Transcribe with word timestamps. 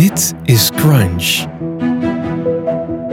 Dit 0.00 0.34
is 0.44 0.70
Crunch. 0.70 1.46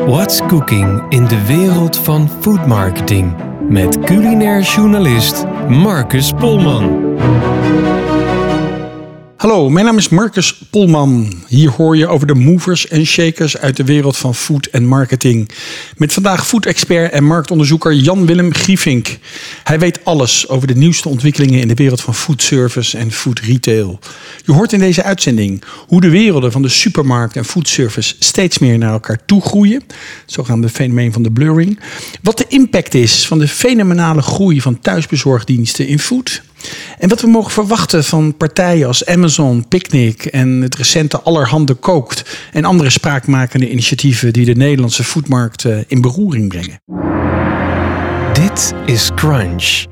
What's 0.05 0.41
cooking 0.47 1.05
in 1.09 1.27
de 1.27 1.45
wereld 1.45 1.97
van 1.97 2.29
food 2.41 2.65
marketing? 2.65 3.35
Met 3.69 3.99
culinair 3.99 4.61
journalist 4.61 5.45
Marcus 5.69 6.31
Polman. 6.31 7.17
Hallo, 9.47 9.69
mijn 9.69 9.85
naam 9.85 9.97
is 9.97 10.09
Marcus 10.09 10.53
Polman. 10.69 11.33
Hier 11.47 11.69
hoor 11.69 11.97
je 11.97 12.07
over 12.07 12.27
de 12.27 12.35
movers 12.35 12.87
en 12.87 13.05
shakers 13.05 13.57
uit 13.57 13.77
de 13.77 13.83
wereld 13.83 14.17
van 14.17 14.35
food 14.35 14.65
en 14.65 14.85
marketing. 14.85 15.49
Met 15.97 16.13
vandaag 16.13 16.47
food-expert 16.47 17.11
en 17.11 17.23
marktonderzoeker 17.23 17.93
Jan-Willem 17.93 18.53
Griefink. 18.53 19.17
Hij 19.63 19.79
weet 19.79 20.05
alles 20.05 20.49
over 20.49 20.67
de 20.67 20.75
nieuwste 20.75 21.09
ontwikkelingen 21.09 21.59
in 21.59 21.67
de 21.67 21.73
wereld 21.73 22.01
van 22.01 22.15
food 22.15 22.41
service 22.41 22.97
en 22.97 23.11
food 23.11 23.39
retail. 23.39 23.99
Je 24.45 24.51
hoort 24.51 24.73
in 24.73 24.79
deze 24.79 25.03
uitzending 25.03 25.63
hoe 25.87 26.01
de 26.01 26.09
werelden 26.09 26.51
van 26.51 26.61
de 26.61 26.69
supermarkt 26.69 27.35
en 27.35 27.45
food 27.45 27.67
service 27.67 28.15
steeds 28.19 28.57
meer 28.57 28.77
naar 28.77 28.91
elkaar 28.91 29.25
toe 29.25 29.41
groeien. 29.41 29.83
Het 30.21 30.33
zogenaamde 30.33 30.69
fenomeen 30.69 31.13
van 31.13 31.23
de 31.23 31.31
blurring. 31.31 31.79
Wat 32.21 32.37
de 32.37 32.45
impact 32.47 32.93
is 32.93 33.27
van 33.27 33.39
de 33.39 33.47
fenomenale 33.47 34.21
groei 34.21 34.61
van 34.61 34.79
thuisbezorgdiensten 34.79 35.87
in 35.87 35.99
food. 35.99 36.41
En 36.99 37.09
wat 37.09 37.21
we 37.21 37.27
mogen 37.27 37.51
verwachten 37.51 38.03
van 38.03 38.37
partijen 38.37 38.87
als 38.87 39.05
Amazon, 39.05 39.67
Picnic 39.67 40.25
en 40.25 40.61
het 40.61 40.75
recente 40.75 41.21
Allerhande 41.21 41.73
Kookt 41.73 42.39
en 42.51 42.65
andere 42.65 42.89
spraakmakende 42.89 43.69
initiatieven 43.69 44.33
die 44.33 44.45
de 44.45 44.55
Nederlandse 44.55 45.03
foodmarkt 45.03 45.65
eh, 45.65 45.77
in 45.87 46.01
beroering 46.01 46.47
brengen. 46.47 46.81
Dit 48.33 48.73
is 48.85 49.09
Crunch. 49.15 49.85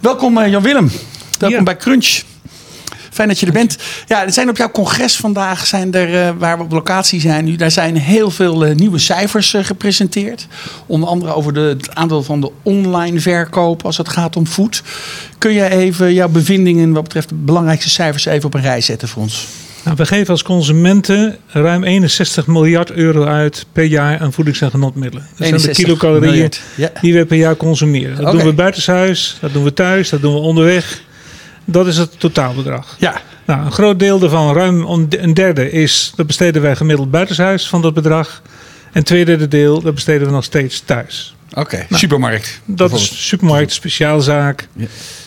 Welkom 0.00 0.38
eh, 0.38 0.50
Jan 0.50 0.62
Willem. 0.62 0.90
Welkom 1.38 1.58
Ja. 1.58 1.64
bij 1.64 1.76
Crunch. 1.76 2.22
Fijn 3.16 3.28
dat 3.28 3.38
je 3.40 3.46
er 3.46 3.52
bent. 3.52 3.76
Ja, 4.06 4.24
er 4.24 4.32
zijn 4.32 4.48
op 4.48 4.56
jouw 4.56 4.70
congres 4.70 5.16
vandaag, 5.16 5.66
zijn 5.66 5.94
er, 5.94 6.26
eh, 6.26 6.30
waar 6.38 6.58
we 6.58 6.64
op 6.64 6.72
locatie 6.72 7.20
zijn 7.20 7.44
nu, 7.44 7.56
daar 7.56 7.70
zijn 7.70 7.96
heel 7.96 8.30
veel 8.30 8.64
eh, 8.64 8.74
nieuwe 8.74 8.98
cijfers 8.98 9.54
eh, 9.54 9.64
gepresenteerd. 9.64 10.46
Onder 10.86 11.08
andere 11.08 11.34
over 11.34 11.52
de, 11.54 11.60
het 11.60 11.94
aandeel 11.94 12.22
van 12.22 12.40
de 12.40 12.50
online 12.62 13.20
verkoop 13.20 13.84
als 13.84 13.96
het 13.96 14.08
gaat 14.08 14.36
om 14.36 14.46
food. 14.46 14.82
Kun 15.38 15.52
je 15.52 15.70
even 15.70 16.14
jouw 16.14 16.28
bevindingen 16.28 16.92
wat 16.92 17.02
betreft 17.02 17.28
de 17.28 17.34
belangrijkste 17.34 17.90
cijfers 17.90 18.24
even 18.24 18.46
op 18.46 18.54
een 18.54 18.60
rij 18.60 18.80
zetten 18.80 19.08
voor 19.08 19.22
ons? 19.22 19.46
Nou, 19.84 19.96
we 19.96 20.06
geven 20.06 20.30
als 20.30 20.42
consumenten 20.42 21.36
ruim 21.46 21.84
61 21.84 22.46
miljard 22.46 22.90
euro 22.90 23.24
uit 23.24 23.66
per 23.72 23.84
jaar 23.84 24.18
aan 24.18 24.32
voedings- 24.32 24.60
en 24.60 24.70
genotmiddelen. 24.70 25.26
Dat 25.28 25.36
zijn 25.46 25.50
de 25.50 25.56
61 25.56 25.84
kilocalorieën 25.84 26.52
ja. 26.76 26.90
die 27.00 27.14
we 27.14 27.26
per 27.26 27.36
jaar 27.36 27.56
consumeren. 27.56 28.22
Dat 28.22 28.32
doen 28.32 28.44
we 28.44 28.52
buitenshuis, 28.52 29.36
dat 29.40 29.52
doen 29.52 29.64
we 29.64 29.72
thuis, 29.72 30.08
dat 30.08 30.20
doen 30.20 30.34
we 30.34 30.40
onderweg. 30.40 31.04
Dat 31.68 31.86
is 31.86 31.96
het 31.96 32.20
totaalbedrag. 32.20 32.96
Ja, 32.98 33.20
Nou, 33.46 33.64
een 33.64 33.72
groot 33.72 33.98
deel 33.98 34.18
daarvan, 34.18 34.54
ruim 34.54 34.84
een 35.10 35.34
derde, 35.34 35.70
is, 35.70 36.12
dat 36.16 36.26
besteden 36.26 36.62
wij 36.62 36.76
gemiddeld 36.76 37.10
buitenshuis 37.10 37.68
van 37.68 37.82
dat 37.82 37.94
bedrag. 37.94 38.42
En 38.92 39.04
twee 39.04 39.24
derde 39.24 39.48
deel, 39.48 39.80
dat 39.82 39.94
besteden 39.94 40.26
we 40.26 40.32
nog 40.32 40.44
steeds 40.44 40.80
thuis. 40.84 41.36
oké. 41.54 41.86
Supermarkt. 41.90 42.60
Dat 42.64 42.92
is 42.92 43.28
supermarkt, 43.28 43.72
speciaalzaak 43.72 44.68
Ja. 44.72 44.86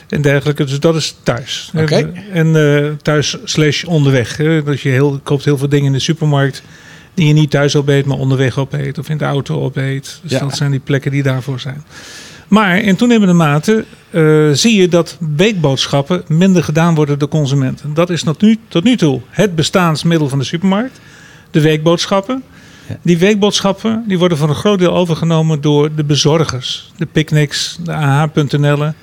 en 0.09 0.21
dergelijke. 0.21 0.63
Dus 0.63 0.79
dat 0.79 0.95
is 0.95 1.15
thuis. 1.23 1.71
Oké. 1.75 2.11
En 2.33 2.55
eh, 2.55 2.91
thuis 3.01 3.37
slash 3.43 3.83
onderweg. 3.83 4.37
Hè. 4.37 4.63
Dus 4.63 4.81
je 4.83 4.89
heel, 4.89 5.19
koopt 5.23 5.45
heel 5.45 5.57
veel 5.57 5.69
dingen 5.69 5.85
in 5.85 5.91
de 5.91 5.99
supermarkt 5.99 6.61
die 7.13 7.27
je 7.27 7.33
niet 7.33 7.49
thuis 7.49 7.75
opeet, 7.75 8.05
maar 8.05 8.17
onderweg 8.17 8.57
opeet. 8.57 8.97
Of 8.97 9.09
in 9.09 9.17
de 9.17 9.25
auto 9.25 9.61
opeet. 9.61 10.19
Dus 10.21 10.31
Ja. 10.31 10.39
dat 10.39 10.55
zijn 10.57 10.71
die 10.71 10.79
plekken 10.79 11.11
die 11.11 11.23
daarvoor 11.23 11.59
zijn. 11.59 11.83
Maar 12.49 12.77
in 12.77 12.95
toenemende 12.95 13.33
mate 13.33 13.85
eh, 14.09 14.49
zie 14.51 14.81
je 14.81 14.87
dat 14.87 15.17
weekboodschappen 15.35 16.23
minder 16.27 16.63
gedaan 16.63 16.95
worden 16.95 17.19
door 17.19 17.27
consumenten. 17.27 17.93
Dat 17.93 18.09
is 18.09 18.23
tot 18.23 18.41
nu, 18.41 18.57
tot 18.67 18.83
nu 18.83 18.97
toe 18.97 19.21
het 19.29 19.55
bestaansmiddel 19.55 20.29
van 20.29 20.39
de 20.39 20.45
supermarkt. 20.45 20.99
De 21.51 21.61
weekboodschappen. 21.61 22.43
Die 23.01 23.17
weekboodschappen 23.17 24.03
die 24.07 24.19
worden 24.19 24.37
voor 24.37 24.49
een 24.49 24.55
groot 24.55 24.79
deel 24.79 24.93
overgenomen 24.93 25.61
door 25.61 25.95
de 25.95 26.03
bezorgers. 26.03 26.91
De 26.97 27.05
picnics, 27.05 27.77
de 27.83 27.93
AH.nl, 27.93 28.77
Ja. 28.77 28.93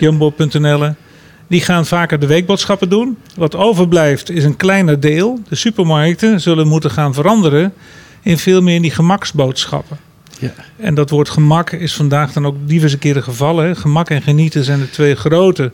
Jumbo.nl. 0.00 0.94
Die 1.46 1.60
gaan 1.60 1.86
vaker 1.86 2.18
de 2.18 2.26
weekboodschappen 2.26 2.88
doen. 2.88 3.16
Wat 3.36 3.56
overblijft 3.56 4.30
is 4.30 4.44
een 4.44 4.56
kleiner 4.56 5.00
deel. 5.00 5.40
De 5.48 5.54
supermarkten 5.54 6.40
zullen 6.40 6.68
moeten 6.68 6.90
gaan 6.90 7.14
veranderen 7.14 7.72
in 8.22 8.38
veel 8.38 8.62
meer 8.62 8.74
in 8.74 8.82
die 8.82 8.90
gemaksboodschappen. 8.90 9.98
Ja. 10.42 10.54
En 10.76 10.94
dat 10.94 11.10
woord 11.10 11.28
gemak 11.28 11.70
is 11.70 11.94
vandaag 11.94 12.32
dan 12.32 12.46
ook 12.46 12.56
diverse 12.64 12.98
keren 12.98 13.22
gevallen. 13.22 13.66
hè. 13.66 13.74
Gemak 13.74 14.10
en 14.10 14.22
genieten 14.22 14.64
zijn 14.64 14.78
de 14.80 14.90
twee 14.90 15.14
grote 15.14 15.72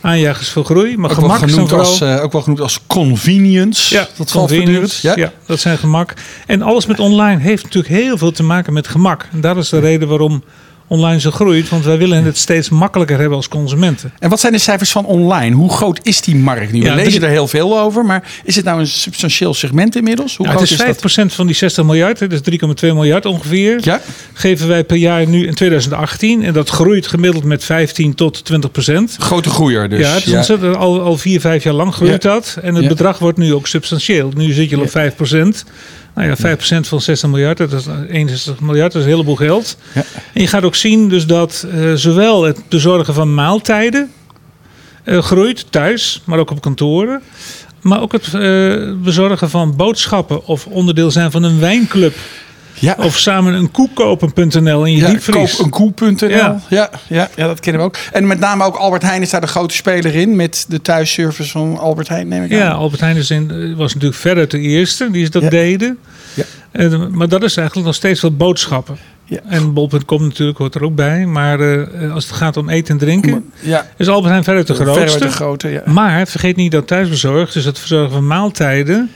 aanjagers 0.00 0.48
voor 0.48 0.64
groei. 0.64 0.96
Maar 0.96 1.10
Ook 1.10 1.16
wel, 1.16 1.24
gemak 1.24 1.40
dan 1.40 1.48
genoemd 1.48 1.68
vooral... 1.68 1.86
als, 1.88 2.00
eh, 2.00 2.22
ook 2.22 2.32
wel 2.32 2.42
genoemd 2.42 2.60
als 2.60 2.80
convenience. 2.86 3.94
Ja, 3.94 4.08
dat 4.16 4.30
convenience. 4.30 5.14
Ja. 5.16 5.32
dat 5.46 5.60
zijn 5.60 5.78
gemak. 5.78 6.14
En 6.46 6.62
alles 6.62 6.86
met 6.86 6.98
online 6.98 7.40
heeft 7.40 7.62
natuurlijk 7.64 7.94
heel 7.94 8.18
veel 8.18 8.32
te 8.32 8.42
maken 8.42 8.72
met 8.72 8.88
gemak. 8.88 9.26
En 9.32 9.40
dat 9.40 9.56
is 9.56 9.68
de 9.68 9.78
reden 9.78 10.08
waarom 10.08 10.42
online 10.90 11.20
zo 11.20 11.30
groeit. 11.30 11.68
Want 11.68 11.84
wij 11.84 11.98
willen 11.98 12.24
het 12.24 12.38
steeds 12.38 12.68
makkelijker 12.68 13.18
hebben 13.18 13.36
als 13.36 13.48
consumenten. 13.48 14.12
En 14.18 14.30
wat 14.30 14.40
zijn 14.40 14.52
de 14.52 14.58
cijfers 14.58 14.90
van 14.90 15.04
online? 15.04 15.54
Hoe 15.56 15.72
groot 15.72 16.00
is 16.02 16.20
die 16.20 16.36
markt 16.36 16.72
nu? 16.72 16.80
We 16.80 16.86
Ja, 16.86 16.94
lezen 16.94 17.22
er 17.22 17.28
heel 17.28 17.48
veel 17.48 17.80
over, 17.80 18.04
maar 18.04 18.22
is 18.44 18.56
het 18.56 18.64
nou 18.64 18.80
een 18.80 18.86
substantieel 18.86 19.54
segment 19.54 19.96
inmiddels? 19.96 20.36
Hoe 20.36 20.46
Ja, 20.46 20.52
het 20.52 20.60
groot 20.60 20.70
is 20.78 20.86
is 20.86 20.96
5% 20.96 21.14
dat? 21.26 21.32
van 21.32 21.46
die 21.46 21.54
60 21.56 21.84
miljard, 21.84 22.30
dus 22.30 22.40
3,2 22.50 22.54
miljard 22.80 23.26
ongeveer. 23.26 23.78
Ja, 23.82 24.00
Geven 24.32 24.68
wij 24.68 24.84
per 24.84 24.96
jaar 24.96 25.26
nu 25.26 25.46
in 25.46 25.54
2018. 25.54 26.42
En 26.44 26.52
dat 26.52 26.68
groeit 26.68 27.06
gemiddeld 27.06 27.44
met 27.44 27.64
15 27.64 28.14
tot 28.14 28.44
20 28.44 28.70
procent. 28.70 29.16
grote 29.18 29.50
groeier 29.50 29.88
dus. 29.88 30.00
ja, 30.00 30.14
het 30.14 30.26
is 30.26 30.32
ontzettend, 30.32 30.76
al, 30.76 31.00
al 31.00 31.16
vier, 31.18 31.40
vijf 31.40 31.64
jaar 31.64 31.74
lang 31.74 31.94
groeit 31.94 32.22
dat. 32.22 32.58
En 32.62 32.74
het 32.74 32.88
bedrag 32.88 33.18
wordt 33.18 33.38
nu 33.38 33.54
ook 33.54 33.66
substantieel. 33.66 34.32
Nu 34.36 34.52
zit 34.52 34.70
je 34.70 34.76
al 34.76 34.82
op 34.82 34.90
5 34.90 35.14
procent. 35.14 35.64
Nou 36.14 36.28
ja, 36.28 36.56
5% 36.56 36.60
van 36.80 37.00
60 37.00 37.28
miljard, 37.28 37.58
dat 37.58 37.72
is 37.72 37.86
61 38.08 38.60
miljard, 38.60 38.92
dat 38.92 39.00
is 39.00 39.06
een 39.06 39.14
heleboel 39.14 39.36
geld. 39.36 39.76
Ja. 39.94 40.04
En 40.32 40.40
je 40.40 40.46
gaat 40.46 40.62
ook 40.62 40.74
zien 40.74 41.08
dus 41.08 41.26
dat 41.26 41.66
eh, 41.72 41.92
zowel 41.94 42.42
het 42.42 42.68
bezorgen 42.68 43.14
van 43.14 43.34
maaltijden 43.34 44.10
eh, 45.04 45.18
groeit 45.18 45.72
thuis, 45.72 46.22
maar 46.24 46.38
ook 46.38 46.50
op 46.50 46.60
kantoren. 46.60 47.22
Maar 47.80 48.00
ook 48.00 48.12
het 48.12 48.34
eh, 48.34 48.92
bezorgen 49.02 49.50
van 49.50 49.76
boodschappen 49.76 50.46
of 50.46 50.66
onderdeel 50.66 51.10
zijn 51.10 51.30
van 51.30 51.42
een 51.42 51.60
wijnclub. 51.60 52.16
Ja. 52.80 52.96
Of 52.98 53.18
samen 53.18 53.54
een 53.54 53.70
koek 53.70 53.94
kopen.nl 53.94 54.84
in 54.84 54.92
je 54.92 54.98
ja, 55.00 55.06
diepvries. 55.08 55.56
koop 55.56 55.64
een 55.64 55.70
koe.nl. 55.70 56.28
Ja. 56.28 56.60
Ja. 56.68 56.90
Ja, 57.08 57.28
ja, 57.36 57.46
dat 57.46 57.60
kennen 57.60 57.82
we 57.82 57.88
ook. 57.88 57.96
En 58.12 58.26
met 58.26 58.38
name 58.38 58.64
ook 58.64 58.76
Albert 58.76 59.02
Heijn 59.02 59.22
is 59.22 59.30
daar 59.30 59.40
de 59.40 59.46
grote 59.46 59.74
speler 59.74 60.14
in 60.14 60.36
met 60.36 60.64
de 60.68 60.82
thuisservice 60.82 61.50
van 61.50 61.78
Albert 61.78 62.08
Heijn, 62.08 62.28
neem 62.28 62.42
ik 62.42 62.50
Ja, 62.50 62.68
aan. 62.68 62.76
Albert 62.76 63.00
Heijn 63.00 63.16
is 63.16 63.30
in, 63.30 63.50
eh, 63.50 63.76
was 63.76 63.94
natuurlijk 63.94 64.20
verder 64.20 64.48
de 64.48 64.58
eerste 64.58 65.10
die 65.10 65.28
dat 65.28 65.42
Ja. 65.42 65.48
deden. 65.48 65.98
Ja. 66.34 66.44
Eh, 66.72 67.06
maar 67.10 67.28
dat 67.28 67.42
is 67.42 67.56
eigenlijk 67.56 67.86
nog 67.86 67.96
steeds 67.96 68.20
wel 68.20 68.36
boodschappen. 68.36 68.96
Ja. 69.24 69.38
En 69.48 69.72
bol.com 69.72 70.22
natuurlijk 70.22 70.58
hoort 70.58 70.74
er 70.74 70.84
ook 70.84 70.94
bij. 70.94 71.26
Maar 71.26 71.60
eh, 71.60 72.12
als 72.14 72.24
het 72.24 72.34
gaat 72.34 72.56
om 72.56 72.68
eten 72.68 72.92
en 72.94 72.98
drinken, 73.00 73.50
Ja, 73.60 73.86
is 73.96 74.08
Albert 74.08 74.28
Heijn 74.30 74.44
verder 74.44 74.66
de 74.66 74.74
grootste. 74.74 75.18
de 75.18 75.28
grote, 75.30 75.68
ja. 75.68 75.82
Maar 75.84 76.26
vergeet 76.26 76.56
niet 76.56 76.72
dat 76.72 76.86
thuisbezorgd, 76.86 77.52
dus 77.52 77.64
het 77.64 77.78
verzorgen 77.78 78.10
van 78.12 78.26
maaltijden, 78.26 79.10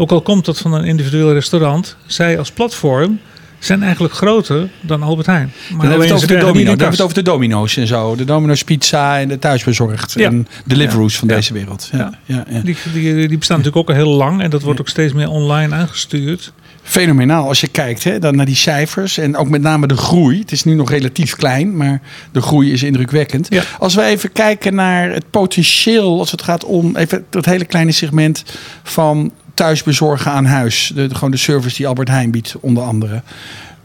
ook 0.00 0.10
al 0.10 0.20
komt 0.20 0.44
dat 0.44 0.58
van 0.58 0.72
een 0.72 0.84
individueel 0.84 1.32
restaurant, 1.32 1.96
zij 2.06 2.38
als 2.38 2.50
platform 2.50 3.18
zijn 3.58 3.82
eigenlijk 3.82 4.14
groter 4.14 4.68
dan 4.80 5.02
Albert 5.02 5.26
Heijn. 5.26 5.52
Maar 5.68 5.78
Dan 5.78 5.80
hebben 5.80 5.98
we 5.98 6.04
het 6.04 6.14
over 6.14 6.28
de 6.28 6.34
domino. 6.34 6.54
Dan 6.54 6.66
hebben 6.66 6.86
we 6.86 6.92
het 6.92 7.00
over 7.00 7.14
de 7.14 7.22
domino's 7.22 7.76
en 7.76 7.86
zo. 7.86 8.14
De 8.16 8.24
domino's 8.24 8.64
pizza 8.64 9.18
en 9.18 9.28
de 9.28 9.38
thuisbezorgd. 9.38 10.12
Ja. 10.12 10.26
En 10.26 10.48
Deliveroo's 10.64 11.16
van 11.18 11.28
Ja. 11.28 11.34
deze 11.34 11.52
wereld. 11.52 11.88
Ja. 11.92 12.18
Ja. 12.24 12.44
Ja, 12.50 12.60
Die, 12.60 12.76
die, 12.92 13.28
die 13.28 13.38
bestaan 13.38 13.56
natuurlijk 13.58 13.90
ook 13.90 13.96
al 13.96 14.02
heel 14.04 14.14
lang 14.16 14.42
en 14.42 14.50
dat 14.50 14.62
wordt 14.62 14.80
ook 14.80 14.88
steeds 14.88 15.12
meer 15.12 15.28
online 15.28 15.74
aangestuurd. 15.74 16.52
Fenomenaal 16.82 17.48
als 17.48 17.60
je 17.60 17.68
kijkt 17.68 18.04
hè, 18.04 18.18
dan 18.18 18.36
naar 18.36 18.46
die 18.46 18.54
cijfers. 18.56 19.18
En 19.18 19.36
ook 19.36 19.48
met 19.48 19.60
name 19.62 19.86
de 19.86 19.96
groei. 19.96 20.38
Het 20.38 20.52
is 20.52 20.64
nu 20.64 20.74
nog 20.74 20.90
relatief 20.90 21.36
klein, 21.36 21.76
maar 21.76 22.00
de 22.32 22.40
groei 22.42 22.72
is 22.72 22.82
indrukwekkend. 22.82 23.48
Als 23.78 23.94
we 23.94 24.02
even 24.02 24.32
kijken 24.32 24.74
naar 24.74 25.10
het 25.10 25.30
potentieel 25.30 26.18
als 26.18 26.30
het 26.30 26.42
gaat 26.42 26.64
om 26.64 26.96
even 26.96 27.24
dat 27.30 27.44
hele 27.44 27.64
kleine 27.64 27.92
segment 27.92 28.44
van 28.82 29.30
thuisbezorgen 29.58 30.30
aan 30.30 30.44
huis. 30.44 30.92
De, 30.94 31.14
gewoon 31.14 31.30
de 31.30 31.36
service 31.36 31.76
die 31.76 31.86
Albert 31.86 32.08
Heijn 32.08 32.30
biedt, 32.30 32.54
onder 32.60 32.82
andere. 32.82 33.22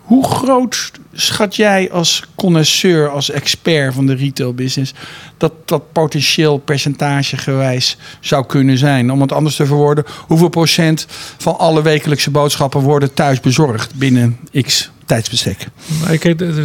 Hoe 0.01 0.25
groot 0.27 0.91
schat 1.13 1.55
jij 1.55 1.91
als 1.91 2.23
connoisseur, 2.35 3.09
als 3.09 3.31
expert 3.31 3.93
van 3.93 4.05
de 4.05 4.13
retail 4.15 4.53
business, 4.53 4.93
dat 5.37 5.53
dat 5.65 5.91
potentieel 5.91 6.57
percentagegewijs 6.57 7.97
zou 8.19 8.45
kunnen 8.45 8.77
zijn? 8.77 9.11
Om 9.11 9.21
het 9.21 9.31
anders 9.31 9.55
te 9.55 9.65
verwoorden, 9.65 10.03
hoeveel 10.27 10.49
procent 10.49 11.05
van 11.37 11.57
alle 11.57 11.81
wekelijkse 11.81 12.31
boodschappen 12.31 12.81
worden 12.81 13.13
thuis 13.13 13.39
bezorgd 13.39 13.95
binnen 13.95 14.37
x 14.61 14.91
tijdsbestek? 15.05 15.67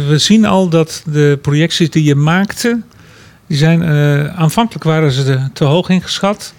We 0.07 0.17
zien 0.17 0.45
al 0.45 0.69
dat 0.69 1.03
de 1.05 1.39
projecties 1.41 1.89
die 1.89 2.03
je 2.03 2.15
maakte, 2.15 2.81
die 3.47 3.57
zijn 3.57 3.83
eh, 3.83 4.39
aanvankelijk 4.39 4.83
waren 4.83 5.11
ze 5.11 5.49
te 5.53 5.63
hoog 5.63 5.89
ingeschat. 5.89 6.53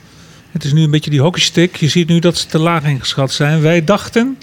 Het 0.52 0.64
is 0.64 0.72
nu 0.72 0.82
een 0.82 0.90
beetje 0.90 1.10
die 1.10 1.20
hockeystick. 1.20 1.76
Je 1.76 1.88
ziet 1.88 2.08
nu 2.08 2.18
dat 2.18 2.36
ze 2.38 2.46
te 2.46 2.58
laag 2.58 2.84
ingeschat 2.84 3.32
zijn. 3.32 3.60
Wij 3.60 3.84
dachten 3.84 4.38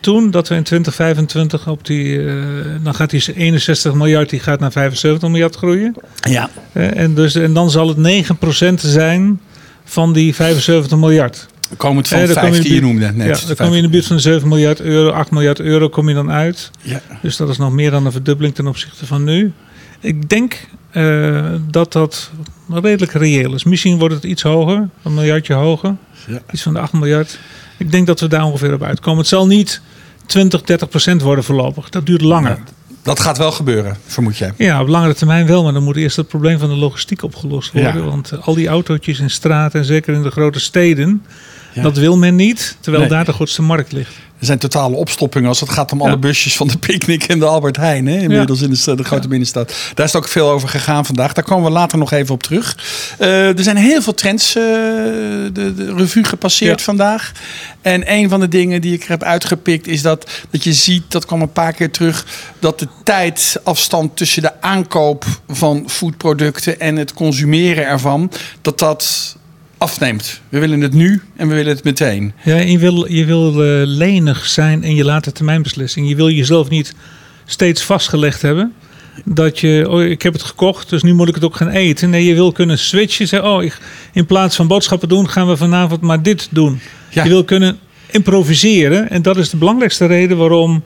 toen 0.00 0.30
dat 0.30 0.48
we 0.48 0.54
in 0.54 0.62
2025 0.62 1.68
op 1.68 1.86
die, 1.86 2.26
eh, 2.28 2.34
dan 2.82 2.94
gaat 2.94 3.10
die 3.10 3.22
61 3.36 3.94
miljard, 3.94 4.30
die 4.30 4.40
gaat 4.40 4.60
naar 4.60 4.72
75 4.72 5.28
miljard 5.28 5.56
groeien. 5.56 5.94
Ja. 6.20 6.50
Eh, 6.72 6.96
en, 6.96 7.14
dus, 7.14 7.34
en 7.34 7.52
dan 7.52 7.70
zal 7.70 7.88
het 7.88 7.96
9% 7.96 8.80
zijn 8.80 9.40
van 9.84 10.12
die 10.12 10.34
75 10.34 10.98
miljard. 10.98 11.46
Komend 11.76 12.08
van 12.08 12.18
Eh, 12.18 12.24
kom 12.24 12.34
je 12.34 12.40
15 12.40 12.56
in 12.56 12.62
je 12.62 12.62
de 12.62 12.80
buurt- 12.86 12.92
noemde 13.00 13.24
net. 13.24 13.40
ja, 13.40 13.46
dan 13.46 13.56
kom 13.56 13.70
je 13.70 13.76
in 13.76 13.82
de 13.82 13.88
buurt 13.88 14.06
van 14.06 14.20
7 14.20 14.48
miljard 14.48 14.80
euro, 14.80 15.10
8 15.10 15.30
miljard 15.30 15.60
euro 15.60 15.88
kom 15.88 16.08
je 16.08 16.14
dan 16.14 16.30
uit. 16.30 16.70
Ja. 16.82 17.00
Dus 17.22 17.36
dat 17.36 17.48
is 17.48 17.58
nog 17.58 17.72
meer 17.72 17.90
dan 17.90 18.06
een 18.06 18.12
verdubbeling 18.12 18.54
ten 18.54 18.66
opzichte 18.66 19.06
van 19.06 19.24
nu. 19.24 19.52
Ik 20.00 20.28
denk 20.28 20.60
eh, 20.90 21.44
dat 21.70 21.92
dat 21.92 22.30
redelijk 22.72 23.12
reëel 23.12 23.54
is. 23.54 23.64
Misschien 23.64 23.98
wordt 23.98 24.14
het 24.14 24.24
iets 24.24 24.42
hoger, 24.42 24.88
een 25.02 25.14
miljardje 25.14 25.54
hoger. 25.54 25.96
Ja. 26.28 26.38
Iets 26.52 26.62
van 26.62 26.72
de 26.72 26.78
8 26.80 26.92
miljard. 26.92 27.38
Ik 27.76 27.90
denk 27.92 28.06
dat 28.06 28.20
we 28.20 28.28
daar 28.28 28.44
ongeveer 28.44 28.72
op 28.74 28.82
uitkomen. 28.82 29.18
Het 29.18 29.28
zal 29.28 29.46
niet 29.46 29.80
20, 30.26 30.62
30 30.62 30.88
procent 30.88 31.22
worden 31.22 31.44
voorlopig. 31.44 31.88
Dat 31.88 32.06
duurt 32.06 32.20
langer. 32.20 32.58
Dat 33.02 33.20
gaat 33.20 33.38
wel 33.38 33.52
gebeuren, 33.52 33.96
vermoed 34.06 34.36
jij. 34.36 34.52
Ja, 34.56 34.80
op 34.80 34.88
langere 34.88 35.14
termijn 35.14 35.46
wel, 35.46 35.62
maar 35.62 35.72
dan 35.72 35.82
moet 35.82 35.96
eerst 35.96 36.16
het 36.16 36.28
probleem 36.28 36.58
van 36.58 36.68
de 36.68 36.74
logistiek 36.76 37.22
opgelost 37.22 37.72
worden. 37.72 37.96
Ja. 37.96 38.08
Want 38.08 38.30
eh, 38.32 38.46
al 38.46 38.54
die 38.54 38.68
autootjes 38.68 39.18
in 39.20 39.30
straten, 39.30 39.80
en 39.80 39.86
zeker 39.86 40.14
in 40.14 40.22
de 40.22 40.30
grote 40.30 40.60
steden, 40.60 41.24
dat 41.74 41.96
wil 41.96 42.16
men 42.18 42.34
niet, 42.36 42.76
terwijl 42.80 43.02
Nee. 43.02 43.12
daar 43.12 43.24
de 43.24 43.32
grootste 43.32 43.62
markt 43.62 43.92
ligt. 43.92 44.14
Er 44.40 44.46
zijn 44.46 44.58
totale 44.58 44.96
opstoppingen 44.96 45.48
als 45.48 45.60
het 45.60 45.68
gaat 45.68 45.92
om 45.92 45.98
Ja. 45.98 46.04
alle 46.06 46.18
busjes 46.18 46.56
van 46.56 46.68
de 46.68 46.78
picknick 46.78 47.24
en 47.24 47.38
de 47.38 47.44
Albert 47.44 47.76
Heijn. 47.76 48.06
Hè, 48.06 48.18
inmiddels 48.18 48.60
in 48.60 48.70
de, 48.96 49.04
grote 49.04 49.28
binnenstad. 49.28 49.68
Daar 49.94 50.06
is 50.06 50.12
het 50.12 50.22
ook 50.22 50.28
veel 50.28 50.50
over 50.50 50.68
gegaan 50.68 51.06
vandaag. 51.06 51.32
Daar 51.32 51.44
komen 51.44 51.64
we 51.64 51.70
later 51.70 51.98
nog 51.98 52.12
even 52.12 52.34
op 52.34 52.42
terug. 52.42 52.76
Eh, 53.18 53.56
er 53.58 53.62
zijn 53.62 53.76
heel 53.76 54.02
veel 54.02 54.14
trends 54.14 54.48
eh, 54.56 54.62
de, 54.62 55.50
de 55.76 55.94
revue 55.96 56.24
gepasseerd 56.24 56.78
Ja. 56.78 56.84
vandaag. 56.84 57.32
En 57.82 58.12
een 58.12 58.28
van 58.28 58.40
de 58.40 58.48
dingen 58.48 58.80
die 58.80 58.92
ik 58.92 59.02
heb 59.02 59.22
uitgepikt 59.22 59.86
is 59.86 60.02
dat, 60.02 60.30
dat 60.50 60.64
je 60.64 60.72
ziet, 60.72 61.02
dat 61.08 61.26
kwam 61.26 61.40
een 61.42 61.52
paar 61.52 61.72
keer 61.72 61.90
terug, 61.90 62.26
dat 62.58 62.78
de 62.78 62.88
tijdafstand 63.04 64.16
tussen 64.16 64.42
de 64.42 64.60
aankoop 64.62 65.24
van 65.48 65.84
foodproducten 65.88 66.80
en 66.80 66.96
het 66.96 67.12
consumeren 67.14 67.86
ervan, 67.86 68.30
dat 68.62 68.78
dat 68.78 69.36
afneemt. 69.80 70.40
We 70.48 70.58
willen 70.58 70.80
het 70.80 70.92
nu 70.92 71.22
en 71.36 71.48
we 71.48 71.54
willen 71.54 71.74
het 71.74 71.84
meteen. 71.84 72.32
Ja, 72.44 72.56
je 72.56 72.78
wil, 72.78 73.12
je 73.12 73.24
wil 73.24 73.48
eh, 73.48 73.82
lenig 73.84 74.46
zijn 74.46 74.82
in 74.82 74.94
je 74.94 75.04
late 75.04 75.32
termijnbeslissing. 75.32 76.08
Je 76.08 76.16
wil 76.16 76.30
jezelf 76.30 76.68
niet 76.68 76.94
steeds 77.44 77.82
vastgelegd 77.82 78.42
hebben. 78.42 78.74
Dat 79.24 79.58
je, 79.58 79.86
oh, 79.88 80.02
ik 80.02 80.22
heb 80.22 80.32
het 80.32 80.42
gekocht, 80.42 80.90
dus 80.90 81.02
nu 81.02 81.14
moet 81.14 81.28
ik 81.28 81.34
het 81.34 81.44
ook 81.44 81.56
gaan 81.56 81.68
eten. 81.68 82.10
Nee, 82.10 82.24
je 82.24 82.34
wil 82.34 82.52
kunnen 82.52 82.78
switchen. 82.78 83.28
Zeggen, 83.28 83.50
oh, 83.50 83.62
ik, 83.62 83.78
in 84.12 84.26
plaats 84.26 84.56
van 84.56 84.66
boodschappen 84.66 85.08
doen, 85.08 85.28
gaan 85.28 85.48
we 85.48 85.56
vanavond 85.56 86.00
maar 86.00 86.22
dit 86.22 86.48
doen. 86.50 86.80
Ja. 87.08 87.22
Je 87.22 87.28
wil 87.28 87.44
kunnen 87.44 87.78
improviseren. 88.10 89.10
En 89.10 89.22
dat 89.22 89.36
is 89.36 89.50
de 89.50 89.56
belangrijkste 89.56 90.06
reden 90.06 90.36
waarom 90.36 90.82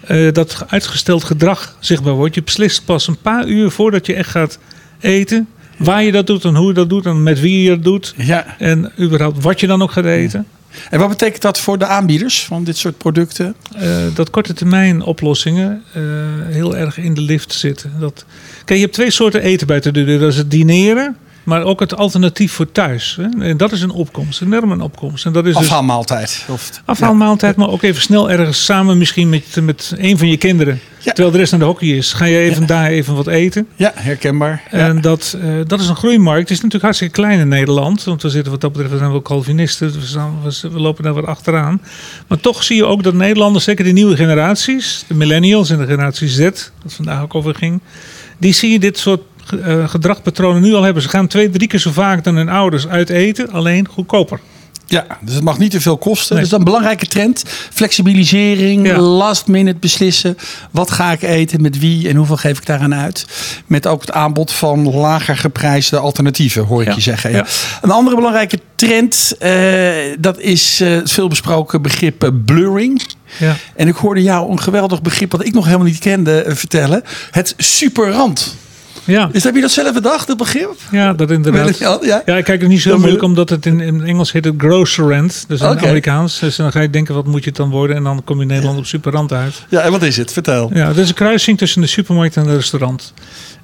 eh, 0.00 0.32
dat 0.32 0.64
uitgesteld 0.68 1.24
gedrag 1.24 1.76
zichtbaar 1.80 2.14
wordt. 2.14 2.34
Je 2.34 2.42
beslist 2.42 2.84
pas 2.84 3.08
een 3.08 3.18
paar 3.18 3.46
uur 3.46 3.70
voordat 3.70 4.06
je 4.06 4.14
echt 4.14 4.30
gaat 4.30 4.58
eten. 5.00 5.48
Waar 5.76 6.02
je 6.02 6.12
dat 6.12 6.26
doet 6.26 6.44
en 6.44 6.54
hoe 6.54 6.68
je 6.68 6.74
dat 6.74 6.88
doet 6.88 7.06
en 7.06 7.22
met 7.22 7.40
wie 7.40 7.62
je 7.62 7.68
dat 7.68 7.84
doet. 7.84 8.14
Ja. 8.16 8.56
En 8.58 8.92
überhaupt 9.00 9.42
wat 9.42 9.60
je 9.60 9.66
dan 9.66 9.82
ook 9.82 9.92
gaat 9.92 10.04
eten. 10.04 10.46
En 10.90 10.98
wat 10.98 11.08
betekent 11.08 11.42
dat 11.42 11.60
voor 11.60 11.78
de 11.78 11.86
aanbieders 11.86 12.44
van 12.44 12.64
dit 12.64 12.76
soort 12.76 12.98
producten? 12.98 13.54
Eh, 13.76 13.88
dat 14.14 14.30
korte 14.30 14.52
termijn 14.52 15.02
oplossingen 15.02 15.82
eh, 15.92 16.02
heel 16.46 16.76
erg 16.76 16.98
in 16.98 17.14
de 17.14 17.20
lift 17.20 17.52
zitten. 17.52 17.92
Dat, 17.98 18.24
kijk, 18.64 18.78
je 18.78 18.84
hebt 18.84 18.92
twee 18.94 19.10
soorten 19.10 19.42
eten 19.42 19.66
buiten 19.66 19.92
de 19.92 20.04
deur. 20.04 20.18
Dat 20.18 20.30
is 20.30 20.36
het 20.36 20.50
dineren, 20.50 21.16
maar 21.44 21.62
ook 21.62 21.80
het 21.80 21.96
alternatief 21.96 22.52
voor 22.52 22.72
thuis. 22.72 23.18
Hè. 23.20 23.44
En 23.48 23.56
dat 23.56 23.72
is 23.72 23.82
een 23.82 23.90
opkomst, 23.90 24.40
een 24.40 24.46
enorme 24.46 24.82
opkomst. 24.82 25.26
En 25.26 25.32
dat 25.32 25.46
is 25.46 25.54
dus 25.54 25.62
Afhaalmaaltijd. 25.62 26.44
Of, 26.48 26.70
afhaalmaaltijd, 26.84 27.56
maar 27.56 27.68
ook 27.68 27.82
even 27.82 28.02
snel 28.02 28.30
ergens 28.30 28.64
samen 28.64 28.98
misschien 28.98 29.28
met, 29.28 29.56
met 29.62 29.94
een 29.96 30.18
van 30.18 30.28
je 30.28 30.36
kinderen. 30.36 30.80
Ja. 30.98 31.12
Terwijl 31.12 31.30
de 31.30 31.38
rest 31.38 31.50
naar 31.50 31.60
de 31.60 31.66
hockey 31.66 31.88
is. 31.88 32.12
Ga 32.12 32.24
je 32.24 32.38
even 32.38 32.66
daar 32.66 32.90
even 32.90 33.14
wat 33.14 33.26
eten. 33.26 33.66
Ja, 33.76 33.92
herkenbaar. 33.94 34.62
En 34.70 35.00
dat, 35.00 35.36
eh, 35.42 35.48
dat 35.66 35.80
is 35.80 35.88
een 35.88 35.96
groeimarkt. 35.96 36.40
Het 36.40 36.50
is 36.50 36.56
natuurlijk 36.56 36.82
hartstikke 36.84 37.14
klein 37.14 37.38
in 37.38 37.48
Nederland. 37.48 38.04
Want 38.04 38.22
we 38.22 38.28
zitten 38.30 38.52
wat 38.52 38.60
dat 38.60 38.72
betreft, 38.72 38.92
we 38.92 38.98
zijn 38.98 39.10
wel 39.10 39.22
Calvinisten. 39.22 39.92
Dus 39.92 40.00
we, 40.00 40.06
staan- 40.06 40.38
we, 40.42 40.70
we 40.70 40.80
lopen 40.80 41.04
daar 41.04 41.14
wat 41.14 41.26
achteraan. 41.26 41.80
Maar 42.26 42.40
toch 42.40 42.64
zie 42.64 42.76
je 42.76 42.84
ook 42.84 43.02
dat 43.02 43.14
Nederlanders, 43.14 43.64
zeker 43.64 43.84
de 43.84 43.90
nieuwe 43.92 44.16
generaties, 44.16 45.04
de 45.08 45.14
millennials 45.14 45.70
en 45.70 45.78
de 45.78 45.86
generatie 45.86 46.28
Z, 46.28 46.38
dat 46.38 46.68
vandaag 46.86 47.22
ook 47.22 47.34
over 47.34 47.54
ging, 47.54 47.80
die 48.38 48.52
zie 48.52 48.72
je 48.72 48.78
dit 48.78 48.98
soort 48.98 49.20
eh, 49.52 49.88
gedragspatronen 49.88 50.62
nu 50.62 50.74
al 50.74 50.82
hebben. 50.82 51.02
Ze 51.02 51.08
gaan 51.08 51.26
twee, 51.26 51.50
drie 51.50 51.68
keer 51.68 51.80
zo 51.80 51.90
vaak 51.92 52.24
dan 52.24 52.36
hun 52.36 52.48
ouders 52.48 52.88
uit 52.88 53.08
eten, 53.10 53.50
alleen 53.50 53.88
goedkoper. 53.88 54.40
Ja, 54.86 55.06
dus 55.20 55.34
het 55.34 55.44
mag 55.44 55.58
niet 55.58 55.70
te 55.70 55.80
veel 55.80 55.96
kosten. 55.96 56.34
Nee. 56.34 56.42
Dus 56.42 56.50
dat 56.52 56.60
is 56.60 56.66
een 56.66 56.72
belangrijke 56.72 57.06
trend. 57.06 57.42
Flexibilisering, 57.72 58.86
Ja. 58.86 58.98
last 58.98 59.46
minute 59.46 59.78
beslissen. 59.78 60.36
Wat 60.70 60.90
ga 60.90 61.12
ik 61.12 61.22
eten, 61.22 61.62
met 61.62 61.78
wie 61.78 62.08
en 62.08 62.16
hoeveel 62.16 62.36
geef 62.36 62.58
ik 62.58 62.66
daaraan 62.66 62.94
uit? 62.94 63.26
Met 63.66 63.86
ook 63.86 64.00
het 64.00 64.12
aanbod 64.12 64.52
van 64.52 64.90
lager 64.94 65.36
geprijsde 65.36 65.98
alternatieven, 65.98 66.64
hoor 66.64 66.80
ik 66.82 66.88
Ja. 66.88 66.94
je 66.94 67.00
zeggen. 67.00 67.30
Ja. 67.30 67.46
Een 67.82 67.90
andere 67.90 68.16
belangrijke 68.16 68.58
trend, 68.74 69.34
eh, 69.38 69.92
dat 70.18 70.38
is 70.40 70.80
eh, 70.80 70.88
het 70.90 71.12
veelbesproken 71.12 71.82
begrip 71.82 72.32
blurring. 72.44 73.02
Ja. 73.38 73.56
En 73.76 73.88
ik 73.88 73.94
hoorde 73.94 74.22
jou 74.22 74.50
een 74.50 74.60
geweldig 74.60 75.02
begrip 75.02 75.32
wat 75.32 75.46
ik 75.46 75.52
nog 75.54 75.64
helemaal 75.64 75.86
niet 75.86 75.98
kende 75.98 76.44
vertellen. 76.48 77.02
Het 77.30 77.54
superrand. 77.56 78.56
Ja, 79.06 79.26
Dus 79.32 79.44
heb 79.44 79.54
je 79.54 79.60
dat 79.60 79.70
zelf 79.70 79.92
bedacht, 79.92 80.26
dat 80.26 80.36
begrip? 80.36 80.74
ja 80.90 81.12
dat 81.12 81.30
inderdaad. 81.30 81.78
Ja, 81.78 81.98
ja. 82.02 82.22
Ja, 82.26 82.36
ik 82.36 82.44
kijk 82.44 82.60
het 82.60 82.70
niet 82.70 82.80
zo 82.80 82.98
moeilijk, 82.98 83.22
omdat 83.22 83.48
het 83.50 83.66
in, 83.66 83.80
in 83.80 84.02
Engels 84.04 84.32
heet 84.32 84.44
het 84.44 84.54
grocerant. 84.58 85.44
Dus 85.48 85.60
in 85.60 85.66
het. 85.66 85.82
Amerikaans. 85.82 86.38
Dus 86.38 86.56
dan 86.56 86.72
ga 86.72 86.80
je 86.80 86.90
denken, 86.90 87.14
wat 87.14 87.26
moet 87.26 87.40
je 87.42 87.48
het 87.48 87.56
dan 87.56 87.70
worden? 87.70 87.96
En 87.96 88.02
dan 88.04 88.24
kom 88.24 88.36
je 88.36 88.42
in 88.42 88.48
Nederland 88.48 88.78
op 88.78 88.86
superrand 88.86 89.32
uit. 89.32 89.64
Ja, 89.68 89.80
en 89.80 89.90
wat 89.90 90.02
is 90.02 90.16
het? 90.16 90.32
Vertel. 90.32 90.70
Ja, 90.74 90.88
het 90.88 90.96
is 90.96 91.08
een 91.08 91.14
kruising 91.14 91.58
tussen 91.58 91.80
de 91.80 91.86
supermarkt 91.86 92.36
en 92.36 92.46
een 92.46 92.54
restaurant. 92.54 93.12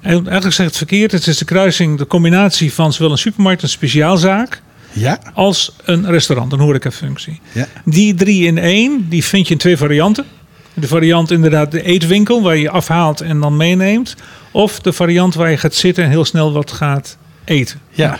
En 0.01 0.11
eigenlijk 0.13 0.53
zegt 0.53 0.69
het 0.69 0.77
verkeerd. 0.77 1.11
Het 1.11 1.27
is 1.27 1.37
de 1.37 1.45
kruising, 1.45 1.97
de 1.97 2.07
combinatie 2.07 2.73
van 2.73 2.93
zowel 2.93 3.11
een 3.11 3.17
supermarkt, 3.17 3.63
een 3.63 3.69
speciaalzaak, 3.69 4.61
Ja. 4.91 5.19
als 5.33 5.75
een 5.85 6.09
restaurant, 6.09 6.53
een 6.53 6.59
horecafunctie. 6.59 7.41
Ja. 7.51 7.67
Die 7.85 8.13
drie 8.13 8.45
in 8.45 8.57
één, 8.57 9.05
die 9.09 9.23
vind 9.23 9.47
je 9.47 9.53
in 9.53 9.59
twee 9.59 9.77
varianten. 9.77 10.25
De 10.73 10.87
variant 10.87 11.31
inderdaad 11.31 11.71
de 11.71 11.83
eetwinkel, 11.83 12.41
waar 12.41 12.57
je 12.57 12.69
afhaalt 12.69 13.21
en 13.21 13.39
dan 13.39 13.57
meeneemt. 13.57 14.15
Of 14.51 14.79
de 14.79 14.93
variant 14.93 15.33
waar 15.33 15.49
je 15.49 15.57
gaat 15.57 15.73
zitten 15.73 16.03
en 16.03 16.09
heel 16.09 16.25
snel 16.25 16.53
wat 16.53 16.71
gaat 16.71 17.17
eten. 17.43 17.79
Ja. 17.89 18.19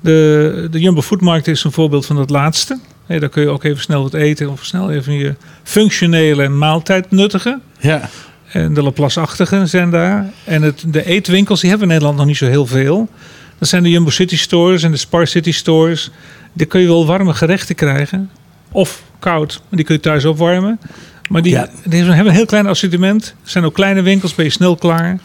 De, 0.00 0.68
de 0.70 0.80
Jumbo 0.80 1.02
Foodmarkt 1.02 1.48
is 1.48 1.64
een 1.64 1.72
voorbeeld 1.72 2.06
van 2.06 2.16
dat 2.16 2.30
laatste. 2.30 2.78
Hé, 3.06 3.18
daar 3.18 3.28
kun 3.28 3.42
je 3.42 3.48
ook 3.48 3.64
even 3.64 3.82
snel 3.82 4.02
wat 4.02 4.14
eten 4.14 4.50
of 4.50 4.64
snel 4.64 4.90
even 4.90 5.12
je 5.12 5.34
functionele 5.62 6.48
maaltijd 6.48 7.10
nuttigen. 7.10 7.62
Ja. 7.78 8.08
En 8.52 8.74
de 8.74 8.82
Laplace-achtigen 8.82 9.68
zijn 9.68 9.90
daar. 9.90 10.30
En 10.44 10.62
het, 10.62 10.84
de 10.86 11.04
eetwinkels, 11.04 11.60
die 11.60 11.70
hebben 11.70 11.88
we 11.88 11.94
in 11.94 12.00
Nederland 12.00 12.18
nog 12.18 12.26
niet 12.26 12.36
zo 12.36 12.46
heel 12.46 12.66
veel. 12.66 13.08
Dat 13.58 13.68
zijn 13.68 13.82
de 13.82 13.90
Jumbo 13.90 14.10
City 14.10 14.36
Stores 14.36 14.82
en 14.82 14.90
de 14.90 14.96
Spar 14.96 15.26
City 15.26 15.52
Stores. 15.52 16.10
Daar 16.52 16.66
kun 16.66 16.80
je 16.80 16.86
wel 16.86 17.06
warme 17.06 17.34
gerechten 17.34 17.74
krijgen. 17.74 18.30
Of 18.72 19.02
koud, 19.18 19.52
maar 19.60 19.76
die 19.76 19.84
kun 19.84 19.94
je 19.94 20.00
thuis 20.00 20.24
opwarmen. 20.24 20.80
Maar 21.28 21.42
die, 21.42 21.52
Ja. 21.52 21.68
die 21.84 22.02
hebben 22.02 22.26
een 22.26 22.30
heel 22.32 22.46
klein 22.46 22.66
assortiment. 22.66 23.24
Er 23.44 23.50
zijn 23.50 23.64
ook 23.64 23.74
kleine 23.74 24.02
winkels, 24.02 24.34
ben 24.34 24.44
je 24.44 24.50
snel 24.50 24.76
klaar. 24.76 25.18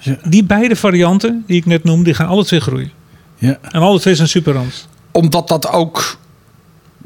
Ja. 0.00 0.16
Die 0.24 0.44
beide 0.44 0.76
varianten 0.76 1.44
die 1.46 1.56
ik 1.56 1.66
net 1.66 1.84
noemde, 1.84 2.04
die 2.04 2.14
gaan 2.14 2.26
alle 2.28 2.44
twee 2.44 2.60
groeien. 2.60 2.90
ja. 3.38 3.58
En 3.70 3.80
alle 3.80 4.00
twee 4.00 4.14
zijn 4.14 4.28
superrand. 4.28 4.88
Omdat 5.10 5.48
dat 5.48 5.68
ook 5.68 6.18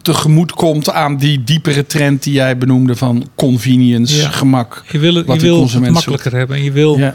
tegemoet 0.03 0.53
komt 0.53 0.91
aan 0.91 1.17
die 1.17 1.45
diepere 1.45 1.87
trend 1.87 2.23
die 2.23 2.33
jij 2.33 2.59
benoemde 2.59 2.97
van 2.97 3.29
convenience, 3.35 4.17
Ja. 4.17 4.29
gemak. 4.31 4.85
Je 4.91 4.99
wil, 4.99 5.15
je 5.15 5.39
wil 5.39 5.69
het 5.71 5.91
makkelijker 5.91 6.33
hebben. 6.33 6.57
En 6.57 6.63
je 6.65 6.73
wil 6.73 6.99
Ja. 6.99 7.15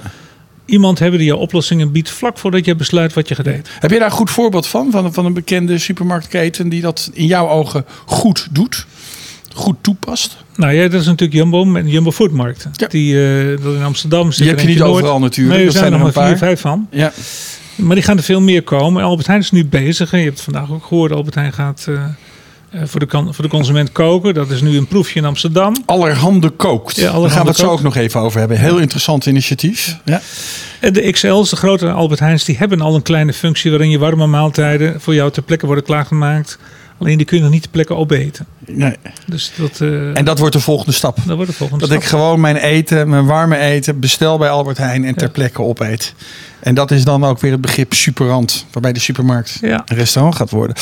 iemand 0.66 1.00
hebben 1.00 1.20
die 1.20 1.28
je 1.28 1.36
oplossingen 1.36 1.92
biedt 1.92 2.10
vlak 2.10 2.38
voordat 2.38 2.66
je 2.66 2.76
besluit 2.76 3.14
wat 3.14 3.28
je 3.28 3.36
gaat 3.36 3.46
eten. 3.48 3.74
Heb 3.80 3.92
je 3.92 3.98
daar 4.00 4.08
een 4.08 4.14
goed 4.16 4.30
voorbeeld 4.32 4.68
van? 4.68 4.92
Van, 4.92 5.14
van 5.14 5.26
een 5.26 5.34
bekende 5.34 5.78
supermarktketen 5.78 6.70
die 6.70 6.82
dat 6.82 7.10
in 7.14 7.26
jouw 7.26 7.48
ogen 7.50 7.86
goed 8.06 8.48
doet? 8.52 8.86
Goed 9.54 9.76
toepast? 9.82 10.38
Nou 10.56 10.74
ja, 10.74 10.88
dat 10.88 11.02
is 11.02 11.06
natuurlijk 11.06 11.34
Jumbo 11.34 11.66
met 11.66 11.92
Jumbo 11.92 12.12
Foodmarkt. 12.12 12.68
Ja. 12.72 12.88
Die 12.88 13.14
uh, 13.14 13.64
dat 13.64 13.76
in 13.76 13.84
Amsterdam 13.84 14.32
zit. 14.32 14.38
Die 14.38 14.48
heb 14.48 14.60
je 14.60 14.68
niet 14.68 14.82
overal 14.82 15.20
natuurlijk. 15.20 15.58
Nee, 15.58 15.66
er 15.66 15.72
zijn 15.72 15.86
er 15.86 15.92
nog 15.92 16.00
maar 16.00 16.08
een 16.08 16.14
vier, 16.14 16.24
paar. 16.24 16.38
vijf 16.38 16.60
van. 16.60 16.88
Ja. 16.92 17.12
Maar 17.76 17.96
die 17.96 18.04
gaan 18.04 18.18
er 18.18 18.24
veel 18.24 18.42
meer 18.42 18.64
komen. 18.64 19.02
En 19.02 19.08
Albert 19.08 19.28
Heijn 19.28 19.42
is 19.42 19.52
nu 19.52 19.66
bezig. 19.66 20.12
Je 20.12 20.18
hebt 20.18 20.30
het 20.30 20.42
vandaag 20.42 20.72
ook 20.72 20.86
gehoord. 20.86 21.12
Albert 21.12 21.36
Heijn 21.36 21.54
gaat 21.54 21.86
uh, 21.90 22.04
uh, 22.76 22.82
voor, 22.86 23.00
de 23.00 23.08
voor 23.10 23.44
de 23.44 23.50
consument 23.50 23.92
koken. 23.92 24.34
Dat 24.34 24.50
is 24.50 24.62
nu 24.62 24.78
een 24.78 24.88
proefje 24.88 25.20
in 25.20 25.26
Amsterdam. 25.26 25.76
Allerhande 25.86 26.50
kookt. 26.50 26.96
Ja, 26.96 27.02
allerhande 27.02 27.28
Daar 27.28 27.36
gaan 27.36 27.44
we 27.44 27.50
het 27.50 27.60
zo 27.60 27.70
ook 27.70 27.82
nog 27.82 27.96
even 27.96 28.20
over 28.20 28.40
hebben. 28.40 28.60
Heel 28.60 28.78
interessant 28.78 29.26
initiatief. 29.26 29.98
Ja. 30.06 30.22
En 30.80 30.94
de 30.94 31.12
XL's, 31.12 31.50
de 31.50 31.56
grote 31.56 31.92
Albert 31.92 32.20
Heijns, 32.20 32.46
die 32.46 32.58
hebben 32.58 32.82
al 32.82 32.96
een 32.96 33.02
kleine 33.02 33.34
functie 33.34 33.72
waarin 33.72 33.90
je 33.90 34.00
warme 34.00 34.28
maaltijden 34.28 35.02
voor 35.02 35.14
jou 35.14 35.32
ter 35.32 35.44
plekke 35.44 35.66
worden 35.66 35.84
klaargemaakt. 35.84 36.58
Alleen 37.02 37.18
die 37.18 37.26
kun 37.26 37.38
je 37.38 37.44
nog 37.44 37.52
niet 37.52 37.62
ter 37.62 37.72
plekke 37.72 37.94
opeten. 37.94 38.46
Nee. 38.68 38.96
Dus 39.26 39.52
dat, 39.58 39.80
uh, 39.80 40.18
En 40.18 40.26
dat 40.26 40.40
wordt 40.40 40.54
de 40.56 40.60
volgende 40.62 40.92
stap. 40.92 41.18
dat 41.26 41.36
wordt 41.36 41.52
de 41.52 41.58
volgende 41.58 41.82
Dat 41.82 41.90
stap. 41.90 42.02
ik 42.04 42.08
gewoon 42.10 42.40
mijn 42.40 42.56
eten, 42.56 43.10
mijn 43.10 43.26
warme 43.26 43.58
eten, 43.58 44.00
bestel 44.00 44.38
bij 44.38 44.50
Albert 44.50 44.78
Heijn 44.78 45.06
en 45.06 45.14
ter 45.16 45.28
Ja. 45.28 45.34
plekke 45.34 45.62
opeet. 45.62 46.14
En 46.60 46.76
dat 46.76 46.92
is 46.92 47.04
dan 47.04 47.24
ook 47.26 47.40
weer 47.40 47.52
het 47.52 47.62
begrip 47.62 47.94
superrand, 47.94 48.66
waarbij 48.72 48.94
de 48.94 49.00
supermarkt 49.00 49.58
Ja. 49.62 49.84
een 49.86 49.98
restaurant 49.98 50.36
gaat 50.36 50.50
worden. 50.50 50.76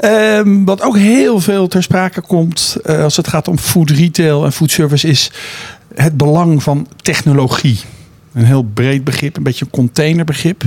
Ehm, 0.00 0.64
wat 0.64 0.82
ook 0.82 0.96
heel 0.96 1.40
veel 1.40 1.68
ter 1.68 1.82
sprake 1.82 2.20
komt 2.20 2.76
eh, 2.84 3.02
als 3.02 3.16
het 3.16 3.28
gaat 3.28 3.48
om 3.48 3.58
food 3.58 3.90
retail 3.90 4.44
en 4.44 4.52
food 4.52 4.70
service 4.70 5.08
is 5.08 5.30
het 5.94 6.16
belang 6.16 6.62
van 6.62 6.86
technologie. 7.02 7.80
Een 8.34 8.44
heel 8.44 8.62
breed 8.62 9.04
begrip, 9.04 9.36
een 9.36 9.42
beetje 9.42 9.64
een 9.64 9.70
containerbegrip. 9.70 10.62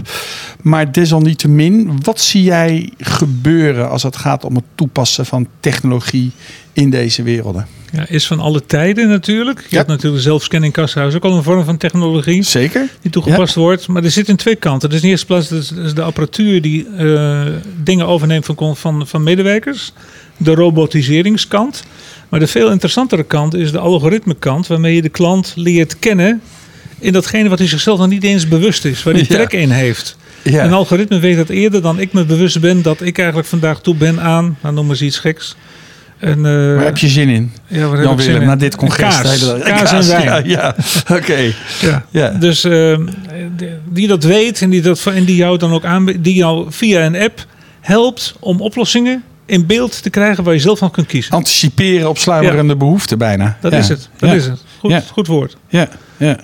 Maar 0.62 0.92
desalniettemin, 0.92 2.00
wat 2.04 2.20
zie 2.22 2.44
jij 2.44 2.90
gebeuren 2.98 3.90
als 3.90 4.04
het 4.04 4.16
gaat 4.18 4.44
om 4.44 4.56
het 4.56 4.64
toepassen 4.76 5.26
van 5.26 5.48
technologie 5.60 6.32
in 6.74 6.90
deze 6.90 7.24
werelden? 7.24 7.68
Ja, 7.92 8.08
is 8.08 8.28
van 8.28 8.40
alle 8.40 8.66
tijden 8.66 9.08
natuurlijk. 9.10 9.60
Je 9.60 9.66
Ja. 9.70 9.78
hebt 9.78 9.90
natuurlijk 9.90 10.24
zelfscanning 10.24 10.74
kassahuis 10.74 11.16
ook 11.16 11.24
al 11.24 11.36
een 11.38 11.44
vorm 11.44 11.64
van 11.64 11.78
technologie 11.78 12.44
Zeker? 12.44 12.90
die 13.02 13.12
toegepast 13.12 13.56
wordt. 13.56 13.88
Maar 13.88 14.04
er 14.04 14.12
zitten 14.12 14.36
twee 14.36 14.56
kanten. 14.56 14.90
Dus 14.90 14.98
in 14.98 15.04
de 15.04 15.10
eerste 15.12 15.26
plaats 15.26 15.52
is 15.52 15.72
is 15.72 15.94
de 15.94 16.02
apparatuur 16.02 16.62
die 16.62 16.88
eh, 16.98 17.46
dingen 17.84 18.08
overneemt 18.08 18.46
van, 18.46 18.76
van, 18.78 19.08
van 19.08 19.24
medewerkers. 19.24 19.92
De 20.38 20.54
robotiseringskant. 20.54 21.84
Maar 22.30 22.40
de 22.40 22.48
veel 22.48 22.72
interessantere 22.72 23.24
kant 23.24 23.54
is 23.54 23.72
de 23.72 23.80
algoritmekant, 23.80 24.68
waarmee 24.68 24.96
je 24.96 25.02
de 25.02 25.10
klant 25.10 25.54
leert 25.56 26.00
kennen 26.00 26.42
in 27.00 27.14
datgene 27.14 27.50
wat 27.50 27.60
hij 27.60 27.68
zichzelf 27.68 28.00
nog 28.00 28.08
niet 28.10 28.24
eens 28.24 28.48
bewust 28.48 28.86
is, 28.86 29.04
waar 29.04 29.14
hij 29.14 29.26
Ja. 29.28 29.36
trek 29.36 29.54
in 29.54 29.70
heeft. 29.70 30.18
Ja. 30.42 30.64
Een 30.64 30.74
algoritme 30.74 31.20
weet 31.20 31.38
dat 31.38 31.50
eerder 31.50 31.82
dan 31.82 32.00
ik 32.00 32.14
me 32.14 32.26
bewust 32.26 32.60
ben 32.60 32.82
dat 32.82 33.02
ik 33.02 33.18
eigenlijk 33.18 33.48
vandaag 33.48 33.82
toe 33.82 33.96
ben 33.96 34.22
aan, 34.22 34.58
nou, 34.62 34.74
noem 34.76 34.84
maar 34.86 34.94
eens 34.96 35.04
iets 35.04 35.20
geks. 35.20 35.56
Een, 36.20 36.46
eh, 36.46 36.76
Waar 36.76 36.84
heb 36.86 36.98
je 36.98 37.08
zin 37.08 37.30
in? 37.30 37.52
ja, 37.68 37.88
waar 37.88 37.96
heb 37.98 38.06
Jan 38.06 38.14
ik 38.14 38.20
zin 38.20 38.28
Willem, 38.28 38.42
in? 38.42 38.48
na 38.48 38.56
dit 38.56 38.76
congres. 38.76 39.22
Hele. 39.22 39.60
Kaas, 39.60 39.90
kaas 39.90 40.10
en 40.10 40.24
wijn. 40.26 40.48
Ja, 40.50 40.76
ja. 40.76 40.76
oké. 41.18 41.54
Ja. 41.82 42.06
Ja. 42.12 42.30
Dus 42.30 42.64
eh, 42.64 42.98
die 43.90 44.08
dat 44.08 44.24
weet 44.24 44.62
en 44.62 44.70
die, 44.70 44.82
dat, 44.82 45.06
en 45.06 45.24
die 45.24 45.36
jou 45.36 45.58
dan 45.58 45.72
ook 45.74 45.86
aanbiedt, 45.86 46.24
die 46.24 46.34
jou 46.36 46.66
via 46.70 47.06
een 47.06 47.16
app 47.16 47.46
helpt 47.82 48.36
om 48.40 48.62
oplossingen 48.62 49.24
in 49.46 49.66
beeld 49.66 50.02
te 50.04 50.10
krijgen 50.10 50.44
waar 50.44 50.54
je 50.54 50.60
zelf 50.60 50.80
van 50.80 50.92
kunt 50.92 51.08
kiezen. 51.08 51.32
Anticiperen 51.34 52.10
op 52.10 52.18
sluimerende 52.18 52.76
behoeften 52.76 53.18
bijna. 53.18 53.58
Dat 53.62 53.74
is 53.74 53.88
het. 53.90 54.10
Dat 54.18 54.34
is 54.34 54.46
het. 54.46 54.60
Goed, 54.80 55.04
goed 55.12 55.28
woord. 55.28 55.58
Ja, 55.68 55.88
ja. 56.18 56.38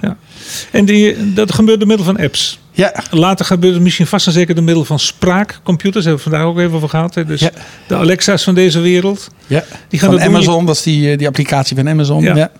En 0.71 0.85
die, 0.85 1.33
dat 1.33 1.53
gebeurt 1.53 1.79
door 1.79 1.87
middel 1.87 2.05
van 2.05 2.17
apps. 2.17 2.59
ja. 2.71 2.93
Later 3.11 3.45
gebeurt 3.45 3.73
het 3.73 3.83
misschien 3.83 4.07
vast 4.07 4.27
en 4.27 4.33
zeker 4.33 4.55
door 4.55 4.63
middel 4.63 4.85
van 4.85 4.99
spraakcomputers. 4.99 6.03
Daar 6.05 6.13
hebben 6.13 6.31
we 6.31 6.37
vandaag 6.37 6.47
ook 6.53 6.59
even 6.59 6.75
over 6.75 6.89
gehad. 6.89 7.15
Hè. 7.15 7.25
Dus 7.25 7.39
Ja. 7.41 7.51
de 7.87 7.95
Alexa's 7.95 8.43
van 8.43 8.55
deze 8.55 8.79
wereld. 8.79 9.27
ja. 9.47 9.63
Die 9.89 9.99
gaan 9.99 10.09
Van 10.09 10.17
dat. 10.19 10.27
Amazon, 10.27 10.65
dat 10.65 10.75
is 10.75 10.81
die, 10.83 11.11
eh, 11.11 11.17
die 11.17 11.27
applicatie 11.27 11.75
van 11.75 11.89
Amazon. 11.89 12.21
Ja. 12.23 12.35
Ja. 12.35 12.51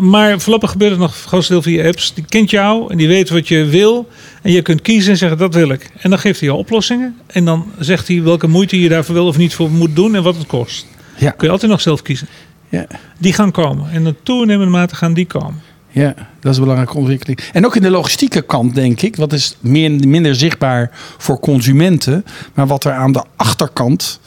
Maar 0.00 0.40
voorlopig 0.40 0.70
gebeurt 0.70 0.90
het 0.90 1.00
nog 1.00 1.16
voor 1.16 1.28
grootste 1.28 1.52
deel 1.52 1.62
via 1.62 1.86
apps. 1.86 2.14
Die 2.14 2.24
kent 2.28 2.50
jou 2.50 2.90
en 2.90 2.96
die 2.96 3.08
weet 3.08 3.28
wat 3.30 3.48
je 3.48 3.64
wil. 3.64 4.08
En 4.42 4.52
je 4.52 4.62
kunt 4.62 4.82
kiezen 4.82 5.10
en 5.12 5.18
zeggen 5.18 5.38
dat 5.38 5.54
wil 5.54 5.68
ik. 5.70 5.90
En 6.00 6.10
dan 6.10 6.18
geeft 6.18 6.38
hij 6.40 6.48
jou 6.48 6.60
oplossingen. 6.60 7.16
En 7.26 7.44
dan 7.44 7.72
zegt 7.78 8.08
hij 8.08 8.22
welke 8.22 8.46
moeite 8.46 8.80
je 8.80 8.88
daarvoor 8.88 9.14
wel 9.14 9.26
of 9.26 9.36
niet 9.36 9.54
voor 9.54 9.70
moet 9.70 9.96
doen 9.96 10.14
en 10.14 10.22
wat 10.22 10.36
het 10.36 10.46
kost. 10.46 10.86
Ja. 11.18 11.30
Kun 11.30 11.46
je 11.46 11.52
altijd 11.52 11.70
nog 11.70 11.80
zelf 11.80 12.02
kiezen. 12.02 12.28
Ja. 12.68 12.86
Die 13.18 13.32
gaan 13.32 13.50
komen. 13.50 13.90
En 13.92 14.06
in 14.06 14.16
toenemende 14.22 14.70
mate 14.70 14.94
gaan 14.94 15.14
die 15.14 15.26
komen. 15.26 15.60
Ja, 15.90 16.14
dat 16.40 16.52
is 16.52 16.56
een 16.56 16.62
belangrijke 16.62 16.96
ontwikkeling. 16.96 17.40
En 17.52 17.66
ook 17.66 17.76
in 17.76 17.82
de 17.82 17.90
logistieke 17.90 18.42
kant, 18.42 18.74
denk 18.74 19.02
ik. 19.02 19.16
Wat 19.16 19.32
is 19.32 19.56
meer, 19.60 19.90
minder 19.90 20.34
zichtbaar 20.34 20.90
voor 21.18 21.40
consumenten. 21.40 22.24
Maar 22.54 22.66
wat 22.66 22.84
er 22.84 22.92
aan 22.92 23.12
de 23.12 23.24
achterkant 23.36 24.20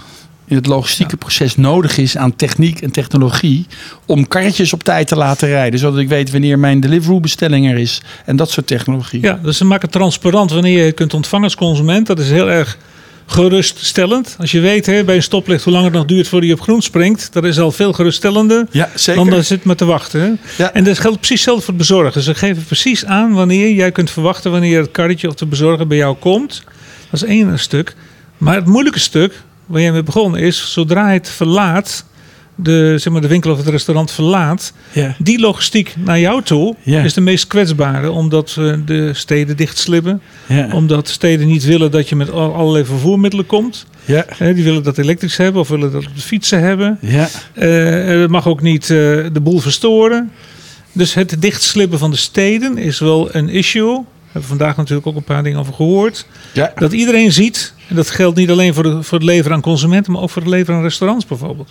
in 0.46 0.55
het 0.55 0.65
logistieke 0.65 1.17
proces 1.17 1.55
nodig 1.55 1.98
is 1.98 2.17
aan 2.17 2.36
techniek 2.36 2.82
en 2.82 2.91
technologie. 2.91 3.65
Om 4.05 4.27
karretjes 4.27 4.74
op 4.74 4.84
tijd 4.84 5.08
te 5.08 5.15
laten 5.15 5.48
rijden. 5.48 5.79
Zodat 5.79 6.00
ik 6.00 6.08
weet 6.08 6.32
wanneer 6.32 6.60
mijn 6.60 6.79
Deliveroo 6.79 7.20
bestelling 7.20 7.72
er 7.72 7.77
is. 7.77 8.01
En 8.25 8.36
dat 8.36 8.50
soort 8.50 8.67
technologie. 8.67 9.22
Ja, 9.22 9.39
dus 9.43 9.58
ze 9.58 9.65
maken 9.65 9.84
het 9.84 9.91
transparant 9.91 10.51
wanneer 10.51 10.77
je 10.77 10.86
het 10.86 10.96
kunt 10.96 11.13
ontvangen 11.13 11.46
als 11.46 11.55
consument. 11.55 12.08
Dat 12.08 12.20
is 12.20 12.29
heel 12.29 12.50
erg 12.50 12.77
geruststellend. 13.25 14.36
Als 14.39 14.51
je 14.51 14.60
weet 14.60 14.86
hè, 14.86 15.03
bij 15.03 15.15
een 15.15 15.24
stoplicht 15.24 15.63
hoe 15.63 15.74
lang 15.74 15.86
het 15.86 15.94
nog 15.94 16.06
duurt 16.06 16.27
voordat 16.27 16.50
je 16.50 16.56
op 16.56 16.62
groen 16.62 16.82
springt. 16.82 17.34
Dat 17.34 17.44
is 17.44 17.60
al 17.60 17.72
veel 17.72 17.94
geruststellender. 17.94 18.68
Ja, 18.72 18.89
zeker. 18.96 19.24
Dan 19.24 19.34
dat 19.34 19.46
zit 19.46 19.63
maar 19.63 19.75
te 19.75 19.86
wachten. 19.86 20.22
Hè? 20.22 20.32
Ja. 20.63 20.74
En 20.74 20.84
dat 20.84 21.00
geldt 21.00 21.18
precies 21.18 21.36
hetzelfde 21.36 21.63
voor 21.63 21.74
het 21.74 21.88
bezorgen. 21.88 22.22
Ze 22.22 22.36
geven 22.36 22.63
precies 22.63 23.06
aan 23.06 23.34
wanneer 23.34 23.74
jij 23.74 23.92
kunt 23.92 24.12
verwachten 24.12 24.51
wanneer 24.51 24.82
het 24.82 24.92
karretje 24.92 25.27
of 25.27 25.36
de 25.36 25.46
bezorger 25.46 25.88
bij 25.88 25.98
jou 25.98 26.15
komt. 26.15 26.63
Dat 27.10 27.22
is 27.22 27.27
één 27.27 27.60
stuk. 27.60 27.96
Maar 28.38 28.56
het 28.56 28.65
moeilijke 28.65 29.00
stuk 29.00 29.42
waar 29.65 29.82
jij 29.82 29.92
mee 29.92 30.03
begonnen 30.03 30.42
is, 30.42 30.72
zodra 30.72 31.12
het 31.12 31.30
verlaat, 31.30 32.06
de, 32.55 32.93
zeg 32.98 33.13
maar, 33.13 33.22
de 33.22 33.27
winkel 33.27 33.51
of 33.51 33.57
het 33.57 33.67
restaurant 33.67 34.12
verlaat, 34.12 34.74
Ja. 34.91 35.15
die 35.19 35.39
logistiek 35.39 35.95
naar 35.98 36.19
jou 36.19 36.41
toe 36.43 36.75
Ja. 36.83 37.01
is 37.03 37.13
de 37.13 37.22
meest 37.22 37.48
kwetsbare. 37.48 38.12
Omdat 38.12 38.55
eh, 38.60 38.74
de 38.86 39.13
steden 39.13 39.57
dichtslippen. 39.57 40.22
Ja. 40.48 40.69
Omdat 40.74 41.07
steden 41.07 41.48
niet 41.48 41.63
willen 41.65 41.91
dat 41.91 42.10
je 42.10 42.15
met 42.15 42.31
al- 42.31 42.53
allerlei 42.53 42.86
vervoermiddelen 42.86 43.45
komt. 43.45 43.86
Ja. 44.05 44.25
Die 44.39 44.63
willen 44.63 44.83
dat 44.83 44.98
elektrisch 44.98 45.38
hebben 45.38 45.62
of 45.62 45.67
willen 45.67 45.91
dat 45.91 46.05
op 46.07 46.15
de 46.15 46.22
fietsen 46.22 46.60
hebben. 46.62 46.98
Ja. 47.01 47.29
Eh, 47.53 48.19
het 48.22 48.29
mag 48.29 48.48
ook 48.48 48.62
niet 48.62 48.81
eh, 48.83 48.88
de 49.33 49.39
boel 49.41 49.60
verstoren. 49.60 50.31
Dus 50.91 51.13
het 51.13 51.36
dichtslippen 51.41 52.00
van 52.00 52.12
de 52.12 52.17
steden 52.17 52.77
is 52.77 53.00
wel 53.00 53.36
een 53.36 53.50
issue. 53.50 53.95
We 53.98 54.39
hebben 54.39 54.50
vandaag 54.57 54.77
natuurlijk 54.77 55.07
ook 55.07 55.15
een 55.15 55.24
paar 55.24 55.43
dingen 55.43 55.60
over 55.60 55.74
gehoord. 55.74 56.25
Ja. 56.53 56.72
Dat 56.75 56.91
iedereen 56.93 57.31
ziet, 57.31 57.74
en 57.88 57.95
dat 57.95 58.10
geldt 58.10 58.38
niet 58.38 58.50
alleen 58.50 58.74
voor, 58.74 58.83
de, 58.83 59.03
voor 59.03 59.17
het 59.17 59.27
leveren 59.27 59.53
aan 59.55 59.62
consumenten, 59.62 60.12
maar 60.12 60.22
ook 60.22 60.29
voor 60.29 60.41
het 60.41 60.51
leveren 60.51 60.75
aan 60.75 60.81
restaurants 60.83 61.25
bijvoorbeeld. 61.25 61.69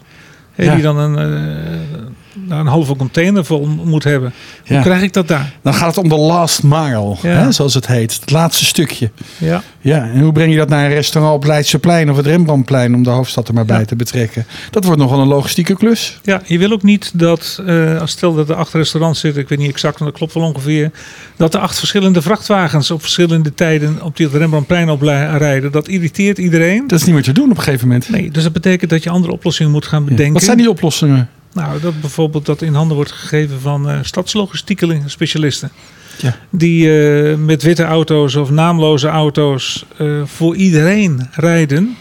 Litt 0.57 0.67
ja. 0.67 0.77
grann 0.77 0.99
en 0.99 1.19
eh, 1.19 2.12
een, 2.35 2.47
nou, 2.49 2.61
een 2.61 2.67
halve 2.67 2.97
container 2.97 3.45
vol 3.45 3.67
moet 3.85 4.05
hebben. 4.05 4.33
Hoe 4.67 4.77
Ja. 4.77 4.83
krijg 4.83 5.03
ik 5.03 5.13
dat 5.13 5.29
daar? 5.29 5.53
Dan 5.63 5.75
gaat 5.75 5.95
het 5.95 6.05
om 6.05 6.09
de 6.09 6.17
last 6.17 6.63
mile, 6.63 7.17
Ja. 7.23 7.29
hè, 7.29 7.53
zoals 7.53 7.75
het 7.75 7.87
heet. 7.87 8.21
Het 8.21 8.31
laatste 8.31 8.65
stukje. 8.65 9.11
Ja. 9.39 9.63
Ja, 9.81 10.03
en 10.11 10.21
hoe 10.21 10.33
breng 10.33 10.53
je 10.53 10.59
dat 10.59 10.69
naar 10.69 10.85
een 10.85 10.91
restaurant 10.95 11.35
op 11.35 11.45
Leidseplein 11.45 12.11
of 12.11 12.17
het 12.17 12.27
Rembrandtplein 12.27 12.95
om 12.95 13.03
de 13.03 13.11
hoofdstad 13.11 13.49
er 13.49 13.55
maar 13.55 13.65
bij 13.65 13.85
te 13.85 13.97
betrekken? 13.97 14.47
Dat 14.71 14.85
wordt 14.85 15.01
nogal 15.01 15.21
een 15.21 15.29
logistieke 15.29 15.75
klus. 15.77 16.19
Ja, 16.23 16.43
je 16.47 16.59
wil 16.59 16.71
ook 16.73 16.83
niet 16.83 17.11
dat, 17.15 17.63
eh, 17.67 18.01
als 18.01 18.11
stel 18.11 18.35
dat 18.35 18.49
er 18.49 18.55
acht 18.55 18.73
restaurants 18.73 19.21
zitten, 19.21 19.43
ik 19.43 19.49
weet 19.49 19.59
niet 19.59 19.71
exact, 19.71 19.99
maar 19.99 20.09
dat 20.09 20.17
klopt 20.17 20.35
wel 20.35 20.43
ongeveer, 20.43 20.91
dat 21.37 21.55
er 21.55 21.61
acht 21.61 21.79
verschillende 21.79 22.23
vrachtwagens 22.23 22.91
op 22.91 23.01
verschillende 23.01 23.55
tijden 23.55 24.03
op 24.03 24.17
die 24.17 24.29
Rembrandtplein 24.29 24.91
oprijden. 24.91 25.73
Dat 25.73 25.89
irriteert 25.89 26.39
iedereen. 26.39 26.87
Dat 26.87 26.99
is 26.99 27.05
niet 27.05 27.15
meer 27.15 27.23
te 27.25 27.33
doen 27.33 27.51
op 27.51 27.57
een 27.57 27.63
gegeven 27.63 27.87
moment. 27.87 28.09
Nee, 28.11 28.31
dus 28.31 28.43
dat 28.43 28.53
betekent 28.53 28.91
dat 28.91 29.03
je 29.03 29.11
andere 29.11 29.33
oplossingen 29.33 29.73
moet 29.73 29.87
gaan 29.87 30.05
bedenken. 30.05 30.33
Wat 30.33 30.43
zijn 30.43 30.57
die 30.57 30.71
oplossingen? 30.71 31.29
Nou, 31.53 31.81
dat 31.81 32.01
bijvoorbeeld 32.01 32.47
dat 32.47 32.63
in 32.63 32.75
handen 32.75 32.97
wordt 32.97 33.13
gegeven 33.13 33.61
van 33.61 33.91
eh 33.91 33.99
stadslogistieke 34.03 35.01
specialisten. 35.07 35.71
Ja. 36.19 36.37
Die 36.51 37.03
eh, 37.03 37.37
met 37.37 37.63
witte 37.63 37.85
auto's 37.85 38.35
of 38.35 38.51
naamloze 38.51 39.09
auto's 39.09 39.85
eh, 39.97 40.23
voor 40.25 40.57
iedereen 40.57 41.29
rijden. 41.33 41.97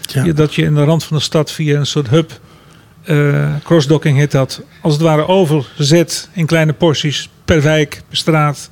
Ja. 0.00 0.24
Ja, 0.24 0.32
dat 0.32 0.54
je 0.54 0.62
in 0.62 0.74
de 0.74 0.84
rand 0.84 1.04
van 1.04 1.16
de 1.16 1.22
stad 1.22 1.52
via 1.52 1.78
een 1.78 1.86
soort 1.86 2.08
hub, 2.08 2.40
crossdocking 3.64 4.18
heet 4.18 4.30
dat, 4.30 4.62
als 4.80 4.92
het 4.92 5.02
ware 5.02 5.26
overzet 5.26 6.28
in 6.32 6.46
kleine 6.46 6.72
porties 6.72 7.28
per 7.44 7.62
wijk, 7.62 8.02
per 8.08 8.16
straat. 8.16 8.70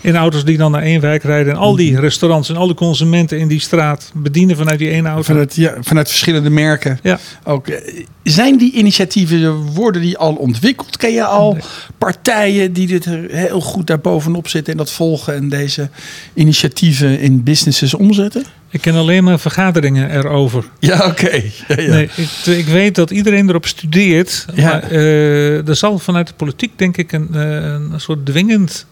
In 0.00 0.16
auto's 0.16 0.44
die 0.44 0.56
dan 0.56 0.70
naar 0.70 0.82
één 0.82 1.00
wijk 1.00 1.22
rijden. 1.22 1.52
En 1.52 1.58
al 1.58 1.76
die 1.76 2.00
restaurants 2.00 2.48
en 2.48 2.56
al 2.56 2.74
consumenten 2.74 3.38
in 3.38 3.48
die 3.48 3.60
straat 3.60 4.10
bedienen 4.14 4.56
vanuit 4.56 4.78
die 4.78 4.90
ene 4.90 5.08
auto. 5.08 5.22
Vanuit, 5.22 5.54
ja, 5.54 5.74
vanuit 5.80 6.08
verschillende 6.08 6.50
merken. 6.50 6.98
Ja. 7.02 7.18
Ook, 7.44 7.68
eh, 7.68 8.04
zijn 8.22 8.58
die 8.58 8.72
initiatieven, 8.72 9.54
worden 9.54 10.02
die 10.02 10.18
al 10.18 10.34
ontwikkeld? 10.34 10.96
Ken 10.96 11.12
je 11.12 11.24
al 11.24 11.52
Nee. 11.52 11.62
partijen 11.98 12.72
die 12.72 12.86
dit 12.86 13.04
heel 13.30 13.60
goed 13.60 13.86
daarbovenop 13.86 14.48
zitten 14.48 14.72
en 14.72 14.78
dat 14.78 14.90
volgen 14.90 15.34
en 15.34 15.48
deze 15.48 15.88
initiatieven 16.34 17.20
in 17.20 17.42
businesses 17.42 17.94
omzetten? 17.94 18.44
Ik 18.70 18.80
ken 18.80 18.94
alleen 18.94 19.24
maar 19.24 19.38
vergaderingen 19.38 20.10
erover. 20.10 20.64
Ja, 20.78 21.06
oké. 21.06 21.42
Ja, 21.68 21.80
ja. 21.80 21.90
Nee, 21.90 22.08
ik, 22.16 22.46
ik 22.56 22.66
weet 22.66 22.94
dat 22.94 23.10
iedereen 23.10 23.48
erop 23.48 23.66
studeert. 23.66 24.46
Ja. 24.54 24.62
Maar 24.70 24.82
eh, 24.82 25.68
er 25.68 25.76
zal 25.76 25.98
vanuit 25.98 26.26
de 26.26 26.34
politiek 26.36 26.72
denk 26.76 26.96
ik 26.96 27.12
een, 27.12 27.28
eh, 27.32 27.42
een 27.62 27.92
soort 28.00 28.26
dwingend, 28.26 28.86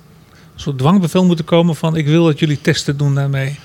soort 0.56 0.78
dwangbevel 0.78 1.24
moeten 1.24 1.44
komen 1.44 1.76
van 1.76 1.96
ik 1.96 2.06
wil 2.06 2.24
dat 2.24 2.38
jullie 2.38 2.60
testen 2.60 2.96
doen 2.96 3.14
daarmee. 3.14 3.58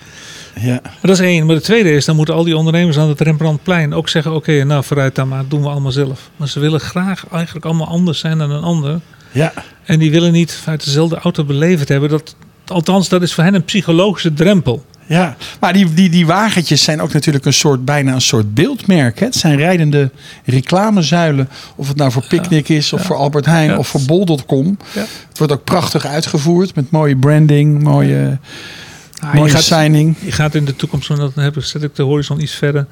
ja. 0.55 0.79
Maar 0.83 0.97
dat 1.01 1.19
is 1.19 1.19
één. 1.19 1.45
Maar 1.45 1.55
de 1.55 1.61
tweede 1.61 1.91
is, 1.91 2.05
dan 2.05 2.15
moeten 2.15 2.35
al 2.35 2.43
die 2.43 2.57
ondernemers 2.57 2.97
aan 2.97 3.09
het 3.09 3.21
Rembrandtplein 3.21 3.93
ook 3.93 4.09
zeggen, 4.09 4.33
oké, 4.33 4.63
nou 4.63 4.83
vooruit 4.83 5.15
dan 5.15 5.27
maar, 5.27 5.47
doen 5.47 5.61
we 5.61 5.69
allemaal 5.69 5.91
zelf. 5.91 6.29
Maar 6.35 6.47
ze 6.47 6.59
willen 6.59 6.79
graag 6.79 7.27
eigenlijk 7.31 7.65
allemaal 7.65 7.87
anders 7.87 8.19
zijn 8.19 8.37
dan 8.37 8.51
een 8.51 8.63
ander. 8.63 8.99
ja. 9.31 9.53
En 9.85 9.99
die 9.99 10.11
willen 10.11 10.31
niet 10.31 10.53
vanuit 10.53 10.83
dezelfde 10.85 11.15
auto 11.15 11.43
beleefd 11.43 11.87
hebben. 11.87 12.09
Dat, 12.09 12.35
althans, 12.65 13.09
dat 13.09 13.21
is 13.21 13.33
voor 13.33 13.43
hen 13.43 13.53
een 13.53 13.63
psychologische 13.63 14.33
drempel. 14.33 14.85
Ja, 15.11 15.35
maar 15.59 15.73
die, 15.73 15.93
die, 15.93 16.09
die 16.09 16.25
wagentjes 16.25 16.83
zijn 16.83 17.01
ook 17.01 17.13
natuurlijk 17.13 17.45
een 17.45 17.53
soort, 17.53 17.85
bijna 17.85 18.13
een 18.13 18.21
soort 18.21 18.53
beeldmerk. 18.53 19.19
Hè? 19.19 19.25
Het 19.25 19.35
zijn 19.35 19.57
rijdende 19.57 20.11
reclamezuilen. 20.45 21.49
Of 21.75 21.87
het 21.87 21.97
nou 21.97 22.11
voor 22.11 22.25
Picnic 22.27 22.69
is, 22.69 22.93
of 22.93 22.99
ja. 22.99 23.05
voor 23.05 23.15
Albert 23.15 23.45
Heijn, 23.45 23.69
Ja. 23.69 23.77
of 23.77 23.87
voor 23.87 24.01
Bol.com. 24.05 24.77
Ja. 24.93 25.05
Het 25.29 25.37
wordt 25.37 25.53
ook 25.53 25.63
prachtig 25.63 26.05
uitgevoerd 26.05 26.75
met 26.75 26.91
mooie 26.91 27.15
branding, 27.17 27.83
mooie, 27.83 28.39
Ah, 29.19 29.33
je, 29.33 29.39
mooie 29.39 29.51
gaat, 29.51 29.65
je 30.19 30.31
gaat 30.31 30.55
in 30.55 30.65
de 30.65 30.75
toekomst, 30.75 31.09
en 31.09 31.15
dan 31.15 31.31
heb 31.35 31.57
ik, 31.57 31.63
zet 31.63 31.83
ik 31.83 31.95
de 31.95 32.03
horizon 32.03 32.41
iets 32.41 32.55
verder. 32.55 32.85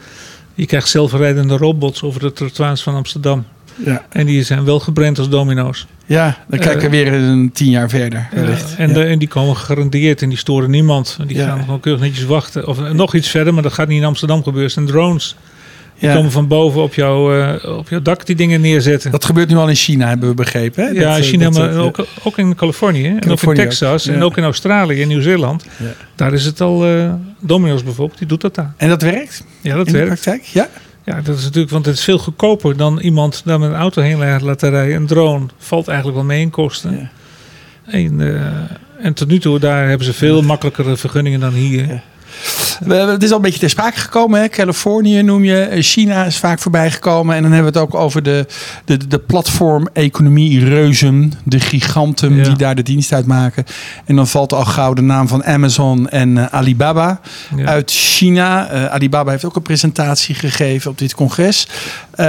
Je 0.54 0.66
krijgt 0.66 0.90
zelfrijdende 0.90 1.58
robots 1.58 2.04
over 2.04 2.20
de 2.20 2.34
trottoirs 2.34 2.82
van 2.84 2.96
Amsterdam. 2.96 3.46
Ja, 3.86 4.06
En 4.10 4.26
die 4.26 4.44
zijn 4.44 4.66
wel 4.66 4.80
gebrand 4.80 5.18
als 5.18 5.30
domino's. 5.30 5.88
Ja 6.18 6.38
dan 6.48 6.60
kijken 6.60 6.82
we 6.82 6.90
weer 6.90 7.14
een 7.14 7.52
tien 7.54 7.70
jaar 7.70 7.90
verder. 7.90 8.30
en, 8.78 8.94
de- 8.94 9.04
en 9.04 9.20
die 9.20 9.28
komen 9.28 9.56
gegarandeerd 9.56 10.22
en 10.22 10.30
die 10.30 10.38
storen 10.38 10.70
niemand. 10.72 11.18
En 11.20 11.28
die 11.28 11.38
gaan 11.38 11.60
gewoon 11.60 11.80
keurig 11.80 12.02
netjes 12.02 12.26
wachten. 12.26 12.68
Of 12.68 12.80
eh, 12.84 12.92
nog 12.92 13.16
iets 13.16 13.30
verder, 13.30 13.54
maar 13.54 13.64
dat 13.64 13.74
gaat 13.74 13.88
niet 13.88 14.00
in 14.00 14.06
Amsterdam 14.08 14.44
gebeuren. 14.44 14.72
Zijn 14.72 14.86
drones 14.86 15.36
Die 16.00 16.10
Ja. 16.10 16.16
komen 16.16 16.32
van 16.32 16.48
boven 16.48 16.82
op, 16.82 16.94
jouw 16.94 17.40
eh, 17.42 17.78
op 17.78 17.90
jouw 17.90 18.02
dak 18.02 18.26
die 18.26 18.36
dingen 18.36 18.62
neerzetten. 18.62 19.12
Dat 19.12 19.26
gebeurt 19.26 19.50
nu 19.50 19.56
al 19.56 19.70
in 19.70 19.76
China, 19.76 20.08
hebben 20.08 20.30
we 20.30 20.36
begrepen. 20.36 20.84
Hè? 20.84 20.90
ja, 20.90 21.10
Dat, 21.10 21.18
eh, 21.18 21.24
China, 21.24 21.44
dat, 21.44 21.54
maar 21.54 21.70
eh, 21.72 21.84
ook, 21.84 22.06
ook 22.24 22.38
in 22.38 22.56
Californië. 22.56 23.06
En 23.08 23.32
ook 23.32 23.42
in 23.42 23.50
ook, 23.50 23.56
Texas. 23.56 24.08
En 24.08 24.24
ook 24.24 24.38
in 24.38 24.44
Australië 24.44 25.02
en 25.02 25.08
Nieuw-Zeeland. 25.08 25.66
Ja. 25.78 25.86
Daar 26.16 26.34
is 26.34 26.46
het 26.46 26.62
al... 26.62 26.86
eh 26.86 27.14
Domino's 27.42 27.84
bijvoorbeeld, 27.84 28.20
die 28.20 28.28
doet 28.28 28.42
dat 28.42 28.56
daar. 28.56 28.74
En 28.78 28.90
dat 28.90 29.02
werkt 29.02 29.44
Ja, 29.62 29.76
dat 29.76 29.88
in 29.88 29.92
de 29.94 30.00
werkt. 30.00 30.14
praktijk? 30.22 30.44
Ja. 30.44 30.68
Ja, 31.10 31.22
dat 31.22 31.38
is 31.38 31.44
natuurlijk, 31.44 31.72
want 31.72 31.86
het 31.86 31.96
is 31.96 32.04
veel 32.04 32.18
goedkoper 32.18 32.78
dan 32.78 33.00
iemand 33.00 33.42
daar 33.46 33.60
met 33.60 33.70
een 33.70 33.76
auto 33.76 34.02
heen 34.02 34.42
laten 34.44 34.70
rijden. 34.70 34.96
Een 34.96 35.08
drone 35.08 35.46
valt 35.58 35.88
eigenlijk 35.88 36.18
wel 36.18 36.28
mee 36.28 36.42
in 36.42 36.50
kosten. 36.50 36.92
Ja. 36.92 37.10
En, 37.92 38.22
eh, 38.22 39.06
en 39.06 39.14
tot 39.14 39.28
nu 39.28 39.40
toe, 39.40 39.60
daar 39.60 39.88
hebben 39.88 40.06
ze 40.06 40.14
veel 40.14 40.42
makkelijkere 40.42 40.98
vergunningen 40.98 41.40
dan 41.40 41.54
hier. 41.54 41.88
Ja. 41.88 42.04
Het 42.88 43.24
is 43.24 43.30
al 43.30 43.36
een 43.36 43.42
beetje 43.42 43.60
ter 43.60 43.70
sprake 43.70 44.00
gekomen. 44.00 44.42
Hè? 44.42 44.48
Californië 44.48 45.22
noem 45.22 45.44
je. 45.44 45.62
eh, 45.62 45.84
China 45.84 46.26
is 46.26 46.38
vaak 46.38 46.60
voorbij 46.60 46.92
gekomen. 46.92 47.36
En 47.36 47.42
dan 47.42 47.52
hebben 47.52 47.74
we 47.74 47.80
het 47.80 47.88
ook 47.90 47.96
over 48.02 48.24
de, 48.24 48.46
de, 48.86 49.08
de 49.08 49.20
platform-economie 49.20 50.66
reuzen. 50.66 51.34
De 51.44 51.60
giganten 51.60 52.36
Ja. 52.36 52.44
die 52.44 52.56
daar 52.56 52.76
de 52.76 52.82
dienst 52.84 53.14
uitmaken. 53.14 53.66
En 54.06 54.16
dan 54.16 54.28
valt 54.28 54.54
al 54.54 54.66
gauw 54.66 54.94
de 54.94 55.02
naam 55.02 55.28
van 55.28 55.44
Amazon 55.44 56.10
en 56.10 56.38
eh, 56.38 56.46
Alibaba 56.54 57.20
Ja. 57.56 57.66
uit 57.66 57.92
China. 57.92 58.68
Eh, 58.70 58.86
Alibaba 58.86 59.32
heeft 59.32 59.46
ook 59.46 59.56
een 59.56 59.62
presentatie 59.62 60.36
gegeven 60.36 60.92
op 60.92 60.98
dit 60.98 61.14
congres. 61.16 61.68
Eh, 62.12 62.26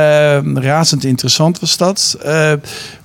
razend 0.54 1.04
interessant 1.04 1.60
was 1.60 1.76
dat. 1.76 2.16
Eh, 2.22 2.52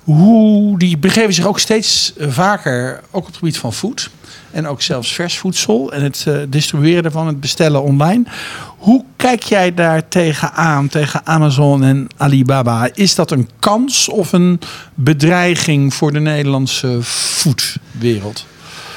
hoe 0.04 0.78
die 0.78 0.98
begeven 0.98 1.34
zich 1.34 1.46
ook 1.46 1.58
steeds 1.58 2.12
vaker, 2.18 3.00
ook 3.10 3.20
op 3.20 3.26
het 3.26 3.36
gebied 3.36 3.58
van 3.58 3.72
food. 3.72 4.10
En 4.50 4.66
ook 4.66 4.82
zelfs 4.82 5.12
vers 5.12 5.38
voedsel 5.38 5.92
en 5.92 6.02
het 6.02 6.24
eh, 6.28 6.34
distribueren 6.48 7.02
daarvan, 7.02 7.26
het 7.26 7.40
bestellen 7.40 7.82
online. 7.82 8.24
Hoe 8.78 9.04
kijk 9.16 9.42
jij 9.42 9.74
daar 9.74 10.08
tegenaan, 10.08 10.88
tegen 10.88 11.26
Amazon 11.26 11.84
en 11.84 12.06
Alibaba? 12.16 12.88
Is 12.94 13.14
dat 13.14 13.30
een 13.30 13.48
kans 13.58 14.08
of 14.08 14.32
een 14.32 14.60
bedreiging 14.94 15.94
voor 15.94 16.12
de 16.12 16.20
Nederlandse 16.20 16.98
foodwereld? 17.02 18.46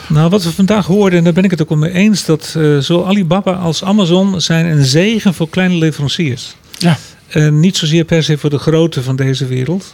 Nou, 0.07 0.29
wat 0.29 0.43
we 0.43 0.51
vandaag 0.51 0.85
hoorden, 0.85 1.17
en 1.17 1.23
daar 1.23 1.33
ben 1.33 1.43
ik 1.43 1.51
het 1.51 1.61
ook 1.61 1.69
wel 1.69 1.77
mee 1.77 1.91
eens, 1.91 2.25
dat 2.25 2.53
eh, 2.57 2.77
zowel 2.77 3.07
Alibaba 3.07 3.51
als 3.51 3.83
Amazon 3.83 4.41
zijn 4.41 4.65
een 4.65 4.85
zegen 4.85 5.33
voor 5.33 5.49
kleine 5.49 5.75
leveranciers. 5.75 6.55
Ja. 6.77 6.97
En 7.27 7.59
niet 7.59 7.77
zozeer 7.77 8.03
per 8.03 8.23
se 8.23 8.37
voor 8.37 8.49
de 8.49 8.57
grote 8.57 9.03
van 9.03 9.15
deze 9.15 9.45
wereld. 9.45 9.93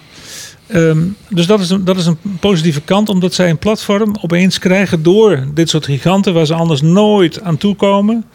Ehm, 0.67 0.97
dus 1.29 1.45
dat 1.47 1.59
is, 1.59 1.69
een, 1.69 1.83
dat 1.85 1.97
is 1.97 2.05
een 2.05 2.17
positieve 2.39 2.81
kant, 2.81 3.09
omdat 3.09 3.33
zij 3.33 3.49
een 3.49 3.57
platform 3.57 4.15
opeens 4.21 4.59
krijgen 4.59 5.03
door 5.03 5.43
dit 5.53 5.69
soort 5.69 5.85
giganten 5.85 6.33
waar 6.33 6.45
ze 6.45 6.53
anders 6.53 6.81
nooit 6.81 7.41
aan 7.41 7.57
toe 7.57 7.75
komen. 7.75 8.25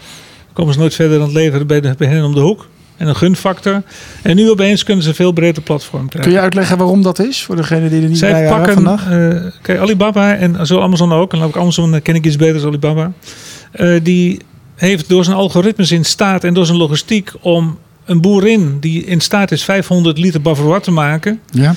Komen 0.53 0.73
ze 0.73 0.79
nooit 0.79 0.95
verder 0.95 1.17
aan 1.19 1.25
het 1.25 1.33
leveren 1.35 1.67
bij, 1.67 1.81
de, 1.81 1.95
bij 1.99 2.09
hen 2.09 2.25
om 2.25 2.35
de 2.35 2.41
hoek. 2.41 2.69
En 2.97 3.09
een 3.09 3.17
gunfactor. 3.17 3.83
En 4.23 4.37
nu 4.37 4.51
opeens 4.51 4.85
kunnen 4.85 5.03
ze 5.03 5.09
een 5.09 5.15
veel 5.15 5.33
breder 5.33 5.63
platform 5.63 6.09
krijgen. 6.09 6.21
Kun 6.31 6.33
je 6.33 6.45
uitleggen 6.45 6.79
waarom 6.79 7.03
dat 7.03 7.19
is 7.19 7.43
voor 7.43 7.57
degene 7.57 7.89
die 7.89 8.03
er 8.03 8.09
niet 8.09 8.21
bij 8.21 8.31
Zij 8.31 8.45
waren 8.45 8.57
pakken, 8.57 8.75
vandaag? 8.75 9.11
eh, 9.11 9.53
kijk, 9.63 9.79
Alibaba 9.79 10.35
en 10.37 10.67
zo 10.67 10.81
Amazon 10.81 11.13
ook, 11.13 11.33
en 11.33 11.39
laat 11.39 11.49
ik 11.49 11.57
Amazon 11.57 12.03
ken 12.03 12.15
ik 12.15 12.25
iets 12.27 12.37
beter 12.37 12.55
dan 12.61 12.67
Alibaba. 12.69 13.13
Eh, 13.73 14.01
die 14.03 14.41
heeft 14.77 15.09
door 15.09 15.25
zijn 15.25 15.37
algoritmes 15.37 15.93
in 15.93 16.05
staat 16.05 16.45
en 16.45 16.55
door 16.55 16.67
zijn 16.67 16.79
logistiek 16.79 17.33
om 17.41 17.79
een 18.05 18.21
boerin 18.21 18.77
die 18.81 19.05
in 19.05 19.21
staat 19.21 19.51
is 19.51 19.65
500 19.65 20.19
liter 20.19 20.41
bavarois 20.41 20.83
te 20.83 20.91
maken, 20.91 21.41
Ja. 21.51 21.75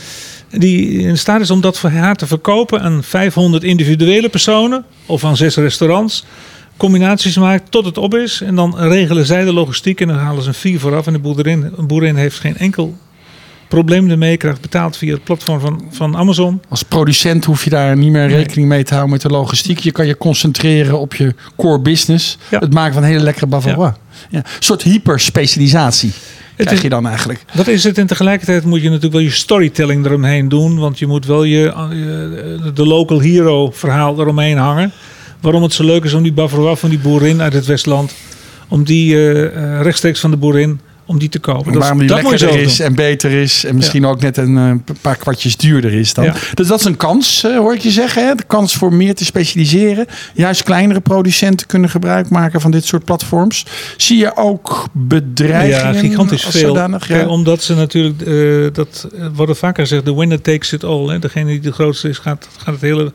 Die 0.58 1.00
in 1.00 1.18
staat 1.18 1.42
is 1.42 1.52
om 1.52 1.62
dat 1.62 1.80
voor 1.80 1.90
haar 1.90 2.16
te 2.16 2.28
verkopen 2.28 2.82
aan 2.82 3.04
500 3.04 3.64
individuele 3.64 4.30
personen 4.30 4.86
of 5.06 5.24
aan 5.24 5.38
zes 5.38 5.56
restaurants. 5.56 6.26
Combinaties 6.78 7.38
maakt 7.38 7.72
tot 7.72 7.86
het 7.86 7.98
op 7.98 8.16
is. 8.16 8.42
En 8.42 8.56
dan 8.56 8.78
regelen 8.78 9.26
zij 9.26 9.44
de 9.44 9.54
logistiek 9.54 10.02
en 10.02 10.08
dan 10.08 10.18
halen 10.18 10.44
ze 10.44 10.48
een 10.48 10.54
fee 10.54 10.80
vooraf. 10.80 11.08
En 11.08 11.14
de 11.14 11.84
boerin 11.88 12.16
heeft 12.16 12.40
geen 12.40 12.58
enkel 12.58 12.98
probleem 13.74 14.10
ermee. 14.10 14.38
Krijgt 14.38 14.62
betaald 14.62 14.98
via 14.98 15.14
het 15.14 15.24
platform 15.24 15.60
van, 15.60 15.88
van 15.92 16.18
Amazon. 16.18 16.62
Als 16.70 16.84
producent 16.84 17.46
hoef 17.46 17.64
je 17.64 17.70
daar 17.70 17.98
niet 17.98 18.12
meer 18.12 18.28
rekening 18.28 18.68
mee 18.68 18.84
te 18.84 18.94
houden 18.94 19.12
met 19.12 19.22
de 19.22 19.30
logistiek. 19.30 19.80
Je 19.80 19.92
kan 19.92 20.06
je 20.06 20.18
concentreren 20.18 21.00
op 21.00 21.16
je 21.16 21.36
core 21.56 21.80
business. 21.80 22.38
Ja. 22.50 22.60
Het 22.60 22.74
maken 22.74 22.94
van 22.94 23.04
hele 23.04 23.24
lekkere 23.24 23.46
bavarois. 23.46 23.94
Ja. 24.30 24.38
Een 24.38 24.44
soort 24.60 24.82
hyperspecialisatie 24.82 26.12
krijg 26.56 26.82
je 26.82 26.90
dan 26.90 27.08
eigenlijk. 27.08 27.46
dat 27.54 27.68
is 27.68 27.84
het. 27.84 27.98
En 27.98 28.08
tegelijkertijd 28.08 28.66
moet 28.66 28.82
je 28.82 28.88
natuurlijk 28.88 29.14
wel 29.14 29.24
je 29.24 29.30
storytelling 29.32 30.06
eromheen 30.06 30.50
doen. 30.50 30.80
Want 30.80 31.00
je 31.00 31.08
moet 31.08 31.26
wel 31.26 31.44
je, 31.44 31.68
eh, 31.68 32.74
de 32.74 32.86
local 32.86 33.20
hero 33.20 33.72
verhaal 33.72 34.20
eromheen 34.20 34.58
hangen. 34.58 34.92
Waarom 35.40 35.64
het 35.64 35.74
zo 35.74 35.84
leuk 35.84 36.04
is 36.04 36.14
om 36.14 36.24
die 36.24 36.34
bavarois 36.34 36.80
van 36.80 36.90
die 36.90 37.00
boerin 37.00 37.42
uit 37.42 37.54
het 37.54 37.66
Westland. 37.66 38.14
Om 38.68 38.84
die 38.84 39.16
eh, 39.16 39.46
eh, 39.46 39.82
rechtstreeks 39.82 40.20
van 40.20 40.32
de 40.32 40.38
boerin, 40.38 40.80
om 41.06 41.20
die 41.20 41.30
te 41.30 41.40
kopen. 41.40 41.72
Dat, 41.72 41.82
Waarom 41.82 42.00
die 42.00 42.08
dat 42.08 42.22
lekkerder 42.24 42.60
is 42.60 42.78
doen. 42.78 42.88
en 42.88 42.96
beter 42.96 43.32
is. 43.32 43.66
En 43.66 43.76
misschien 43.76 44.06
ook 44.06 44.22
net 44.22 44.38
een 44.38 44.58
eh, 44.58 44.94
paar 45.02 45.16
kwartjes 45.16 45.58
duurder 45.58 45.94
is 45.94 46.14
dan. 46.14 46.24
Ja. 46.26 46.34
Dus 46.54 46.68
dat 46.68 46.80
is 46.80 46.86
een 46.86 46.98
kans, 46.98 47.44
eh, 47.44 47.58
hoor 47.58 47.74
ik 47.74 47.82
je 47.82 47.92
zeggen. 47.92 48.28
Hè? 48.28 48.36
De 48.36 48.44
kans 48.48 48.74
voor 48.74 48.94
meer 48.94 49.16
te 49.16 49.26
specialiseren. 49.26 50.06
Juist 50.34 50.64
kleinere 50.64 51.00
producenten 51.00 51.68
kunnen 51.68 51.90
gebruik 51.90 52.30
maken 52.30 52.62
van 52.62 52.72
dit 52.72 52.86
soort 52.86 53.06
platforms. 53.06 53.66
Zie 53.98 54.18
je 54.18 54.36
ook 54.38 54.88
bedreigingen? 54.92 55.94
Ja, 55.94 56.00
gigantisch 56.00 56.44
veel. 56.44 56.68
zodanig? 56.68 57.08
Kijk, 57.08 57.22
Ja. 57.22 57.28
omdat 57.28 57.64
ze 57.64 57.76
natuurlijk, 57.76 58.22
eh, 58.22 58.74
dat 58.76 59.08
wordt 59.34 59.52
er 59.52 59.58
vaker 59.58 59.84
gezegd, 59.84 60.06
de 60.06 60.16
winner 60.16 60.42
takes 60.42 60.74
it 60.74 60.84
all. 60.84 61.08
Hè. 61.08 61.20
Degene 61.20 61.50
die 61.50 61.60
de 61.60 61.72
grootste 61.72 62.10
is, 62.10 62.18
gaat, 62.18 62.48
gaat 62.58 62.74
het 62.74 62.82
hele 62.82 63.12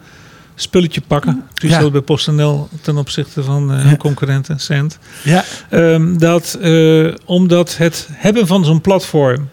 spulletje 0.61 1.01
pakken. 1.07 1.43
Precies 1.55 1.77
Ja. 1.79 1.91
bij 1.91 2.01
PostNL 2.01 2.69
ten 2.81 2.97
opzichte 2.97 3.43
van 3.43 3.73
eh 3.73 3.91
Ja. 3.91 3.97
concurrenten, 3.97 4.61
Cent. 4.61 4.99
Ja. 5.25 5.45
Ehm, 5.71 6.17
dat, 6.19 6.59
eh, 6.63 7.07
omdat 7.25 7.77
het 7.77 8.09
hebben 8.13 8.47
van 8.47 8.65
zo'n 8.65 8.81
platform 8.81 9.49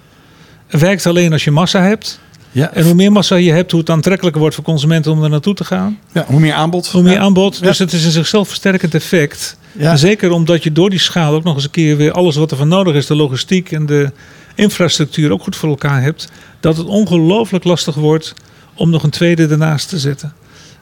werkt 0.70 1.06
alleen 1.06 1.32
als 1.32 1.44
je 1.44 1.52
massa 1.52 1.82
hebt. 1.82 2.20
Ja. 2.52 2.72
En 2.74 2.84
hoe 2.86 2.94
meer 2.94 3.12
massa 3.12 3.36
je 3.36 3.52
hebt, 3.52 3.72
hoe 3.72 3.80
het 3.80 3.89
aantrekkelijker 3.89 4.39
wordt 4.41 4.56
voor 4.56 4.63
consumenten 4.63 5.12
om 5.12 5.24
er 5.24 5.30
naartoe 5.30 5.54
te 5.54 5.63
gaan. 5.63 6.00
ja, 6.12 6.26
hoe 6.28 6.39
meer 6.39 6.54
aanbod. 6.54 6.88
Hoe 6.88 7.02
meer 7.04 7.13
Ja. 7.13 7.20
aanbod. 7.20 7.58
Ja. 7.58 7.65
Dus 7.68 7.80
het 7.80 7.94
is 7.94 8.06
een 8.06 8.12
zichzelf 8.12 8.48
versterkend 8.48 8.94
effect. 8.96 9.58
Ja. 9.72 9.91
En 9.91 9.98
Zeker 9.98 10.32
omdat 10.32 10.63
je 10.63 10.72
door 10.72 10.89
die 10.89 11.00
schaal 11.00 11.34
ook 11.34 11.44
nog 11.44 11.56
eens 11.56 11.63
een 11.63 11.70
keer 11.70 11.98
weer 11.98 12.12
alles 12.12 12.36
wat 12.36 12.52
er 12.52 12.58
van 12.58 12.68
nodig 12.68 12.96
is, 12.96 13.06
de 13.06 13.15
logistiek 13.15 13.72
en 13.72 13.86
de 13.86 14.12
infrastructuur 14.56 15.32
ook 15.32 15.41
goed 15.44 15.56
voor 15.56 15.70
elkaar 15.70 16.02
hebt. 16.02 16.30
Dat 16.60 16.78
het 16.78 16.88
ongelooflijk 16.88 17.63
lastig 17.63 17.96
wordt 17.96 18.34
om 18.74 18.89
nog 18.89 19.04
een 19.04 19.10
tweede 19.10 19.48
ernaast 19.48 19.89
te 19.89 20.00
zetten. 20.00 20.34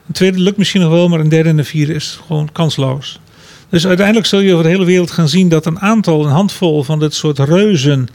Een 0.07 0.13
tweede 0.13 0.39
lukt 0.39 0.57
misschien 0.57 0.81
nog 0.81 0.91
wel, 0.91 1.09
maar 1.09 1.19
een 1.19 1.29
derde 1.29 1.49
en 1.49 1.57
een 1.57 1.65
vierde 1.65 1.93
is 1.93 2.19
gewoon 2.25 2.49
kansloos. 2.51 3.19
Dus 3.69 3.87
uiteindelijk 3.87 4.27
zul 4.27 4.39
je 4.39 4.51
over 4.51 4.63
de 4.63 4.69
hele 4.69 4.85
wereld 4.85 5.11
gaan 5.11 5.29
zien 5.29 5.49
dat 5.49 5.65
een 5.65 5.79
aantal, 5.79 6.25
een 6.25 6.31
handvol 6.31 6.83
van 6.83 6.99
dit 6.99 7.13
soort 7.13 7.39
reuzen 7.39 8.07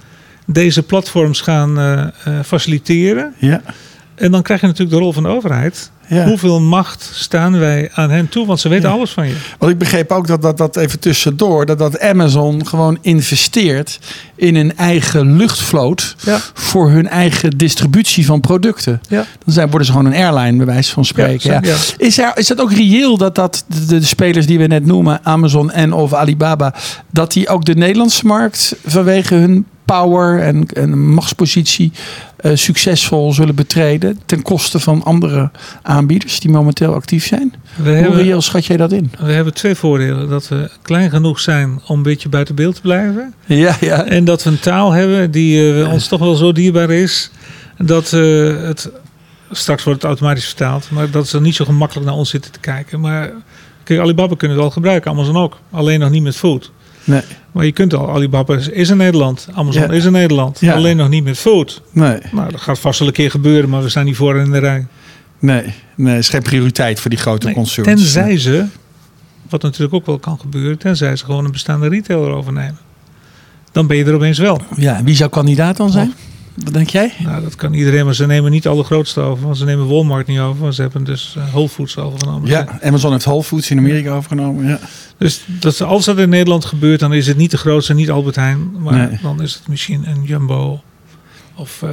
deze 0.46 0.82
platforms 0.82 1.40
gaan 1.40 1.78
eh, 1.78 2.00
eh, 2.24 2.44
faciliteren. 2.44 3.34
Ja. 3.38 3.62
En 4.14 4.30
dan 4.30 4.42
krijg 4.42 4.60
je 4.60 4.66
natuurlijk 4.66 4.96
de 4.96 5.02
rol 5.02 5.12
van 5.12 5.22
de 5.22 5.28
overheid. 5.28 5.90
Ja. 6.08 6.24
Hoeveel 6.26 6.60
macht 6.60 7.10
staan 7.14 7.58
wij 7.58 7.90
aan 7.92 8.10
hen 8.10 8.28
toe? 8.28 8.46
Want 8.46 8.60
ze 8.60 8.68
weten 8.68 8.88
Ja. 8.88 8.94
alles 8.94 9.10
van 9.10 9.28
je. 9.28 9.34
Want 9.58 9.72
ik 9.72 9.78
begreep 9.78 10.10
ook 10.10 10.26
dat, 10.26 10.42
dat, 10.42 10.56
dat 10.58 10.76
even 10.76 10.98
tussendoor, 10.98 11.66
dat, 11.66 11.78
dat 11.78 12.00
Amazon 12.00 12.66
gewoon 12.66 12.98
investeert 13.00 13.98
in 14.36 14.54
een 14.54 14.76
eigen 14.76 15.36
luchtvloot 15.36 16.16
Ja. 16.24 16.38
voor 16.54 16.90
hun 16.90 17.08
eigen 17.08 17.50
distributie 17.58 18.26
van 18.26 18.40
producten. 18.40 19.00
Ja. 19.08 19.24
Dan 19.44 19.54
zijn, 19.54 19.68
worden 19.68 19.86
ze 19.86 19.92
gewoon 19.92 20.06
een 20.12 20.22
airline, 20.24 20.56
bij 20.56 20.66
wijze 20.66 20.92
van 20.92 21.04
spreken. 21.04 21.62
Is, 21.96 22.18
er, 22.18 22.32
is 22.34 22.46
dat 22.46 22.60
ook 22.60 22.72
reëel 22.72 23.16
dat, 23.16 23.34
dat 23.34 23.64
de, 23.66 23.98
de 23.98 24.04
spelers 24.06 24.46
die 24.46 24.58
we 24.58 24.66
net 24.66 24.86
noemen, 24.86 25.20
Amazon 25.22 25.70
en 25.70 25.92
of 25.92 26.12
Alibaba, 26.14 26.74
dat 27.10 27.32
die 27.32 27.48
ook 27.48 27.64
de 27.64 27.74
Nederlandse 27.74 28.26
markt 28.26 28.76
vanwege 28.86 29.34
hun 29.34 29.66
power 29.84 30.40
en, 30.40 30.66
en 30.66 30.98
machtspositie 31.14 31.92
eh, 32.38 32.50
succesvol 32.54 33.32
zullen 33.32 33.54
betreden 33.54 34.20
ten 34.26 34.42
koste 34.42 34.80
van 34.80 35.02
andere 35.02 35.50
aanbieders 35.82 36.40
die 36.40 36.50
momenteel 36.50 36.94
actief 36.94 37.26
zijn? 37.26 37.54
We 37.76 37.82
Hoe 37.90 37.98
hebben, 37.98 38.22
reëel 38.22 38.40
schat 38.42 38.66
jij 38.66 38.76
dat 38.76 38.92
in? 38.92 39.10
we 39.18 39.32
hebben 39.32 39.54
twee 39.54 39.74
voordelen. 39.74 40.28
Dat 40.28 40.48
we 40.48 40.70
klein 40.82 41.10
genoeg 41.10 41.40
zijn 41.40 41.80
om 41.86 41.96
een 41.96 42.02
beetje 42.02 42.28
buiten 42.28 42.54
beeld 42.54 42.74
te 42.74 42.80
blijven. 42.80 43.34
Ja, 43.46 43.76
ja. 43.80 44.04
En 44.04 44.24
dat 44.24 44.42
we 44.42 44.50
een 44.50 44.60
taal 44.60 44.92
hebben 44.92 45.30
die 45.30 45.82
eh, 45.82 45.92
ons 45.92 46.08
toch 46.08 46.20
wel 46.20 46.34
zo 46.34 46.52
dierbaar 46.52 46.90
is. 46.90 47.30
Dat 47.78 48.12
eh, 48.12 48.20
het, 48.62 48.90
straks 49.50 49.84
wordt 49.84 50.02
het 50.02 50.10
automatisch 50.10 50.46
vertaald. 50.46 50.90
Maar 50.90 51.10
dat 51.10 51.28
ze 51.28 51.40
niet 51.40 51.54
zo 51.54 51.64
gemakkelijk 51.64 52.06
naar 52.06 52.16
ons 52.16 52.30
zitten 52.30 52.52
te 52.52 52.60
kijken. 52.60 53.00
Maar 53.00 53.30
kijk, 53.84 54.00
Alibaba 54.00 54.34
kunnen 54.36 54.56
we 54.56 54.62
wel 54.62 54.72
gebruiken. 54.72 55.10
Amazon 55.10 55.36
ook. 55.36 55.58
Alleen 55.70 56.00
nog 56.00 56.10
niet 56.10 56.22
met 56.22 56.36
food. 56.36 56.72
Nee, 57.08 57.22
Maar 57.52 57.64
je 57.64 57.72
kunt 57.72 57.94
al, 57.94 58.10
Alibaba 58.10 58.56
is, 58.56 58.68
is 58.68 58.90
in 58.90 58.96
Nederland. 58.96 59.48
Amazon 59.54 59.82
Ja. 59.82 59.88
is 59.90 60.04
in 60.04 60.12
Nederland. 60.12 60.60
Ja. 60.60 60.74
Alleen 60.74 60.96
nog 60.96 61.08
niet 61.08 61.24
met 61.24 61.38
food. 61.38 61.82
nee, 61.92 62.18
Nou, 62.32 62.50
dat 62.50 62.60
gaat 62.60 62.78
vast 62.78 62.98
wel 62.98 63.08
een 63.08 63.14
keer 63.14 63.30
gebeuren. 63.30 63.70
Maar 63.70 63.82
we 63.82 63.88
staan 63.88 64.04
niet 64.04 64.16
voor 64.16 64.36
in 64.36 64.50
de 64.50 64.58
rij. 64.58 64.86
nee. 65.38 65.74
Nee, 65.94 66.18
is 66.18 66.28
geen 66.28 66.42
prioriteit 66.42 67.00
voor 67.00 67.10
die 67.10 67.18
grote 67.18 67.46
Nee, 67.46 67.54
concerns. 67.54 67.88
Tenzij 67.88 68.38
ze, 68.38 68.64
wat 69.48 69.62
natuurlijk 69.62 69.94
ook 69.94 70.06
wel 70.06 70.18
kan 70.18 70.38
gebeuren, 70.40 70.78
tenzij 70.78 71.16
ze 71.16 71.24
gewoon 71.24 71.44
een 71.44 71.52
bestaande 71.52 71.88
retailer 71.88 72.30
overnemen. 72.30 72.78
Dan 73.72 73.86
ben 73.86 73.96
je 73.96 74.04
er 74.04 74.14
opeens 74.14 74.38
wel. 74.38 74.60
Ja, 74.76 75.02
wie 75.04 75.14
zou 75.14 75.30
kandidaat 75.30 75.76
dan 75.76 75.90
zijn? 75.90 76.14
Wat 76.64 76.72
denk 76.72 76.90
jij? 76.90 77.12
Nou, 77.18 77.42
dat 77.42 77.54
kan 77.54 77.72
iedereen, 77.72 78.04
maar 78.04 78.14
ze 78.14 78.26
nemen 78.26 78.50
niet 78.50 78.66
alle 78.66 78.84
grootste 78.84 79.20
over. 79.20 79.44
Want 79.44 79.56
ze 79.56 79.64
nemen 79.64 79.88
Walmart 79.88 80.26
niet 80.26 80.38
over. 80.38 80.62
Want 80.62 80.74
ze 80.74 80.82
hebben 80.82 81.04
dus 81.04 81.34
uh, 81.38 81.48
Whole 81.50 81.68
Foods 81.68 81.96
overgenomen. 81.96 82.48
Ja, 82.48 82.78
Amazon 82.82 83.12
heeft 83.12 83.24
Whole 83.24 83.42
Foods 83.42 83.70
in 83.70 83.78
Amerika 83.78 84.10
overgenomen. 84.10 84.66
Ja. 84.66 84.78
Dus 85.18 85.44
dat, 85.46 85.80
als 85.80 86.04
dat 86.04 86.18
in 86.18 86.28
Nederland 86.28 86.64
gebeurt, 86.64 87.00
dan 87.00 87.14
is 87.14 87.26
het 87.26 87.36
niet 87.36 87.50
de 87.50 87.58
grootste, 87.58 87.94
niet 87.94 88.10
Albert 88.10 88.36
Heijn. 88.36 88.70
Maar 88.78 89.18
dan 89.22 89.42
is 89.42 89.54
het 89.54 89.68
misschien 89.68 90.08
een 90.08 90.22
Jumbo 90.22 90.82
of... 91.54 91.82
Uh, 91.84 91.90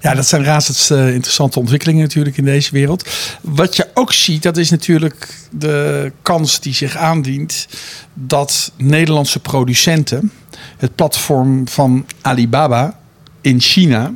ja, 0.00 0.14
dat 0.14 0.26
zijn 0.26 0.44
razend 0.44 0.90
uh, 0.92 1.14
interessante 1.14 1.58
ontwikkelingen 1.58 2.02
natuurlijk 2.02 2.36
in 2.36 2.44
deze 2.44 2.70
wereld. 2.70 3.08
Wat 3.40 3.76
je 3.76 3.88
ook 3.94 4.12
ziet, 4.12 4.42
dat 4.42 4.56
is 4.56 4.70
natuurlijk 4.70 5.48
de 5.50 6.12
kans 6.22 6.60
die 6.60 6.74
zich 6.74 6.96
aandient 6.96 7.68
dat 8.14 8.72
Nederlandse 8.76 9.38
producenten 9.40 10.32
het 10.76 10.94
platform 10.94 11.68
van 11.68 12.06
Alibaba 12.20 12.98
in 13.44 13.60
China 13.60 14.12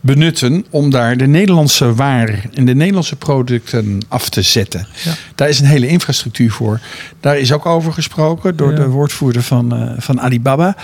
benutten 0.00 0.64
om 0.70 0.90
daar 0.90 1.16
de 1.16 1.26
Nederlandse 1.26 1.94
waar 1.94 2.44
en 2.54 2.64
de 2.64 2.74
Nederlandse 2.74 3.16
producten 3.16 4.00
af 4.08 4.28
te 4.28 4.42
zetten. 4.42 4.86
Ja. 5.04 5.14
Daar 5.34 5.48
is 5.48 5.60
een 5.60 5.66
hele 5.66 5.86
infrastructuur 5.86 6.50
voor. 6.50 6.80
Daar 7.20 7.38
is 7.38 7.52
ook 7.52 7.66
over 7.66 7.92
gesproken 7.92 8.56
door 8.56 8.74
de 8.74 8.88
woordvoerder 8.88 9.42
van, 9.42 9.82
uh, 9.82 9.90
van 9.98 10.20
Alibaba. 10.20 10.76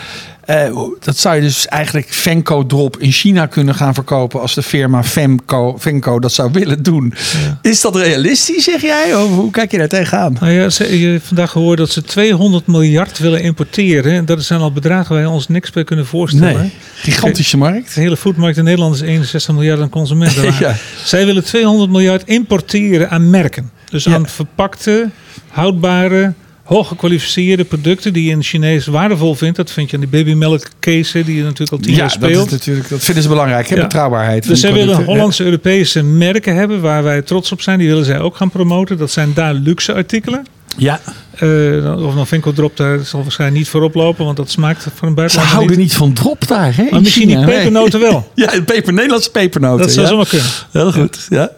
Uh, 0.46 0.78
dat 1.00 1.16
zou 1.16 1.34
je 1.34 1.40
dus 1.40 1.66
eigenlijk 1.66 2.08
Venco 2.10 2.66
Drop 2.66 2.98
in 2.98 3.12
China 3.12 3.46
kunnen 3.46 3.74
gaan 3.74 3.94
verkopen 3.94 4.40
als 4.40 4.54
de 4.54 4.62
firma 4.62 5.04
Femco, 5.04 5.76
Venco 5.78 6.18
dat 6.18 6.32
zou 6.32 6.52
willen 6.52 6.82
doen. 6.82 7.14
Ja. 7.44 7.58
Is 7.62 7.80
dat 7.80 7.96
realistisch, 7.96 8.64
zeg 8.64 8.80
jij? 8.80 9.16
Of 9.16 9.30
hoe 9.30 9.50
kijk 9.50 9.70
je 9.70 9.78
daar 9.78 9.88
tegenaan? 9.88 10.36
Nou 10.40 10.52
ja, 10.52 10.70
ze, 10.70 10.98
je 10.98 11.06
hebt 11.06 11.26
vandaag 11.26 11.50
gehoord 11.50 11.78
dat 11.78 11.90
ze 11.90 12.02
200 12.02 12.66
miljard 12.66 13.18
willen 13.18 13.42
importeren. 13.42 14.12
En 14.12 14.24
dat 14.24 14.42
zijn 14.42 14.60
al 14.60 14.72
bedragen 14.72 15.14
waar 15.14 15.24
we 15.24 15.30
ons 15.30 15.48
niks 15.48 15.70
bij 15.70 15.84
kunnen 15.84 16.06
voorstellen. 16.06 16.60
Nee, 16.60 16.72
gigantische 16.94 17.56
markt. 17.56 17.94
De 17.94 18.00
hele 18.00 18.16
foodmarkt 18.16 18.56
in 18.56 18.64
Nederland 18.64 18.94
is 18.94 19.00
61 19.00 19.54
miljard 19.54 19.80
aan 19.80 19.88
consumenten. 19.88 20.54
ja. 20.60 20.76
Zij 21.04 21.26
willen 21.26 21.44
200 21.44 21.90
miljard 21.90 22.24
importeren 22.24 23.10
aan 23.10 23.30
merken. 23.30 23.70
Dus 23.90 24.08
aan 24.08 24.28
verpakte, 24.28 25.10
houdbare 25.48 26.32
hooggekwalificeerde 26.70 27.64
producten 27.64 28.12
die 28.12 28.24
je 28.24 28.30
in 28.30 28.42
Chinees 28.42 28.86
waardevol 28.86 29.34
vindt. 29.34 29.56
Dat 29.56 29.70
vind 29.70 29.90
je 29.90 29.96
aan 29.96 30.02
die 30.02 30.10
babymelk 30.10 30.68
case 30.80 31.24
die 31.24 31.36
je 31.36 31.42
natuurlijk 31.42 31.72
al 31.72 31.78
tien 31.78 31.94
jaar 31.94 32.10
speelt. 32.10 32.34
Dat, 32.34 32.46
is 32.46 32.52
natuurlijk, 32.52 32.88
dat 32.88 33.00
vinden 33.00 33.22
ze 33.22 33.28
belangrijk, 33.28 33.68
hè? 33.68 33.76
betrouwbaarheid. 33.76 34.46
Dus 34.46 34.60
zij 34.60 34.72
willen 34.72 35.04
Hollandse 35.04 35.44
Europese 35.44 36.02
merken 36.02 36.54
hebben 36.54 36.80
waar 36.80 37.02
wij 37.02 37.22
trots 37.22 37.52
op 37.52 37.60
zijn. 37.60 37.78
Die 37.78 37.88
willen 37.88 38.04
zij 38.04 38.20
ook 38.20 38.36
gaan 38.36 38.50
promoten. 38.50 38.98
Dat 38.98 39.10
zijn 39.10 39.34
daar 39.34 39.54
luxe 39.54 39.94
artikelen. 39.94 40.46
Ja. 40.76 41.00
Uh, 41.40 42.06
of 42.06 42.14
dan 42.14 42.26
Vinkel 42.26 42.52
drop 42.52 42.76
daar 42.76 42.98
zal 42.98 43.22
waarschijnlijk 43.22 43.60
niet 43.60 43.68
voorop 43.68 43.94
lopen, 43.94 44.24
want 44.24 44.36
dat 44.36 44.50
smaakt 44.50 44.86
voor 44.94 45.08
een 45.08 45.14
buitenland. 45.14 45.50
Ze 45.50 45.56
houden 45.56 45.78
niet. 45.78 45.94
van 45.94 46.12
drop 46.12 46.48
daar, 46.48 46.76
hè? 46.76 46.86
Maar 46.90 47.00
misschien 47.00 47.28
die 47.28 47.44
pepernoten 47.44 48.00
wel. 48.00 48.30
ja, 48.34 48.60
peper, 48.64 48.92
Nederlandse 48.92 49.30
pepernoten. 49.30 49.86
Dat 49.86 49.92
zou 49.92 50.06
ja. 50.06 50.10
zomaar 50.12 50.28
kunnen. 50.28 50.48
Heel 50.70 50.92
goed, 50.92 51.26
ja. 51.28 51.50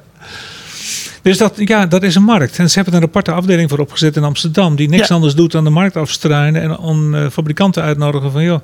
Dus 1.23 1.39
dat, 1.39 1.53
ja, 1.57 1.87
dat 1.87 2.03
is 2.03 2.15
een 2.15 2.23
markt. 2.23 2.59
En 2.59 2.71
ze 2.71 2.75
hebben 2.75 2.95
een 2.95 3.03
aparte 3.03 3.33
afdeling 3.33 3.69
voor 3.69 3.79
opgezet 3.79 4.17
in 4.17 4.25
Amsterdam. 4.25 4.77
Die 4.77 4.89
niks 4.89 5.11
anders 5.11 5.35
doet 5.35 5.53
dan 5.53 5.65
de 5.65 5.71
markt 5.71 5.97
afstruinen. 5.97 6.63
En 6.63 6.79
om 6.79 7.15
uh, 7.15 7.27
fabrikanten 7.31 7.83
uitnodigen 7.83 8.33
van 8.33 8.43
joh, 8.43 8.61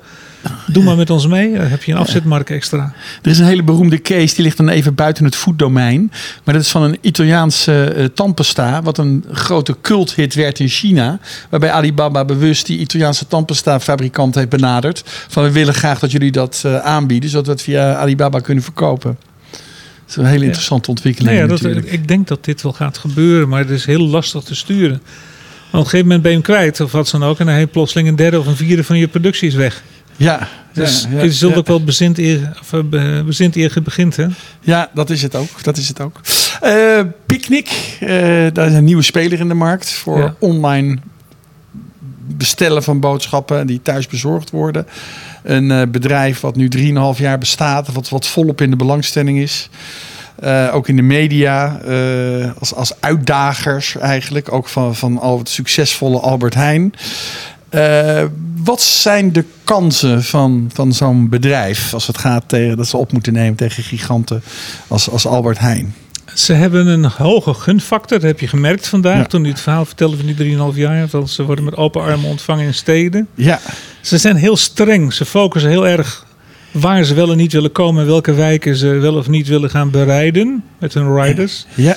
doe 0.67 0.83
maar 0.83 0.95
met 0.95 1.09
ons 1.09 1.27
mee. 1.27 1.53
Dan 1.53 1.67
heb 1.67 1.83
je 1.83 1.91
een 1.91 1.97
afzetmarkt 1.97 2.49
extra. 2.49 2.93
Er 3.21 3.31
is 3.31 3.39
een 3.39 3.45
hele 3.45 3.63
beroemde 3.63 4.01
case. 4.01 4.35
Die 4.35 4.43
ligt 4.43 4.57
dan 4.57 4.69
even 4.69 4.95
buiten 4.95 5.25
het 5.25 5.35
voetdomein. 5.35 6.11
Maar 6.43 6.53
dat 6.53 6.63
is 6.63 6.69
van 6.69 6.83
een 6.83 6.97
Italiaanse 7.01 7.93
uh, 7.97 8.05
tandpasta. 8.05 8.81
Wat 8.81 8.97
een 8.97 9.25
grote 9.31 9.75
culthit 9.81 10.33
werd 10.33 10.59
in 10.59 10.67
China. 10.67 11.19
Waarbij 11.49 11.71
Alibaba 11.71 12.25
bewust 12.25 12.65
die 12.65 12.79
Italiaanse 12.79 13.27
tandpasta 13.27 13.79
fabrikant 13.79 14.35
heeft 14.35 14.49
benaderd. 14.49 15.03
Van 15.05 15.43
we 15.43 15.51
willen 15.51 15.73
graag 15.73 15.99
dat 15.99 16.11
jullie 16.11 16.31
dat 16.31 16.63
uh, 16.65 16.77
aanbieden. 16.77 17.29
Zodat 17.29 17.45
we 17.45 17.51
het 17.51 17.61
via 17.61 17.95
Alibaba 17.95 18.39
kunnen 18.39 18.63
verkopen. 18.63 19.17
Is 20.09 20.15
een 20.15 20.25
hele 20.25 20.45
interessante 20.45 20.89
ontwikkeling. 20.89 21.31
Nee, 21.31 21.41
ja, 21.41 21.47
dat, 21.47 21.83
ik 21.85 22.07
denk 22.07 22.27
dat 22.27 22.45
dit 22.45 22.61
wel 22.61 22.73
gaat 22.73 22.97
gebeuren, 22.97 23.49
maar 23.49 23.59
het 23.59 23.69
is 23.69 23.85
heel 23.85 24.07
lastig 24.07 24.43
te 24.43 24.55
sturen. 24.55 24.89
Want 24.99 25.03
op 25.71 25.79
een 25.79 25.83
gegeven 25.83 26.05
moment 26.05 26.21
ben 26.21 26.31
je 26.31 26.37
hem 26.37 26.45
kwijt, 26.45 26.79
of 26.79 26.91
wat 26.91 27.09
dan 27.09 27.23
ook, 27.23 27.39
en 27.39 27.45
dan 27.45 27.55
heeft 27.55 27.71
plotseling 27.71 28.07
een 28.07 28.15
derde 28.15 28.39
of 28.39 28.47
een 28.47 28.55
vierde 28.55 28.83
van 28.83 28.97
je 28.97 29.07
productie 29.07 29.47
is 29.47 29.55
weg. 29.55 29.83
Ja, 30.17 30.47
dus 30.73 31.07
ja, 31.09 31.17
ja, 31.17 31.23
je 31.23 31.31
zult 31.31 31.55
ook 31.55 31.67
wel 31.67 31.83
bezint 31.83 32.17
eer, 32.17 32.59
of, 32.61 32.81
bezint 33.25 33.55
eer 33.55 33.73
begint, 33.83 34.15
hè? 34.15 34.25
Ja, 34.61 34.89
dat 34.93 35.09
is 35.09 35.21
het 35.21 35.35
ook. 35.35 35.63
Dat 35.63 35.77
is 35.77 35.87
het 35.87 36.01
ook. 36.01 36.21
Uh, 36.63 37.01
Picnic, 37.25 37.97
uh, 38.01 38.09
daar 38.53 38.67
is 38.67 38.73
een 38.73 38.83
nieuwe 38.83 39.01
speler 39.01 39.39
in 39.39 39.47
de 39.47 39.53
markt 39.53 39.89
voor 39.89 40.35
online 40.39 40.97
bestellen 42.37 42.83
van 42.83 42.99
boodschappen 42.99 43.67
die 43.67 43.81
thuis 43.81 44.07
bezorgd 44.07 44.49
worden. 44.49 44.87
Een 45.43 45.69
uh, 45.69 45.81
bedrijf 45.87 46.39
wat 46.39 46.55
nu 46.55 46.69
3,5 46.77 46.81
jaar 47.17 47.37
bestaat, 47.37 47.91
wat, 47.91 48.09
wat 48.09 48.27
volop 48.27 48.61
in 48.61 48.69
de 48.69 48.75
belangstelling 48.75 49.39
is. 49.39 49.69
Uh, 50.43 50.69
ook 50.73 50.87
in 50.87 50.95
de 50.95 51.01
media, 51.01 51.81
uh, 51.87 52.51
als, 52.59 52.75
als 52.75 52.93
uitdagers 52.99 53.97
eigenlijk, 53.97 54.51
ook 54.51 54.67
van, 54.67 54.95
van 54.95 55.19
al 55.19 55.37
het 55.37 55.49
succesvolle 55.49 56.19
Albert 56.19 56.53
Heijn. 56.53 56.93
wat 58.63 58.81
zijn 58.81 59.31
de 59.31 59.45
kansen 59.63 60.23
van, 60.23 60.69
van 60.73 60.93
zo'n 60.93 61.29
bedrijf 61.29 61.93
als 61.93 62.07
het 62.07 62.17
gaat 62.17 62.43
tegen 62.47 62.77
dat 62.77 62.87
ze 62.87 62.97
op 62.97 63.11
moeten 63.11 63.33
nemen 63.33 63.55
tegen 63.55 63.83
giganten 63.83 64.43
als, 64.87 65.09
als 65.09 65.27
Albert 65.27 65.59
Heijn? 65.59 65.95
Ze 66.39 66.53
hebben 66.53 66.87
een 66.87 67.05
hoge 67.05 67.53
gunfactor, 67.53 68.19
dat 68.19 68.27
heb 68.27 68.39
je 68.39 68.47
gemerkt 68.47 68.87
vandaag 68.87 69.17
ja. 69.17 69.25
toen 69.25 69.45
u 69.45 69.49
het 69.49 69.59
verhaal 69.59 69.85
vertelde 69.85 70.17
van 70.17 70.25
die 70.25 70.57
3,5 70.73 70.77
jaar. 70.77 71.07
Want 71.11 71.29
ze 71.29 71.43
worden 71.43 71.65
met 71.65 71.75
open 71.75 72.01
armen 72.01 72.29
ontvangen 72.29 72.65
in 72.65 72.73
steden. 72.73 73.27
Ja. 73.35 73.59
Ze 74.01 74.17
zijn 74.17 74.35
heel 74.35 74.57
streng, 74.57 75.13
ze 75.13 75.25
focussen 75.25 75.69
heel 75.69 75.87
erg 75.87 76.25
waar 76.71 77.03
ze 77.03 77.13
wel 77.13 77.31
en 77.31 77.37
niet 77.37 77.53
willen 77.53 77.71
komen, 77.71 78.05
welke 78.05 78.33
wijken 78.33 78.75
ze 78.75 78.87
wel 78.87 79.15
of 79.15 79.27
niet 79.27 79.47
willen 79.47 79.69
gaan 79.69 79.91
bereiden 79.91 80.63
met 80.77 80.93
hun 80.93 81.21
riders. 81.21 81.65
Ja. 81.75 81.95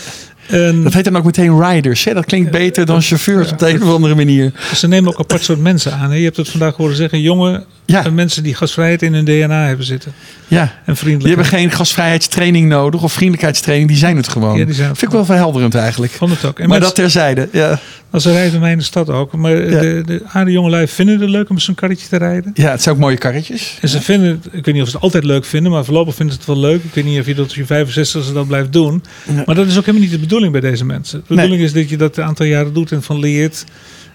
En, 0.48 0.82
dat 0.82 0.92
heet 0.92 1.04
dan 1.04 1.16
ook 1.16 1.24
meteen 1.24 1.62
riders. 1.62 2.04
Hè? 2.04 2.14
Dat 2.14 2.24
klinkt 2.24 2.50
beter 2.50 2.86
dan 2.86 3.02
chauffeurs 3.02 3.46
ja, 3.46 3.52
op 3.52 3.58
de 3.58 3.68
een 3.68 3.82
of 3.82 3.88
andere 3.88 4.14
manier. 4.14 4.52
Ze 4.74 4.88
nemen 4.88 5.10
ook 5.12 5.18
apart 5.18 5.42
soort 5.42 5.60
mensen 5.60 5.92
aan. 5.92 6.10
Hè? 6.10 6.16
Je 6.16 6.24
hebt 6.24 6.36
het 6.36 6.48
vandaag 6.48 6.76
horen 6.76 6.96
zeggen. 6.96 7.20
Jonge 7.20 7.64
ja. 7.92 8.10
mensen 8.10 8.42
die 8.42 8.54
gasvrijheid 8.54 9.02
in 9.02 9.14
hun 9.14 9.24
DNA 9.24 9.66
hebben 9.66 9.86
zitten. 9.86 10.12
Ja. 10.48 10.72
En 10.84 10.96
vriendelijk. 10.96 11.20
Die 11.20 11.28
hebben 11.28 11.58
geen 11.58 11.70
gasvrijheidstraining 11.70 12.68
nodig 12.68 13.02
of 13.02 13.12
vriendelijkheidstraining. 13.12 13.88
Die 13.88 13.98
zijn 13.98 14.16
het 14.16 14.28
gewoon. 14.28 14.58
Ja, 14.58 14.64
die 14.64 14.74
zijn 14.74 14.86
Vind 14.86 15.02
ik 15.02 15.10
wel 15.10 15.24
verhelderend 15.24 15.74
eigenlijk. 15.74 16.12
Vond 16.12 16.30
het 16.30 16.44
ook. 16.44 16.58
En 16.58 16.68
maar 16.68 16.80
dat 16.80 16.94
terzijde. 16.94 17.48
Ja. 17.52 17.78
Als 18.10 18.22
ze 18.22 18.32
rijden 18.32 18.50
bij 18.50 18.60
mij 18.60 18.70
in 18.70 18.78
de 18.78 18.84
stad 18.84 19.10
ook. 19.10 19.32
Maar 19.32 19.70
ja. 19.70 19.80
de, 19.80 20.02
de 20.06 20.22
aarde 20.26 20.50
jongelui 20.50 20.88
vinden 20.88 21.20
het 21.20 21.30
leuk 21.30 21.50
om 21.50 21.58
zo'n 21.58 21.74
karretje 21.74 22.08
te 22.08 22.16
rijden. 22.16 22.50
Ja, 22.54 22.70
het 22.70 22.82
zijn 22.82 22.94
ook 22.94 23.00
mooie 23.00 23.16
karretjes. 23.16 23.78
En 23.80 23.88
ze 23.88 23.96
ja. 23.96 24.02
vinden 24.02 24.28
het, 24.28 24.46
ik 24.52 24.64
weet 24.64 24.74
niet 24.74 24.82
of 24.82 24.88
ze 24.88 24.94
het 24.94 25.04
altijd 25.04 25.24
leuk 25.24 25.44
vinden, 25.44 25.72
maar 25.72 25.84
voorlopig 25.84 26.14
vinden 26.14 26.34
ze 26.34 26.40
het 26.40 26.50
wel 26.50 26.58
leuk. 26.58 26.84
Ik 26.84 26.94
weet 26.94 27.04
niet 27.04 27.20
of 27.20 27.26
je 27.26 27.34
dat 27.34 27.52
je 27.52 27.66
65 27.66 28.24
ze 28.24 28.32
dat 28.32 28.46
blijft 28.46 28.72
doen. 28.72 29.04
Maar 29.46 29.54
dat 29.54 29.66
is 29.66 29.76
ook 29.76 29.86
helemaal 29.86 30.06
niet 30.06 30.10
de 30.10 30.18
bedoeling 30.18 30.52
bij 30.52 30.60
deze 30.60 30.84
mensen. 30.84 31.18
De 31.18 31.24
bedoeling 31.28 31.56
nee. 31.56 31.64
is 31.64 31.72
dat 31.72 31.88
je 31.88 31.96
dat 31.96 32.16
een 32.16 32.24
aantal 32.24 32.46
jaren 32.46 32.72
doet 32.72 32.92
en 32.92 33.02
van 33.02 33.18
leert. 33.18 33.64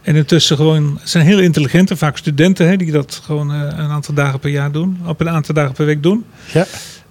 En 0.08 0.16
intussen 0.16 0.56
gewoon, 0.56 0.98
het 1.00 1.10
zijn 1.10 1.26
heel 1.26 1.40
intelligente, 1.40 1.98
vaak 1.98 2.18
studenten, 2.18 2.68
hè, 2.68 2.78
die 2.78 2.92
dat 2.92 3.22
gewoon 3.24 3.52
uh, 3.52 3.62
een 3.62 3.90
aantal 3.90 4.14
dagen 4.14 4.40
per 4.40 4.50
jaar 4.50 4.72
doen. 4.72 5.00
Op 5.06 5.20
een 5.20 5.30
aantal 5.30 5.56
dagen 5.56 5.74
per 5.74 5.86
week 5.86 6.04
doen. 6.04 6.26
Ja. 6.54 6.66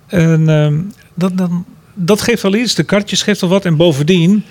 En 0.07 0.49
um, 0.49 0.93
dat, 1.15 1.39
dan, 1.39 1.65
dat 1.95 2.21
geeft 2.21 2.45
al 2.45 2.55
iets. 2.55 2.75
De 2.75 2.83
kartjes 2.83 3.23
geeft 3.23 3.43
al 3.43 3.49
wat. 3.49 3.65
En 3.65 3.77
bovendien, 3.77 4.45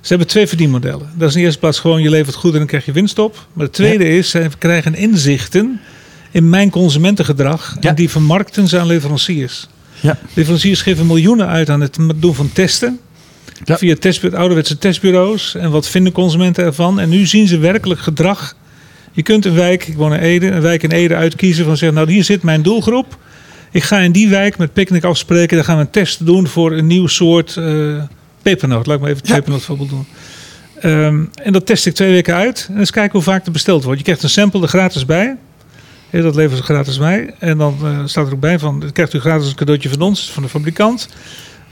ze 0.00 0.08
hebben 0.08 0.26
twee 0.26 0.46
verdienmodellen. 0.46 1.10
Dat 1.14 1.28
is 1.28 1.34
in 1.34 1.40
de 1.40 1.46
eerste 1.46 1.60
plaats 1.60 1.80
gewoon, 1.80 2.02
je 2.02 2.10
levert 2.10 2.36
goed 2.36 2.52
en 2.52 2.58
dan 2.58 2.66
krijg 2.66 2.84
je 2.84 2.92
winst 2.92 3.18
op. 3.18 3.46
Maar 3.52 3.64
het 3.64 3.74
tweede 3.74 4.04
ja. 4.04 4.10
is, 4.10 4.30
ze 4.30 4.48
krijgen 4.58 4.94
inzichten 4.94 5.80
in 6.30 6.48
mijn 6.48 6.70
consumentengedrag. 6.70 7.76
Ja. 7.80 7.88
En 7.88 7.94
die 7.94 8.10
vermarkten 8.10 8.68
ze 8.68 8.78
aan 8.78 8.86
leveranciers. 8.86 9.68
Ja. 10.00 10.18
Leveranciers 10.34 10.82
geven 10.82 11.06
miljoenen 11.06 11.46
uit 11.46 11.68
aan 11.68 11.80
het 11.80 11.98
doen 12.16 12.34
van 12.34 12.52
testen. 12.52 13.00
Ja. 13.64 13.78
Via 13.78 13.96
ouderwetse 14.32 14.78
testbureaus. 14.78 15.54
En 15.54 15.70
wat 15.70 15.88
vinden 15.88 16.12
consumenten 16.12 16.64
ervan? 16.64 17.00
En 17.00 17.08
nu 17.08 17.26
zien 17.26 17.48
ze 17.48 17.58
werkelijk 17.58 18.00
gedrag. 18.00 18.56
Je 19.12 19.22
kunt 19.22 19.44
een 19.44 19.54
wijk, 19.54 19.86
ik 19.86 19.96
woon 19.96 20.14
in 20.14 20.20
Ede, 20.20 20.50
een 20.50 20.60
wijk 20.60 20.82
in 20.82 20.90
Ede 20.90 21.14
uitkiezen 21.14 21.64
van 21.64 21.76
zeggen, 21.76 21.98
nou 21.98 22.12
hier 22.12 22.24
zit 22.24 22.42
mijn 22.42 22.62
doelgroep. 22.62 23.16
Ik 23.70 23.82
ga 23.82 23.98
in 23.98 24.12
die 24.12 24.28
wijk 24.28 24.58
met 24.58 24.72
picknick 24.72 25.04
afspreken. 25.04 25.56
Dan 25.56 25.64
gaan 25.64 25.76
we 25.76 25.82
een 25.82 25.90
test 25.90 26.26
doen 26.26 26.46
voor 26.46 26.72
een 26.72 26.86
nieuw 26.86 27.06
soort 27.06 27.56
uh, 27.58 28.02
pepernoot. 28.42 28.86
Laat 28.86 28.96
ik 28.96 29.02
maar 29.02 29.10
even 29.10 29.22
het 29.22 29.34
pepernootvoorbeeld 29.34 29.88
doen. 29.88 30.06
Um, 30.84 31.30
en 31.42 31.52
dat 31.52 31.66
test 31.66 31.86
ik 31.86 31.94
twee 31.94 32.10
weken 32.10 32.34
uit. 32.34 32.66
En 32.70 32.78
eens 32.78 32.90
kijken 32.90 33.12
hoe 33.12 33.22
vaak 33.22 33.46
er 33.46 33.52
besteld 33.52 33.84
wordt. 33.84 33.98
Je 33.98 34.04
krijgt 34.04 34.22
een 34.22 34.30
sample 34.30 34.62
er 34.62 34.68
gratis 34.68 35.04
bij. 35.04 35.36
Dat 36.10 36.34
leveren 36.34 36.56
ze 36.56 36.62
gratis 36.62 36.98
bij. 36.98 37.34
En 37.38 37.58
dan 37.58 37.78
uh, 37.82 38.00
staat 38.04 38.26
er 38.26 38.32
ook 38.32 38.40
bij 38.40 38.58
van, 38.58 38.90
krijgt 38.92 39.14
u 39.14 39.20
gratis 39.20 39.48
een 39.48 39.54
cadeautje 39.54 39.88
van 39.88 40.00
ons, 40.00 40.30
van 40.32 40.42
de 40.42 40.48
fabrikant. 40.48 41.08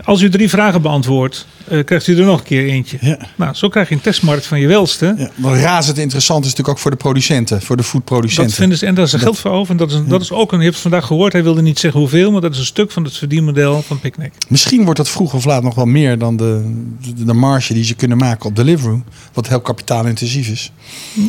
Als 0.05 0.23
u 0.23 0.31
drie 0.31 0.49
vragen 0.49 0.83
beantwoordt, 0.83 1.47
eh, 1.69 1.85
krijgt 1.85 2.07
u 2.07 2.19
er 2.19 2.25
nog 2.25 2.39
een 2.39 2.45
keer 2.45 2.69
eentje. 2.69 2.99
Ja. 3.01 3.19
Nou, 3.37 3.55
zo 3.55 3.69
krijg 3.69 3.89
je 3.89 3.95
een 3.95 4.01
testmarkt 4.01 4.47
van 4.47 4.61
je 4.61 4.67
welste. 4.67 5.15
Ja, 5.19 5.31
wat 5.35 5.57
razend 5.57 5.99
interessant 5.99 6.41
is 6.45 6.51
natuurlijk 6.51 6.77
ook 6.77 6.83
voor 6.83 6.91
de 6.91 6.97
producenten, 6.97 7.63
voor 7.63 7.77
de 7.77 7.83
Dat 7.83 7.91
foodproducenten. 7.91 8.55
vinden 8.55 8.79
ze, 8.79 8.87
en 8.87 8.95
daar 8.95 9.05
is 9.05 9.13
er 9.13 9.19
geld 9.19 9.39
voor 9.39 9.51
over. 9.51 9.71
En 9.71 9.77
dat 9.77 9.91
is, 9.91 9.99
dat 10.07 10.21
is 10.21 10.33
ook 10.33 10.53
een, 10.53 10.59
je 10.59 10.65
hebt 10.65 10.75
het 10.75 10.83
vandaag 10.83 11.07
gehoord, 11.07 11.33
hij 11.33 11.43
wilde 11.43 11.63
niet 11.63 11.79
zeggen 11.79 12.01
hoeveel, 12.01 12.31
maar 12.31 12.41
dat 12.41 12.53
is 12.53 12.59
een 12.59 12.65
stuk 12.65 12.91
van 12.91 13.05
het 13.05 13.17
verdienmodel 13.17 13.83
van 13.83 14.01
Picnic. 14.01 14.33
Misschien 14.49 14.83
wordt 14.85 14.97
dat 14.99 15.09
vroeg 15.09 15.35
of 15.35 15.45
laat 15.45 15.63
nog 15.63 15.75
wel 15.75 15.85
meer 15.85 16.19
dan 16.19 16.37
de, 16.37 16.75
de, 17.17 17.25
de 17.25 17.33
marge 17.35 17.75
die 17.75 17.85
ze 17.85 17.95
kunnen 17.95 18.19
maken 18.19 18.47
op 18.47 18.57
Deliveroo. 18.57 19.03
Wat 19.33 19.49
heel 19.49 19.61
kapitaalintensief 19.61 20.49
is. 20.49 20.73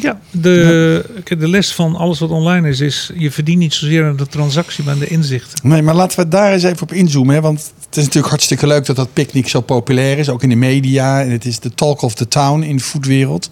Ja, 0.01 0.19
de, 0.31 1.05
de 1.23 1.47
les 1.49 1.73
van 1.73 1.95
alles 1.95 2.19
wat 2.19 2.29
online 2.29 2.69
is, 2.69 2.79
is 2.79 3.11
je 3.17 3.31
verdient 3.31 3.57
niet 3.59 3.73
zozeer 3.73 4.05
aan 4.05 4.15
de 4.15 4.27
transactie, 4.27 4.83
maar 4.83 4.93
aan 4.93 4.99
de 4.99 5.07
inzichten. 5.07 5.69
Nee, 5.69 5.81
maar 5.81 5.95
laten 5.95 6.19
we 6.19 6.27
daar 6.27 6.51
eens 6.53 6.63
even 6.63 6.81
op 6.81 6.91
inzoomen. 6.93 7.35
Hè? 7.35 7.41
Want 7.41 7.73
het 7.91 7.99
is 7.99 8.05
natuurlijk 8.05 8.33
hartstikke 8.33 8.67
leuk 8.67 8.85
dat 8.85 8.95
dat 8.95 9.13
picknick 9.13 9.47
zo 9.47 9.61
populair 9.61 10.17
is. 10.17 10.29
Ook 10.29 10.43
in 10.43 10.49
de 10.49 10.55
media. 10.55 11.21
En 11.21 11.31
het 11.31 11.45
is 11.45 11.59
de 11.59 11.73
talk 11.73 12.01
of 12.01 12.13
the 12.13 12.27
town 12.27 12.61
in 12.61 12.75
de 12.75 12.83
foodwereld. 12.83 13.49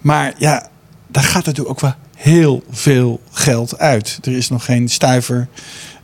Maar 0.00 0.34
ja, 0.38 0.68
daar 1.06 1.22
gaat 1.22 1.44
natuurlijk 1.44 1.70
ook 1.70 1.80
wel 1.80 1.94
heel 2.16 2.62
veel 2.70 3.20
geld 3.32 3.78
uit. 3.78 4.18
Er 4.22 4.36
is 4.36 4.48
nog 4.48 4.64
geen 4.64 4.88
stuiver 4.88 5.48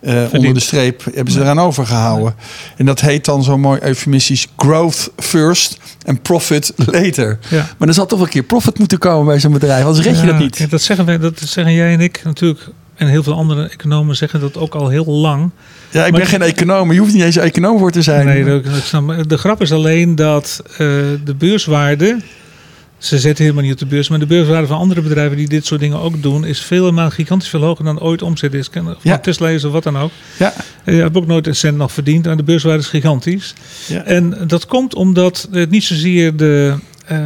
eh, 0.00 0.22
onder 0.32 0.54
de 0.54 0.60
streep. 0.60 1.04
Hebben 1.14 1.32
ze 1.32 1.40
eraan 1.40 1.60
overgehouden. 1.60 2.34
En 2.76 2.86
dat 2.86 3.00
heet 3.00 3.24
dan 3.24 3.42
zo 3.42 3.58
mooi 3.58 3.80
eufemistisch 3.80 4.46
growth 4.56 5.10
first 5.16 5.78
en 6.04 6.20
profit 6.20 6.72
later. 6.76 7.38
Ja. 7.50 7.68
Maar 7.78 7.88
er 7.88 7.94
zal 7.94 8.06
toch 8.06 8.18
wel 8.18 8.26
een 8.26 8.32
keer 8.32 8.42
profit 8.42 8.78
moeten 8.78 8.98
komen 8.98 9.26
bij 9.26 9.40
zo'n 9.40 9.52
bedrijf. 9.52 9.84
Anders 9.84 10.06
red 10.06 10.16
je 10.16 10.26
Ja, 10.26 10.32
dat 10.32 10.38
niet. 10.38 10.70
Dat 10.70 10.82
zeggen, 10.82 11.06
wij, 11.06 11.18
dat 11.18 11.38
zeggen 11.38 11.74
jij 11.74 11.92
en 11.92 12.00
ik 12.00 12.20
natuurlijk. 12.24 12.70
En 12.94 13.06
heel 13.06 13.22
veel 13.22 13.34
andere 13.34 13.68
economen 13.68 14.16
zeggen 14.16 14.40
dat 14.40 14.56
ook 14.56 14.74
al 14.74 14.88
heel 14.88 15.06
lang. 15.06 15.50
Ja, 15.90 16.04
ik 16.04 16.10
Maar- 16.10 16.20
ben 16.20 16.28
geen 16.28 16.42
econoom. 16.42 16.92
Je 16.92 16.98
hoeft 16.98 17.12
niet 17.14 17.22
eens 17.22 17.36
een 17.36 17.42
econoom 17.42 17.78
voor 17.78 17.90
te 17.90 18.02
zijn. 18.02 18.26
Nee, 18.26 18.44
dat, 18.44 18.64
dat 18.64 19.28
de 19.28 19.38
grap 19.38 19.60
is 19.62 19.72
alleen 19.72 20.14
dat 20.14 20.62
eh, 20.70 20.76
de 21.24 21.34
beurswaarde. 21.38 22.16
Ze 22.98 23.18
zetten 23.18 23.44
helemaal 23.44 23.64
niet 23.64 23.72
op 23.72 23.78
de 23.78 23.86
beurs, 23.86 24.08
maar 24.08 24.18
de 24.18 24.26
beurswaarde 24.26 24.66
van 24.66 24.78
andere 24.78 25.00
bedrijven 25.02 25.36
die 25.36 25.48
dit 25.48 25.66
soort 25.66 25.80
dingen 25.80 25.98
ook 26.00 26.22
doen, 26.22 26.44
is 26.44 26.60
veel 26.60 26.92
maar 26.92 27.10
gigantisch 27.10 27.48
veel 27.48 27.60
hoger 27.62 27.84
dan 27.84 28.00
ooit 28.00 28.22
omzet 28.22 28.54
is. 28.54 28.68
Of 28.70 28.94
Ja. 29.02 29.18
Tesla 29.18 29.54
of 29.54 29.62
wat 29.62 29.82
dan 29.82 29.98
ook. 29.98 30.10
Ja. 30.38 30.52
Je 30.84 30.92
hebt 30.92 31.16
ook 31.16 31.26
nooit 31.26 31.46
een 31.46 31.56
cent 31.56 31.76
nog 31.76 31.92
verdiend 31.92 32.26
en 32.26 32.36
de 32.36 32.42
beurswaarde 32.42 32.78
is 32.78 32.86
gigantisch. 32.88 33.54
Ja. 33.86 34.04
En 34.04 34.38
dat 34.46 34.66
komt 34.66 34.94
omdat 34.94 35.48
het 35.50 35.70
niet 35.70 35.84
zozeer 35.84 36.36
de, 36.36 36.74
eh, 37.06 37.16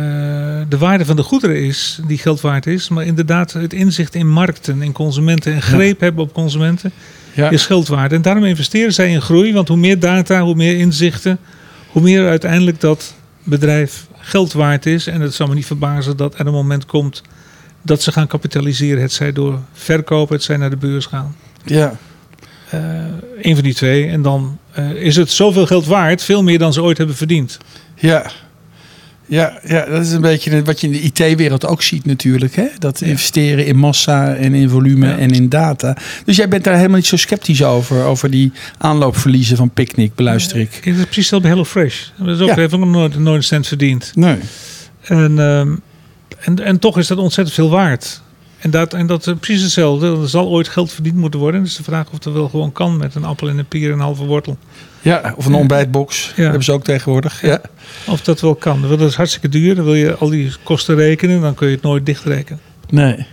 de 0.68 0.78
waarde 0.78 1.04
van 1.04 1.16
de 1.16 1.22
goederen 1.22 1.64
is 1.64 1.98
die 2.06 2.18
geld 2.18 2.40
waard 2.40 2.66
is, 2.66 2.88
maar 2.88 3.04
inderdaad 3.04 3.52
het 3.52 3.72
inzicht 3.72 4.14
in 4.14 4.28
markten, 4.28 4.82
in 4.82 4.92
consumenten 4.92 5.52
en 5.54 5.62
greep 5.62 6.00
hebben 6.00 6.24
op 6.24 6.32
consumenten 6.32 6.92
Ja. 7.34 7.50
is 7.50 7.66
geld 7.66 7.88
waard. 7.88 8.12
En 8.12 8.22
daarom 8.22 8.44
investeren 8.44 8.92
zij 8.92 9.10
in 9.10 9.22
groei, 9.22 9.52
want 9.52 9.68
hoe 9.68 9.76
meer 9.76 9.98
data, 9.98 10.42
hoe 10.42 10.54
meer 10.54 10.78
inzichten, 10.78 11.38
hoe 11.88 12.02
meer 12.02 12.28
uiteindelijk 12.28 12.80
dat 12.80 13.14
bedrijf 13.42 14.06
geld 14.18 14.52
waard 14.52 14.86
is. 14.86 15.06
En 15.06 15.20
het 15.20 15.34
zal 15.34 15.46
me 15.46 15.54
niet 15.54 15.66
verbazen 15.66 16.16
dat 16.16 16.38
er 16.38 16.46
een 16.46 16.52
moment 16.52 16.86
komt 16.86 17.22
dat 17.82 18.02
ze 18.02 18.12
gaan 18.12 18.26
kapitaliseren. 18.26 19.02
Het 19.02 19.12
zij 19.12 19.32
door 19.32 19.58
verkopen, 19.72 20.34
het 20.34 20.44
zij 20.44 20.56
naar 20.56 20.70
de 20.70 20.76
beurs 20.76 21.06
gaan. 21.06 21.36
ja. 21.64 21.98
Eh 22.70 22.80
een 23.42 23.54
van 23.54 23.64
die 23.64 23.74
twee. 23.74 24.08
En 24.08 24.22
dan 24.22 24.58
eh, 24.72 24.90
is 24.92 25.16
het 25.16 25.30
zoveel 25.30 25.66
geld 25.66 25.86
waard, 25.86 26.22
veel 26.22 26.42
meer 26.42 26.58
dan 26.58 26.72
ze 26.72 26.82
ooit 26.82 26.98
hebben 26.98 27.16
verdiend. 27.16 27.58
Ja. 27.94 28.30
Ja, 29.28 29.58
ja, 29.66 29.84
dat 29.84 30.02
is 30.06 30.12
een 30.12 30.20
beetje 30.20 30.62
wat 30.62 30.80
je 30.80 30.86
in 30.90 30.92
de 30.92 31.00
IT-wereld 31.28 31.66
ook 31.66 31.82
ziet 31.82 32.04
natuurlijk. 32.04 32.56
Hè? 32.56 32.66
Dat 32.78 33.00
investeren 33.00 33.66
in 33.66 33.76
massa 33.76 34.34
en 34.34 34.54
in 34.54 34.68
volume 34.68 35.06
Ja. 35.06 35.16
en 35.18 35.30
in 35.30 35.48
data. 35.48 35.96
Dus 36.24 36.36
jij 36.36 36.48
bent 36.48 36.64
daar 36.64 36.74
helemaal 36.76 36.96
niet 36.96 37.06
zo 37.06 37.16
sceptisch 37.16 37.62
over. 37.64 38.04
Over 38.04 38.30
die 38.30 38.52
aanloopverliezen 38.78 39.56
van 39.56 39.70
Picnic, 39.70 40.14
beluister 40.14 40.56
ik. 40.56 40.70
Kijk, 40.70 40.84
Dat 40.84 40.94
is 40.94 41.00
precies 41.02 41.16
hetzelfde 41.16 41.48
bij 41.48 41.56
HelloFresh. 41.56 42.06
Dat 42.16 42.28
is 42.36 42.40
ook, 42.40 42.48
Ja. 42.48 42.54
heeft 42.54 42.74
ook 42.74 42.84
nooit, 42.84 43.18
nooit 43.18 43.36
een 43.36 43.42
cent 43.44 43.66
verdiend. 43.66 44.12
Nee. 44.14 44.36
En, 45.02 45.38
ehm, 45.38 45.74
en, 46.40 46.64
en 46.64 46.78
toch 46.78 46.98
is 46.98 47.06
dat 47.06 47.18
ontzettend 47.18 47.56
veel 47.56 47.70
waard. 47.70 48.22
En 48.58 48.70
dat, 48.70 48.94
en 48.94 49.06
dat 49.06 49.26
is 49.26 49.32
precies 49.40 49.62
hetzelfde. 49.62 50.16
Er 50.22 50.28
zal 50.28 50.48
ooit 50.48 50.68
geld 50.68 50.92
verdiend 50.92 51.16
moeten 51.16 51.40
worden. 51.40 51.62
Dus 51.62 51.76
de 51.76 51.82
vraag 51.82 52.06
of 52.12 52.18
dat 52.18 52.32
wel 52.32 52.48
gewoon 52.48 52.72
kan 52.72 52.96
met 52.96 53.14
een 53.14 53.24
appel 53.24 53.48
en 53.48 53.58
een 53.58 53.66
pier 53.66 53.86
en 53.88 53.92
een 53.94 54.00
halve 54.00 54.24
wortel. 54.24 54.58
Ja, 55.02 55.34
of 55.36 55.46
een 55.46 55.54
ontbijtbox. 55.54 56.32
Ja. 56.36 56.42
Hebben 56.42 56.64
ze 56.64 56.72
ook 56.72 56.84
tegenwoordig. 56.84 57.42
Ja. 57.42 57.60
Of 58.06 58.20
dat 58.20 58.40
wel 58.40 58.54
kan. 58.54 58.82
Dat 58.88 59.00
is 59.00 59.14
hartstikke 59.14 59.48
duur. 59.48 59.74
Dan 59.74 59.84
wil 59.84 59.94
je 59.94 60.14
al 60.16 60.28
die 60.28 60.50
kosten 60.62 60.94
rekenen. 60.96 61.40
Dan 61.40 61.54
kun 61.54 61.68
je 61.68 61.74
het 61.74 61.82
nooit 61.82 62.06
dichtrekenen. 62.06 62.60
Nee. 62.90 63.26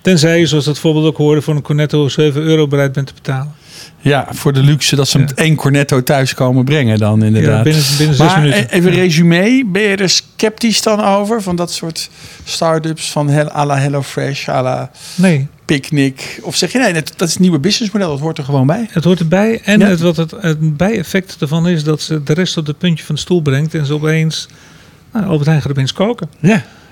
Tenzij 0.00 0.38
je, 0.38 0.46
zoals 0.46 0.64
dat 0.64 0.78
voorbeeld 0.78 1.04
ook 1.06 1.16
hoorde, 1.16 1.42
voor 1.42 1.54
een 1.54 1.62
cornetto 1.62 2.08
7 2.08 2.42
euro 2.42 2.66
bereid 2.66 2.92
bent 2.92 3.06
te 3.06 3.12
betalen. 3.14 3.52
Ja, 3.98 4.26
voor 4.30 4.52
de 4.52 4.62
luxe 4.62 4.96
dat 4.96 5.08
ze 5.08 5.18
Ja. 5.18 5.24
met 5.24 5.34
één 5.34 5.54
cornetto 5.54 6.02
thuis 6.02 6.34
komen 6.34 6.64
brengen 6.64 6.98
dan 6.98 7.22
inderdaad. 7.22 7.56
Ja, 7.56 7.62
binnen, 7.62 7.82
binnen 7.98 8.16
zes 8.16 8.26
maar 8.26 8.40
minuten. 8.40 8.60
e- 8.62 8.66
even 8.76 8.90
resume, 8.90 9.64
ben 9.66 9.82
je 9.82 9.96
er 9.96 10.20
sceptisch 10.42 10.82
dan 10.82 11.00
over? 11.04 11.42
Van 11.42 11.56
dat 11.56 11.72
soort 11.72 12.10
start-ups 12.44 13.10
van 13.10 13.28
hel- 13.28 13.50
à 13.56 13.64
la 13.66 13.76
HelloFresh, 13.76 14.48
à 14.48 14.62
la 14.62 14.90
Nee, 15.14 15.46
Picnic? 15.64 16.40
Of 16.42 16.56
zeg 16.56 16.72
je 16.72 16.78
nee, 16.78 16.92
dat, 16.92 17.12
dat 17.16 17.26
is 17.28 17.32
het 17.34 17.42
nieuwe 17.42 17.58
businessmodel, 17.58 18.08
dat 18.10 18.20
hoort 18.20 18.38
er 18.38 18.44
gewoon 18.44 18.66
bij? 18.66 18.86
het 18.90 19.04
hoort 19.04 19.18
erbij. 19.18 19.60
En 19.64 19.80
Ja. 19.80 19.86
het, 19.86 20.00
wat 20.00 20.16
het, 20.16 20.30
het 20.40 20.76
bijeffect 20.76 21.36
ervan 21.40 21.68
is 21.68 21.84
dat 21.84 22.00
ze 22.00 22.22
de 22.22 22.32
rest 22.32 22.56
op 22.56 22.66
het 22.66 22.78
puntje 22.78 23.04
van 23.04 23.14
de 23.14 23.20
stoel 23.20 23.42
brengt. 23.42 23.74
En 23.74 23.86
ze 23.86 23.94
opeens, 23.94 24.48
nou, 25.12 25.26
Albert 25.26 25.46
Heijn 25.46 25.62
gaat 25.62 25.70
opeens 25.70 25.92
koken. 25.92 26.28
Ja. 26.40 26.48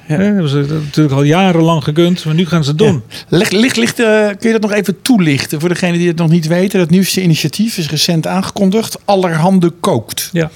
Ja. 0.08 0.16
Ja. 0.16 0.22
hebben 0.22 0.48
ze 0.48 0.66
natuurlijk 0.84 1.14
al 1.14 1.22
jarenlang 1.22 1.84
gegund, 1.84 2.24
maar 2.24 2.34
nu 2.34 2.46
gaan 2.46 2.62
ze 2.64 2.68
het 2.68 2.78
doen. 2.78 3.02
Ligt, 3.28 3.52
ligt, 3.52 3.76
ligt, 3.76 3.98
eh, 4.00 4.06
kun 4.26 4.50
je 4.50 4.52
dat 4.52 4.60
nog 4.60 4.72
even 4.72 5.02
toelichten 5.02 5.60
voor 5.60 5.68
degenen 5.68 5.98
die 5.98 6.08
het 6.08 6.16
nog 6.16 6.28
niet 6.30 6.46
weten? 6.46 6.78
Dat 6.78 6.90
nieuwste 6.90 7.22
initiatief 7.22 7.78
is 7.78 7.90
recent 7.90 8.26
aangekondigd. 8.26 8.98
Allerhande 9.04 9.70
kookt. 9.80 10.28
Ja. 10.32 10.50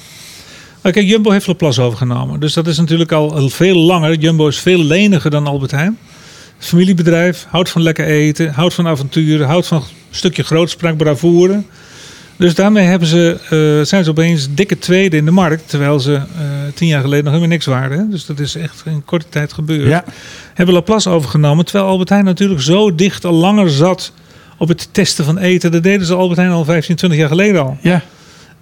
Kijk, 0.92 1.06
Jumbo 1.06 1.30
heeft 1.30 1.46
Laplace 1.46 1.82
overgenomen. 1.82 2.40
Dus 2.40 2.52
dat 2.52 2.66
is 2.66 2.78
natuurlijk 2.78 3.12
al 3.12 3.48
veel 3.48 3.76
langer. 3.76 4.18
Jumbo 4.18 4.48
is 4.48 4.58
veel 4.58 4.78
leniger 4.78 5.30
dan 5.30 5.46
Albert 5.46 5.70
Heijn. 5.70 5.98
Familiebedrijf, 6.58 7.46
houdt 7.48 7.70
van 7.70 7.82
lekker 7.82 8.04
eten, 8.04 8.52
houdt 8.52 8.74
van 8.74 8.86
avonturen, 8.86 9.46
houdt 9.46 9.66
van 9.66 9.76
een 9.76 9.84
stukje 10.10 10.42
grootspraak, 10.42 10.96
bravoure. 10.96 11.62
Dus 12.36 12.54
daarmee 12.54 12.86
hebben 12.86 13.08
ze, 13.08 13.38
eh, 13.50 13.86
zijn 13.86 14.04
ze 14.04 14.10
opeens 14.10 14.48
dikke 14.54 14.78
tweede 14.78 15.16
in 15.16 15.24
de 15.24 15.30
markt. 15.30 15.68
Terwijl 15.68 16.00
ze 16.00 16.14
eh, 16.14 16.22
tien 16.74 16.88
jaar 16.88 17.00
geleden 17.00 17.24
nog 17.24 17.32
helemaal 17.32 17.54
niks 17.54 17.66
waren. 17.66 17.98
Hè? 17.98 18.08
Dus 18.08 18.26
dat 18.26 18.38
is 18.38 18.54
echt 18.54 18.82
in 18.84 19.04
korte 19.04 19.26
tijd 19.28 19.52
gebeurd. 19.52 19.88
Ja. 19.88 20.04
Hebben 20.54 20.74
Laplace 20.74 21.10
overgenomen. 21.10 21.64
Terwijl 21.64 21.86
Albert 21.86 22.08
Heijn 22.08 22.24
natuurlijk 22.24 22.60
zo 22.60 22.94
dicht 22.94 23.24
al 23.24 23.32
langer 23.32 23.70
zat 23.70 24.12
op 24.58 24.68
het 24.68 24.88
testen 24.92 25.24
van 25.24 25.38
eten. 25.38 25.72
Dat 25.72 25.82
deden 25.82 26.06
ze 26.06 26.14
Albert 26.14 26.38
Heijn 26.38 26.52
al 26.52 26.64
15, 26.64 26.96
20 26.96 27.18
jaar 27.18 27.28
geleden 27.28 27.62
al. 27.62 27.78
Ja. 27.80 28.02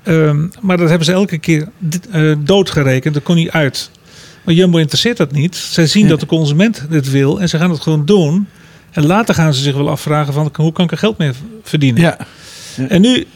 Ehm, 0.05 0.47
maar 0.61 0.77
dat 0.77 0.89
hebben 0.89 1.07
ze 1.07 1.13
elke 1.13 1.39
keer 1.39 1.69
eh, 2.11 2.33
doodgerekend. 2.39 3.15
Dat 3.15 3.23
kon 3.23 3.37
niet 3.37 3.51
uit. 3.51 3.91
Maar 4.45 4.55
Jumbo 4.55 4.79
interesseert 4.79 5.17
dat 5.17 5.33
niet. 5.33 5.57
Zij 5.57 5.87
zien 5.87 6.03
Ja. 6.03 6.09
dat 6.09 6.21
de 6.21 6.27
consument 6.27 6.87
dit 6.91 7.11
wil 7.11 7.41
en 7.41 7.49
ze 7.49 7.59
gaan 7.59 7.71
het 7.71 7.81
gewoon 7.81 8.05
doen. 8.05 8.47
En 8.91 9.07
later 9.07 9.35
gaan 9.35 9.55
ze 9.55 9.63
zich 9.63 9.75
wel 9.75 9.91
afvragen 9.91 10.33
van 10.33 10.51
hoe 10.57 10.73
kan 10.73 10.85
ik 10.85 10.91
er 10.91 10.99
geld 10.99 11.19
mee 11.19 11.31
verdienen. 11.63 12.01
ja. 12.03 12.17
En 12.89 13.01
nu, 13.01 13.27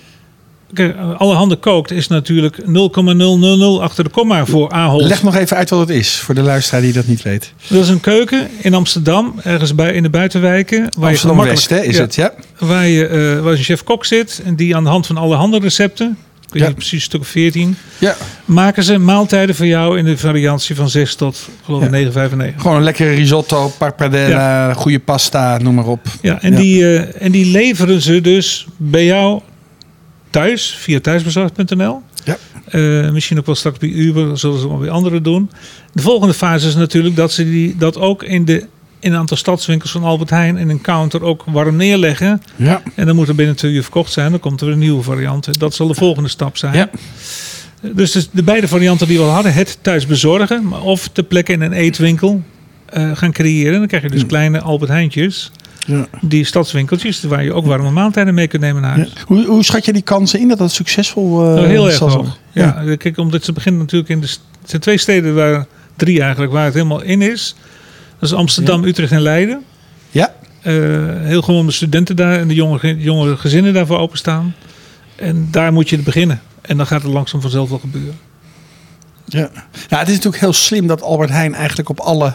kijk, 0.73 0.97
alle 1.17 1.35
handen 1.35 1.59
kookt 1.61 1.91
is 1.91 2.09
natuurlijk 2.09 2.67
0,000 2.67 3.81
achter 3.81 4.05
de 4.05 4.11
komma 4.11 4.47
voor 4.47 4.71
Ahold. 4.71 5.03
Leg 5.03 5.23
nog 5.23 5.35
even 5.37 5.57
uit 5.57 5.71
wat 5.71 5.79
het 5.81 5.89
is 5.91 6.17
voor 6.19 6.35
de 6.35 6.43
luisteraar 6.43 6.81
die 6.81 6.93
dat 6.93 7.07
niet 7.07 7.23
weet. 7.23 7.53
Dat 7.69 7.83
is 7.83 7.89
een 7.89 8.01
keuken 8.01 8.49
in 8.61 8.75
Amsterdam, 8.75 9.35
ergens 9.45 9.75
bij 9.75 9.93
in 9.93 10.03
de 10.03 10.11
buitenwijken. 10.11 10.89
Waar 10.99 11.11
Amsterdam 11.11 11.45
West, 11.45 11.69
hè, 11.71 11.81
is 11.83 11.97
Ja, 11.97 12.03
het? 12.03 12.15
Ja. 12.15 12.33
Waar, 12.59 12.87
je, 12.87 13.07
eh, 13.07 13.43
waar 13.43 13.53
een 13.53 13.63
chef-kok 13.63 14.05
zit 14.05 14.41
en 14.45 14.57
die 14.57 14.77
aan 14.77 14.85
de 14.85 14.91
hand 14.91 15.07
van 15.07 15.17
alle 15.17 15.35
handen 15.37 15.61
recepten, 15.61 16.19
Ja. 16.59 16.73
precies 16.73 16.93
een 16.93 17.01
stuk 17.01 17.21
of 17.21 17.29
14, 17.29 17.77
ja. 17.99 18.17
maken 18.45 18.85
ze 18.85 18.99
maaltijden 18.99 19.55
voor 19.55 19.67
jou 19.67 19.99
in 19.99 20.05
de 20.05 20.19
variantie 20.19 20.75
van 20.77 20.89
6 20.91 21.15
tot 21.15 21.49
geloof 21.65 21.85
ik 21.85 21.91
Ja. 21.91 22.29
9,95. 22.29 22.61
Gewoon 22.61 22.77
een 22.77 22.83
lekkere 22.83 23.11
risotto, 23.11 23.73
pappardella, 23.79 24.73
goede 24.73 24.99
pasta, 24.99 25.59
noem 25.59 25.75
maar 25.75 25.87
op. 25.87 26.07
Ja, 26.23 26.43
en. 26.43 26.55
Die, 26.55 26.83
eh, 26.83 27.23
en 27.23 27.33
die 27.33 27.47
leveren 27.47 28.01
ze 28.03 28.21
dus 28.21 28.67
bij 28.77 29.05
jou 29.05 29.41
thuis 30.31 30.77
via 30.81 31.01
thuisbezorgd.nl. 31.01 32.03
Ja. 32.25 32.37
Eh, 32.67 33.11
misschien 33.11 33.39
ook 33.39 33.47
wel 33.47 33.55
straks 33.55 33.79
bij 33.79 33.89
Uber, 33.89 34.39
zullen 34.39 34.61
ze 34.61 34.69
wel 34.69 34.79
bij 34.79 34.91
anderen 34.91 35.23
doen. 35.23 35.51
De 35.93 36.03
volgende 36.03 36.35
fase 36.35 36.69
is 36.69 36.75
natuurlijk 36.75 37.17
dat 37.17 37.33
ze 37.33 37.45
die, 37.45 37.77
dat 37.77 37.99
ook 37.99 38.23
in, 38.23 38.45
de, 38.45 38.67
in 39.07 39.13
een 39.13 39.19
aantal 39.19 39.37
stadswinkels 39.37 39.91
van 39.91 40.03
Albert 40.05 40.31
Heijn 40.31 40.57
in 40.57 40.69
een 40.69 40.81
counter 40.81 41.23
ook 41.23 41.45
warm 41.47 41.77
neerleggen. 41.77 42.43
Ja. 42.57 42.83
En 42.95 43.07
dan 43.07 43.17
moet 43.17 43.29
er 43.29 43.35
binnen 43.35 43.57
twee 43.57 43.73
uur 43.73 43.83
verkocht 43.83 44.13
zijn. 44.13 44.31
Dan 44.31 44.41
komt 44.41 44.61
er 44.61 44.69
een 44.69 44.79
nieuwe 44.79 45.03
variant. 45.03 45.59
Dat 45.59 45.75
zal 45.75 45.87
de 45.87 45.95
volgende 45.95 46.29
stap 46.29 46.57
zijn. 46.57 46.75
Ja. 46.75 46.91
Dus 47.81 48.13
de, 48.13 48.27
de 48.31 48.43
beide 48.43 48.69
varianten 48.69 49.07
die 49.09 49.19
we 49.19 49.25
al 49.25 49.31
hadden, 49.31 49.53
het 49.55 49.79
thuis 49.81 50.07
bezorgen, 50.07 50.73
of 50.83 51.09
ter 51.09 51.25
plekke 51.25 51.53
in 51.53 51.61
een 51.61 51.73
eetwinkel 51.73 52.43
eh, 52.87 53.11
gaan 53.17 53.33
creëren. 53.33 53.79
Dan 53.79 53.87
krijg 53.89 54.03
je 54.03 54.09
dus 54.11 54.27
kleine 54.27 54.61
Albert 54.61 54.91
Heijntjes, 54.91 55.51
Ja. 55.87 56.07
die 56.21 56.45
stadswinkeltjes, 56.45 57.23
waar 57.23 57.45
je 57.45 57.53
ook 57.53 57.67
warme 57.67 57.91
maaltijden 57.91 58.35
mee 58.35 58.47
kunt 58.49 58.63
nemen 58.63 58.83
naar 58.83 58.91
Ja. 58.99 59.05
huis. 59.05 59.13
Hoe, 59.27 59.45
hoe 59.47 59.65
schat 59.65 59.85
je 59.85 59.93
die 59.93 60.03
kansen 60.03 60.41
in 60.41 60.49
dat 60.49 60.59
dat 60.59 60.73
succesvol 60.73 61.41
eh 61.49 61.55
Nou, 61.55 61.67
heel 61.67 61.87
erg 61.87 61.97
zijn? 61.97 62.11
hoog. 62.11 62.39
Ja. 62.53 62.85
kijk, 62.99 63.17
omdat 63.19 63.45
ze 63.45 63.53
beginnen 63.53 63.81
natuurlijk 63.81 64.11
in 64.11 64.21
de. 64.21 64.29
zijn 64.65 64.83
twee 64.83 64.99
steden 64.99 65.35
waar, 65.35 65.67
drie 65.97 66.21
eigenlijk, 66.21 66.53
waar 66.53 66.65
het 66.65 66.75
helemaal 66.75 67.03
in 67.03 67.23
is. 67.23 67.55
Dat 68.29 68.35
is 68.35 68.41
Amsterdam, 68.45 68.85
Utrecht 68.85 69.13
en 69.13 69.21
Leiden. 69.21 69.65
Ja. 70.11 70.35
Eh, 70.63 70.73
heel 71.23 71.43
gewoon 71.43 71.67
de 71.67 71.73
studenten 71.73 72.17
daar 72.17 72.39
en 72.39 72.49
de 72.49 72.55
jonge, 72.55 72.79
ge- 72.79 72.97
jonge 72.99 73.37
gezinnen 73.37 73.73
daarvoor 73.75 73.99
openstaan. 73.99 74.55
En 75.17 75.49
daar 75.51 75.73
moet 75.73 75.89
je 75.89 75.99
beginnen. 75.99 76.41
En 76.61 76.77
dan 76.77 76.87
gaat 76.87 77.03
het 77.03 77.13
langzaam 77.13 77.41
vanzelf 77.41 77.69
wel 77.69 77.79
gebeuren. 77.79 78.19
Ja. 79.25 79.51
ja, 79.89 79.99
het 79.99 80.09
is 80.09 80.15
natuurlijk 80.15 80.43
heel 80.43 80.53
slim 80.53 80.87
dat 80.87 81.03
Albert 81.03 81.31
Heijn 81.31 81.55
eigenlijk 81.55 81.89
op 81.89 82.01
alle 82.01 82.35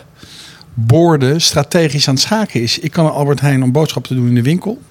borden 0.73 1.41
strategisch 1.41 2.07
aan 2.07 2.13
het 2.13 2.23
schaken 2.23 2.61
is. 2.61 2.79
Ik 2.79 2.91
kan 2.91 3.05
een 3.05 3.11
Albert 3.11 3.41
Heijn 3.41 3.63
om 3.63 3.71
boodschappen 3.71 4.11
te 4.11 4.17
doen 4.17 4.27
in 4.27 4.35
de 4.35 4.41
winkel. 4.41 4.81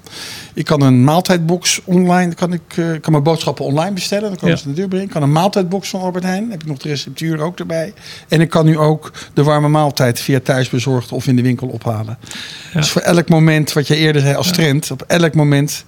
Ik 0.55 0.64
kan 0.64 0.83
een 0.83 1.05
maaltijdbox 1.05 1.81
online, 1.85 2.35
kan 2.35 2.53
ik 2.53 2.77
uh, 2.77 3.01
kan 3.01 3.12
mijn 3.12 3.25
boodschappen 3.25 3.64
online 3.64 3.93
bestellen. 3.93 4.29
Dan 4.29 4.38
kan 4.38 4.49
ja. 4.49 4.57
ze 4.57 4.69
de 4.69 4.75
deur 4.75 4.88
brengen. 4.88 5.07
Ik 5.07 5.12
kan 5.12 5.23
een 5.23 5.33
maaltijdbox 5.33 5.88
van 5.88 6.01
Albert 6.01 6.25
Heijn. 6.25 6.51
heb 6.51 6.62
ik 6.62 6.69
nog 6.69 6.79
de 6.79 6.88
receptuur 6.88 7.40
ook 7.40 7.59
erbij. 7.59 7.93
En 8.29 8.40
ik 8.40 8.51
kan 8.51 8.64
nu 8.64 8.79
ook 8.79 9.12
de 9.35 9.43
warme 9.43 9.69
maaltijd 9.69 10.21
via 10.21 10.40
thuisbezorgd 10.40 11.12
of 11.12 11.27
in 11.27 11.37
de 11.37 11.43
winkel 11.43 11.69
ophalen. 11.69 12.19
Ja. 12.73 12.81
Dus 12.81 12.90
voor 12.90 13.03
elk 13.03 13.29
moment, 13.29 13.73
wat 13.73 13.87
je 13.87 13.97
eerder 13.97 14.23
zei 14.23 14.35
als 14.35 14.53
trend, 14.53 14.90
op 14.90 15.03
elk 15.03 15.35
moment 15.35 15.85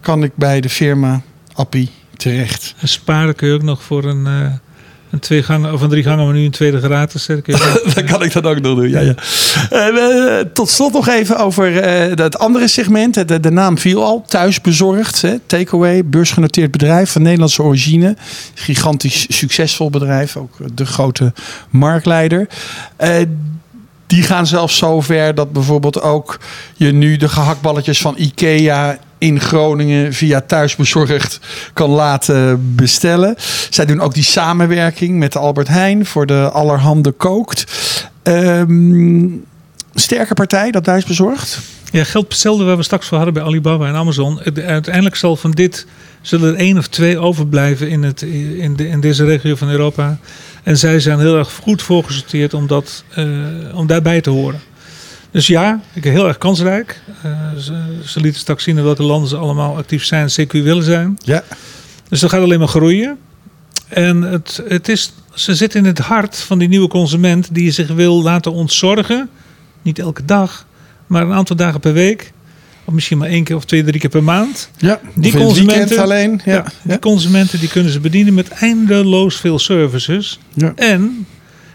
kan 0.00 0.22
ik 0.22 0.32
bij 0.34 0.60
de 0.60 0.68
firma 0.68 1.20
Appie 1.54 1.90
terecht. 2.16 2.74
En 2.80 2.88
sparen 2.88 3.34
kun 3.34 3.48
je 3.48 3.54
ook 3.54 3.62
nog 3.62 3.82
voor 3.82 4.04
een... 4.04 4.26
Uh 4.26 4.52
een, 5.10 5.18
twee 5.18 5.42
gangen, 5.42 5.72
of 5.72 5.80
een 5.80 5.88
drie 5.88 6.02
gangen 6.02 6.26
menu, 6.26 6.44
een 6.44 6.50
tweede 6.50 6.80
gratis. 6.80 7.26
dan 7.94 8.04
kan 8.06 8.22
ik 8.22 8.32
dat 8.32 8.44
ook 8.44 8.60
nog 8.60 8.76
doen. 8.76 8.88
Ja, 8.88 9.00
ja. 9.00 9.14
Uh, 9.72 10.44
tot 10.52 10.68
slot 10.70 10.92
nog 10.92 11.08
even 11.08 11.38
over 11.38 11.72
uh, 11.72 12.16
het 12.16 12.38
andere 12.38 12.68
segment. 12.68 13.28
De, 13.28 13.40
de 13.40 13.50
naam 13.50 13.78
viel 13.78 14.04
al. 14.04 14.24
Thuisbezorgd. 14.26 15.24
Takeaway. 15.46 16.04
Beursgenoteerd 16.04 16.70
bedrijf 16.70 17.10
van 17.10 17.22
Nederlandse 17.22 17.62
origine. 17.62 18.16
Gigantisch 18.54 19.26
succesvol 19.28 19.90
bedrijf. 19.90 20.36
Ook 20.36 20.56
de 20.74 20.86
grote 20.86 21.32
marktleider. 21.70 22.48
Uh, 23.00 23.10
die 24.06 24.22
gaan 24.22 24.46
zelfs 24.46 24.76
zover 24.76 25.34
dat 25.34 25.52
bijvoorbeeld 25.52 26.02
ook 26.02 26.40
je 26.74 26.92
nu 26.92 27.16
de 27.16 27.28
gehaktballetjes 27.28 28.00
van 28.00 28.14
Ikea 28.16 28.98
in 29.18 29.40
Groningen 29.40 30.12
via 30.12 30.40
thuisbezorgd 30.40 31.40
kan 31.72 31.90
laten 31.90 32.74
bestellen. 32.74 33.34
Zij 33.70 33.86
doen 33.86 34.00
ook 34.00 34.14
die 34.14 34.24
samenwerking 34.24 35.18
met 35.18 35.36
Albert 35.36 35.68
Heijn 35.68 36.06
voor 36.06 36.26
de 36.26 36.50
allerhande 36.52 37.10
kookt. 37.10 37.64
Um, 38.22 39.44
sterke 39.94 40.34
partij, 40.34 40.70
dat 40.70 40.84
thuisbezorgd. 40.84 41.60
Ja, 41.90 42.04
geldt 42.04 42.28
hetzelfde 42.28 42.64
waar 42.64 42.76
we 42.76 42.82
straks 42.82 43.06
voor 43.06 43.16
hadden 43.16 43.34
bij 43.34 43.42
Alibaba 43.42 43.86
en 43.86 43.94
Amazon. 43.94 44.40
Uiteindelijk 44.66 45.16
zal 45.16 45.36
van 45.36 45.50
dit 45.50 45.86
zullen 46.20 46.54
er 46.54 46.60
één 46.60 46.78
of 46.78 46.88
twee 46.88 47.18
overblijven 47.18 47.88
in, 47.88 48.02
het, 48.02 48.22
in, 48.22 48.76
de, 48.76 48.88
in 48.88 49.00
deze 49.00 49.24
regio 49.24 49.56
van 49.56 49.68
Europa. 49.68 50.18
En 50.62 50.78
zij 50.78 51.00
zijn 51.00 51.18
heel 51.18 51.38
erg 51.38 51.52
goed 51.62 51.82
voorgesorteerd 51.82 52.54
om, 52.54 52.66
dat, 52.66 53.04
uh, 53.18 53.26
om 53.74 53.86
daarbij 53.86 54.20
te 54.20 54.30
horen. 54.30 54.60
Dus 55.30 55.46
ja, 55.46 55.80
ik 55.92 56.04
heel 56.04 56.26
erg 56.26 56.38
kansrijk. 56.38 57.00
Uh, 57.26 57.56
ze, 57.58 58.00
ze, 58.04 58.20
lieten 58.20 58.40
straks 58.40 58.64
zien 58.64 58.78
in 58.78 58.84
welke 58.84 59.02
landen 59.02 59.28
ze 59.28 59.36
allemaal 59.36 59.76
actief 59.76 60.04
zijn, 60.04 60.28
CQ 60.28 60.50
willen 60.50 60.82
zijn. 60.82 61.18
Ja. 61.24 61.44
Dus 62.08 62.20
dat 62.20 62.30
gaat 62.30 62.42
alleen 62.42 62.58
maar 62.58 62.68
groeien. 62.68 63.18
En 63.88 64.22
het, 64.22 64.62
het 64.68 64.88
is, 64.88 65.12
ze 65.34 65.54
zitten 65.54 65.80
in 65.80 65.86
het 65.86 65.98
hart 65.98 66.36
van 66.36 66.58
die 66.58 66.68
nieuwe 66.68 66.88
consument 66.88 67.48
die 67.52 67.70
zich 67.70 67.88
wil 67.88 68.22
laten 68.22 68.52
ontzorgen. 68.52 69.28
Niet 69.82 69.98
elke 69.98 70.24
dag, 70.24 70.66
maar 71.06 71.22
een 71.22 71.32
aantal 71.32 71.56
dagen 71.56 71.80
per 71.80 71.92
week. 71.92 72.32
Of 72.84 72.94
misschien 72.94 73.18
maar 73.18 73.28
één 73.28 73.44
keer 73.44 73.56
of 73.56 73.64
twee, 73.64 73.84
drie 73.84 74.00
keer 74.00 74.10
per 74.10 74.22
maand. 74.22 74.70
Ja, 74.76 75.00
die 75.14 75.36
consumenten, 75.36 75.98
alleen. 75.98 76.40
Ja, 76.44 76.54
ja, 76.54 76.64
die 76.82 76.98
consumenten 76.98 77.60
die 77.60 77.68
kunnen 77.68 77.92
ze 77.92 78.00
bedienen 78.00 78.34
met 78.34 78.48
eindeloos 78.48 79.36
veel 79.36 79.58
services. 79.58 80.38
Ja. 80.54 80.72
En 80.76 81.26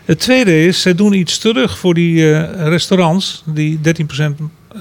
het 0.05 0.19
tweede 0.19 0.65
is, 0.65 0.81
zij 0.81 0.95
doen 0.95 1.13
iets 1.13 1.37
terug 1.37 1.77
voor 1.77 1.93
die 1.93 2.15
uh, 2.15 2.67
restaurants 2.67 3.43
die 3.45 3.79
13% 3.79 3.81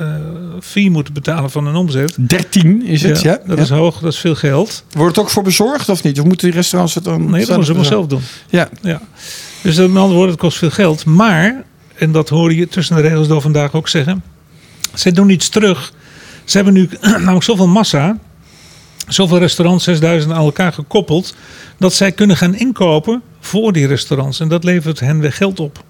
uh, 0.00 0.16
fee 0.60 0.90
moeten 0.90 1.14
betalen 1.14 1.50
van 1.50 1.66
hun 1.66 1.74
omzet. 1.74 2.16
13 2.18 2.86
is 2.86 3.02
het, 3.02 3.20
ja. 3.20 3.30
ja 3.30 3.40
dat 3.46 3.58
is 3.58 3.70
hoog, 3.70 3.98
dat 3.98 4.12
is 4.12 4.18
veel 4.18 4.34
geld. 4.34 4.84
Wordt 4.90 5.16
het 5.16 5.24
ook 5.24 5.30
voor 5.30 5.42
bezorgd 5.42 5.88
of 5.88 6.02
niet? 6.02 6.18
Of 6.20 6.26
moeten 6.26 6.46
die 6.46 6.56
restaurants 6.56 6.94
het 6.94 7.04
dan 7.04 7.30
Nee, 7.30 7.46
dat 7.46 7.48
moeten 7.48 7.64
ze 7.64 7.74
maar 7.74 7.84
zelf 7.84 8.06
doen. 8.06 8.20
Ja. 8.48 8.68
ja. 8.82 9.00
Dus 9.62 9.76
met 9.76 9.86
andere 9.86 10.06
woorden, 10.06 10.30
het 10.30 10.40
kost 10.40 10.58
veel 10.58 10.70
geld. 10.70 11.04
Maar, 11.04 11.64
en 11.94 12.12
dat 12.12 12.28
hoor 12.28 12.54
je 12.54 12.68
tussen 12.68 12.96
de 12.96 13.02
regels 13.02 13.28
door 13.28 13.40
vandaag 13.40 13.72
ook 13.74 13.88
zeggen. 13.88 14.22
Zij 14.94 15.12
doen 15.12 15.30
iets 15.30 15.48
terug. 15.48 15.92
Ze 16.44 16.56
hebben 16.56 16.74
nu 16.74 16.88
namelijk 17.00 17.42
zoveel 17.42 17.68
massa 17.68 18.18
zoveel 19.08 19.38
restaurants, 19.38 19.84
6000 19.84 20.32
aan 20.32 20.44
elkaar 20.44 20.72
gekoppeld, 20.72 21.34
dat 21.78 21.94
zij 21.94 22.12
kunnen 22.12 22.36
gaan 22.36 22.54
inkopen 22.54 23.22
voor 23.40 23.72
die 23.72 23.86
restaurants. 23.86 24.40
En 24.40 24.48
dat 24.48 24.64
levert 24.64 25.00
hen 25.00 25.20
weer 25.20 25.32
geld 25.32 25.60
op. 25.60 25.84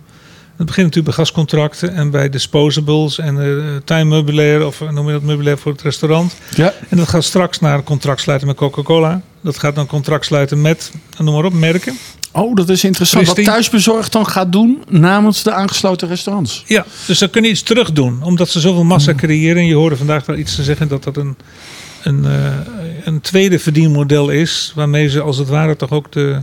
Het 0.56 0.66
begint 0.66 0.86
natuurlijk 0.86 1.16
bij 1.16 1.24
gascontracten 1.24 1.94
en 1.94 2.10
bij 2.10 2.28
disposables 2.28 3.18
en 3.18 3.36
uh, 3.36 3.76
tuinmeubilair 3.84 4.66
of 4.66 4.80
noem 4.90 5.06
je 5.06 5.12
dat 5.12 5.22
meubilair 5.22 5.58
voor 5.58 5.72
het 5.72 5.82
restaurant. 5.82 6.34
Ja. 6.54 6.74
En 6.88 6.96
dat 6.96 7.08
gaat 7.08 7.24
straks 7.24 7.60
naar 7.60 7.74
een 7.74 7.84
contract 7.84 8.20
sluiten 8.20 8.48
met 8.48 8.56
Coca-Cola. 8.56 9.20
Dat 9.40 9.58
gaat 9.58 9.74
dan 9.74 9.86
contract 9.86 10.24
sluiten 10.24 10.60
met, 10.60 10.92
noem 11.18 11.34
maar 11.34 11.44
op, 11.44 11.52
merken. 11.52 11.96
Oh, 12.32 12.54
dat 12.54 12.68
is 12.68 12.84
interessant. 12.84 13.26
Wat 13.26 13.44
thuisbezorgd 13.44 14.12
dan 14.12 14.26
gaat 14.26 14.52
doen 14.52 14.82
namens 14.88 15.42
de 15.42 15.52
aangesloten 15.52 16.08
restaurants. 16.08 16.64
Ja, 16.66 16.86
dus 17.06 17.18
ze 17.18 17.28
kunnen 17.28 17.50
iets 17.50 17.62
terug 17.62 17.92
doen. 17.92 18.22
Omdat 18.22 18.48
ze 18.48 18.60
zoveel 18.60 18.84
massa 18.84 19.14
creëren. 19.14 19.56
En 19.56 19.66
je 19.66 19.74
hoorde 19.74 19.96
vandaag 19.96 20.26
wel 20.26 20.36
iets 20.36 20.54
te 20.54 20.62
zeggen 20.62 20.88
dat 20.88 21.04
dat 21.04 21.16
een, 21.16 21.36
een, 22.02 22.24
uh, 22.24 22.30
een 23.04 23.20
tweede 23.20 23.58
verdienmodel 23.58 24.28
is. 24.28 24.72
Waarmee 24.74 25.08
ze 25.08 25.20
als 25.20 25.38
het 25.38 25.48
ware 25.48 25.76
toch 25.76 25.90
ook 25.90 26.12
de 26.12 26.42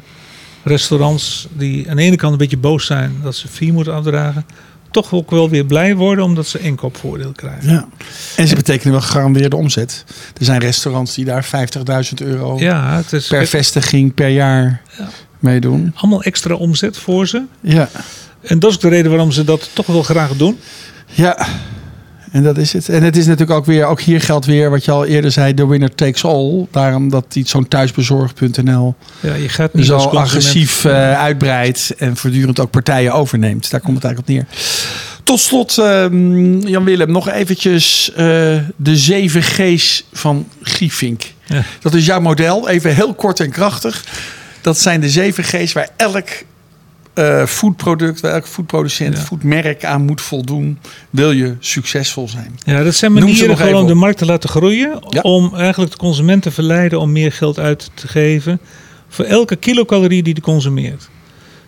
restaurants 0.63 1.47
die 1.51 1.89
aan 1.89 1.95
de 1.95 2.01
ene 2.01 2.15
kant 2.15 2.31
een 2.31 2.37
beetje 2.37 2.57
boos 2.57 2.85
zijn 2.85 3.15
dat 3.23 3.35
ze 3.35 3.47
fee 3.47 3.73
moeten 3.73 3.93
afdragen, 3.93 4.45
toch 4.91 5.13
ook 5.13 5.31
wel 5.31 5.49
weer 5.49 5.65
blij 5.65 5.95
worden 5.95 6.23
omdat 6.23 6.47
ze 6.47 6.59
inkoopvoordeel 6.59 7.31
krijgen. 7.31 7.71
Ja. 7.71 7.87
En 8.35 8.47
ze 8.47 8.55
betekenen 8.55 8.93
wel 8.93 9.01
gegarandeerde 9.01 9.55
omzet. 9.55 10.05
Er 10.37 10.45
zijn 10.45 10.59
restaurants 10.59 11.15
die 11.15 11.25
daar 11.25 11.45
50.000 11.45 12.25
euro 12.27 12.59
ja, 12.59 12.95
het 12.95 13.13
is, 13.13 13.27
per 13.27 13.47
vestiging 13.47 14.13
per 14.13 14.29
jaar 14.29 14.81
ja. 14.97 15.09
meedoen. 15.39 15.91
Allemaal 15.95 16.23
extra 16.23 16.55
omzet 16.55 16.97
voor 16.97 17.27
ze. 17.27 17.43
Ja. 17.61 17.89
En 18.41 18.59
dat 18.59 18.69
is 18.69 18.75
ook 18.75 18.81
de 18.81 18.89
reden 18.89 19.11
waarom 19.11 19.31
ze 19.31 19.43
dat 19.43 19.69
toch 19.73 19.85
wel 19.85 20.03
graag 20.03 20.35
doen. 20.35 20.59
Ja. 21.05 21.47
En 22.31 22.43
dat 22.43 22.57
is 22.57 22.73
het. 22.73 22.89
En 22.89 23.03
het 23.03 23.17
is 23.17 23.25
natuurlijk 23.25 23.59
ook 23.59 23.65
weer, 23.65 23.85
ook 23.85 24.01
hier 24.01 24.21
geldt 24.21 24.45
weer 24.45 24.69
wat 24.69 24.85
je 24.85 24.91
al 24.91 25.05
eerder 25.05 25.31
zei, 25.31 25.53
de 25.53 25.67
winner 25.67 25.95
takes 25.95 26.23
all. 26.23 26.67
Daarom 26.71 27.09
dat 27.09 27.35
iets 27.35 27.51
zo'n 27.51 27.67
thuisbezorg.nl 27.67 28.95
ja, 29.19 29.33
je 29.33 29.49
gaat 29.49 29.73
niet 29.73 29.85
zo 29.85 29.97
agressief 29.97 30.85
uh, 30.85 31.19
uitbreidt 31.19 31.93
en 31.97 32.17
voortdurend 32.17 32.59
ook 32.59 32.71
partijen 32.71 33.13
overneemt. 33.13 33.71
Daar 33.71 33.81
komt 33.81 33.95
het 33.95 34.05
eigenlijk 34.05 34.39
op 34.39 34.47
neer. 34.49 34.59
Tot 35.23 35.39
slot, 35.39 35.77
uh, 35.77 35.85
Jan 36.61 36.83
Willem, 36.83 37.11
nog 37.11 37.29
eventjes 37.29 38.11
uh, 38.11 38.17
de 38.75 38.97
7 38.97 39.43
G's 39.43 40.05
van 40.13 40.47
Giefink. 40.61 41.23
Ja. 41.45 41.63
Dat 41.81 41.93
is 41.93 42.05
jouw 42.05 42.19
model, 42.21 42.69
even 42.69 42.95
heel 42.95 43.13
kort 43.13 43.39
en 43.39 43.51
krachtig. 43.51 44.03
Dat 44.61 44.79
zijn 44.79 45.01
de 45.01 45.09
7 45.09 45.43
G's 45.43 45.73
waar 45.73 45.89
elk 45.95 46.29
uh, 47.19 47.45
foodproduct, 47.45 48.19
waar 48.19 48.41
foodproducent, 48.41 49.17
ja. 49.17 49.23
foodmerk 49.23 49.85
aan 49.85 50.05
moet 50.05 50.21
voldoen, 50.21 50.79
wil 51.09 51.31
je 51.31 51.55
succesvol 51.59 52.27
zijn. 52.27 52.59
Ja, 52.65 52.83
dat 52.83 52.95
zijn 52.95 53.13
manieren 53.13 53.57
gewoon 53.57 53.81
om 53.81 53.87
de 53.87 53.93
markt 53.93 54.17
te 54.17 54.25
laten 54.25 54.49
groeien. 54.49 54.99
Ja. 55.09 55.21
Om 55.21 55.55
eigenlijk 55.55 55.91
de 55.91 55.97
consument 55.97 56.41
te 56.41 56.51
verleiden 56.51 56.99
om 56.99 57.11
meer 57.11 57.31
geld 57.31 57.59
uit 57.59 57.91
te 57.93 58.07
geven 58.07 58.59
voor 59.07 59.25
elke 59.25 59.55
kilocalorie 59.55 60.23
die 60.23 60.33
hij 60.33 60.41
consumeert. 60.41 61.09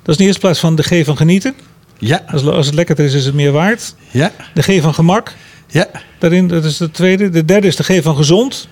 Dat 0.02 0.10
is 0.10 0.16
in 0.16 0.18
de 0.18 0.24
eerste 0.24 0.40
plaats 0.40 0.60
van 0.60 0.76
de 0.76 0.84
G 0.84 1.06
van 1.06 1.18
genieten. 1.18 1.54
Ja. 1.98 2.24
Als, 2.28 2.46
als 2.46 2.66
het 2.66 2.76
lekker 2.76 3.00
is, 3.00 3.14
is 3.14 3.26
het 3.26 3.34
meer 3.34 3.52
waard. 3.52 3.96
Ja. 4.12 4.32
De 4.54 4.62
G 4.62 4.82
van 4.82 4.94
gemak. 4.94 5.34
Ja. 5.68 5.88
Daarin, 6.20 6.48
dat 6.48 6.66
is 6.66 6.78
de 6.78 6.92
tweede. 6.92 7.30
De 7.30 7.46
derde 7.46 7.68
is 7.68 7.76
de 7.76 7.84
G 7.84 8.04
van 8.04 8.16
gezond. 8.16 8.68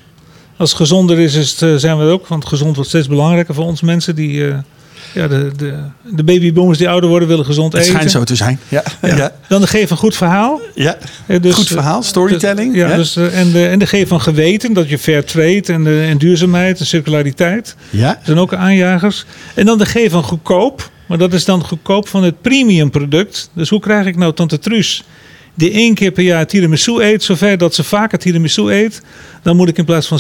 Als 0.58 0.70
het 0.70 0.80
gezonder 0.80 1.20
is, 1.20 1.36
is 1.36 1.60
het, 1.60 1.82
zijn 1.82 1.98
we 1.98 2.04
het 2.04 2.12
ook. 2.12 2.28
Want 2.28 2.46
gezond 2.46 2.76
wordt 2.76 2.90
steeds 2.90 3.08
belangrijker 3.08 3.54
voor 3.54 3.66
ons 3.66 3.82
mensen 3.82 4.16
die... 4.16 4.32
Uh, 4.32 4.58
ja, 5.14 5.28
de, 5.28 5.52
de, 5.58 5.74
de 6.04 6.24
babyboomers 6.24 6.78
die 6.78 6.90
ouder 6.90 7.10
worden 7.10 7.28
willen 7.28 7.46
gezond 7.46 7.74
eten. 7.74 7.80
Het 7.80 7.96
schijnt 7.96 8.12
zo 8.12 8.24
te 8.24 8.36
zijn. 8.36 8.60
Ja. 8.68 8.84
ja. 9.02 9.16
ja. 9.16 9.32
Dan 9.48 9.62
de 9.62 9.68
G 9.68 9.88
van 9.88 9.98
goed 9.98 10.16
verhaal. 10.16 10.62
Ja, 10.76 10.98
dus, 11.42 11.56
goed 11.56 11.68
verhaal, 11.68 12.04
storytelling. 12.04 12.74
Dus, 12.74 12.82
ja, 12.82 12.96
Dus, 12.96 13.16
en, 13.16 13.52
de, 13.52 13.68
en 13.68 13.80
de 13.80 13.86
G 13.86 14.08
van 14.08 14.22
geweten, 14.22 14.74
dat 14.74 14.90
je 14.90 15.00
fair 15.00 15.26
trade 15.26 15.64
en, 15.66 15.84
de, 15.84 16.06
en 16.10 16.18
duurzaamheid 16.18 16.80
en 16.80 16.86
circulariteit. 16.86 17.76
Ja. 17.90 18.20
zijn 18.24 18.38
ook 18.38 18.54
aanjagers. 18.54 19.26
En 19.56 19.66
dan 19.66 19.78
de 19.78 19.86
G 19.86 20.10
van 20.10 20.24
goedkoop. 20.24 20.90
Maar 21.06 21.18
dat 21.18 21.34
is 21.34 21.46
dan 21.46 21.64
goedkoop 21.64 22.08
van 22.08 22.24
het 22.24 22.42
premium 22.42 22.90
product. 22.90 23.50
Dus 23.54 23.70
hoe 23.70 23.80
krijg 23.80 24.06
ik 24.06 24.16
nou 24.16 24.34
Tante 24.34 24.60
Truus 24.60 25.04
die 25.60 25.72
één 25.72 25.94
keer 25.94 26.12
per 26.12 26.24
jaar 26.24 26.48
tiramisu 26.48 27.02
eet, 27.02 27.24
zover 27.24 27.58
dat 27.58 27.76
ze 27.76 27.84
vaker 27.84 28.20
tiramisu 28.20 28.72
eet, 28.72 29.02
dan 29.42 29.56
moet 29.56 29.70
ik 29.70 29.78
in 29.78 29.86
plaats 29.86 30.08
van 30.08 30.20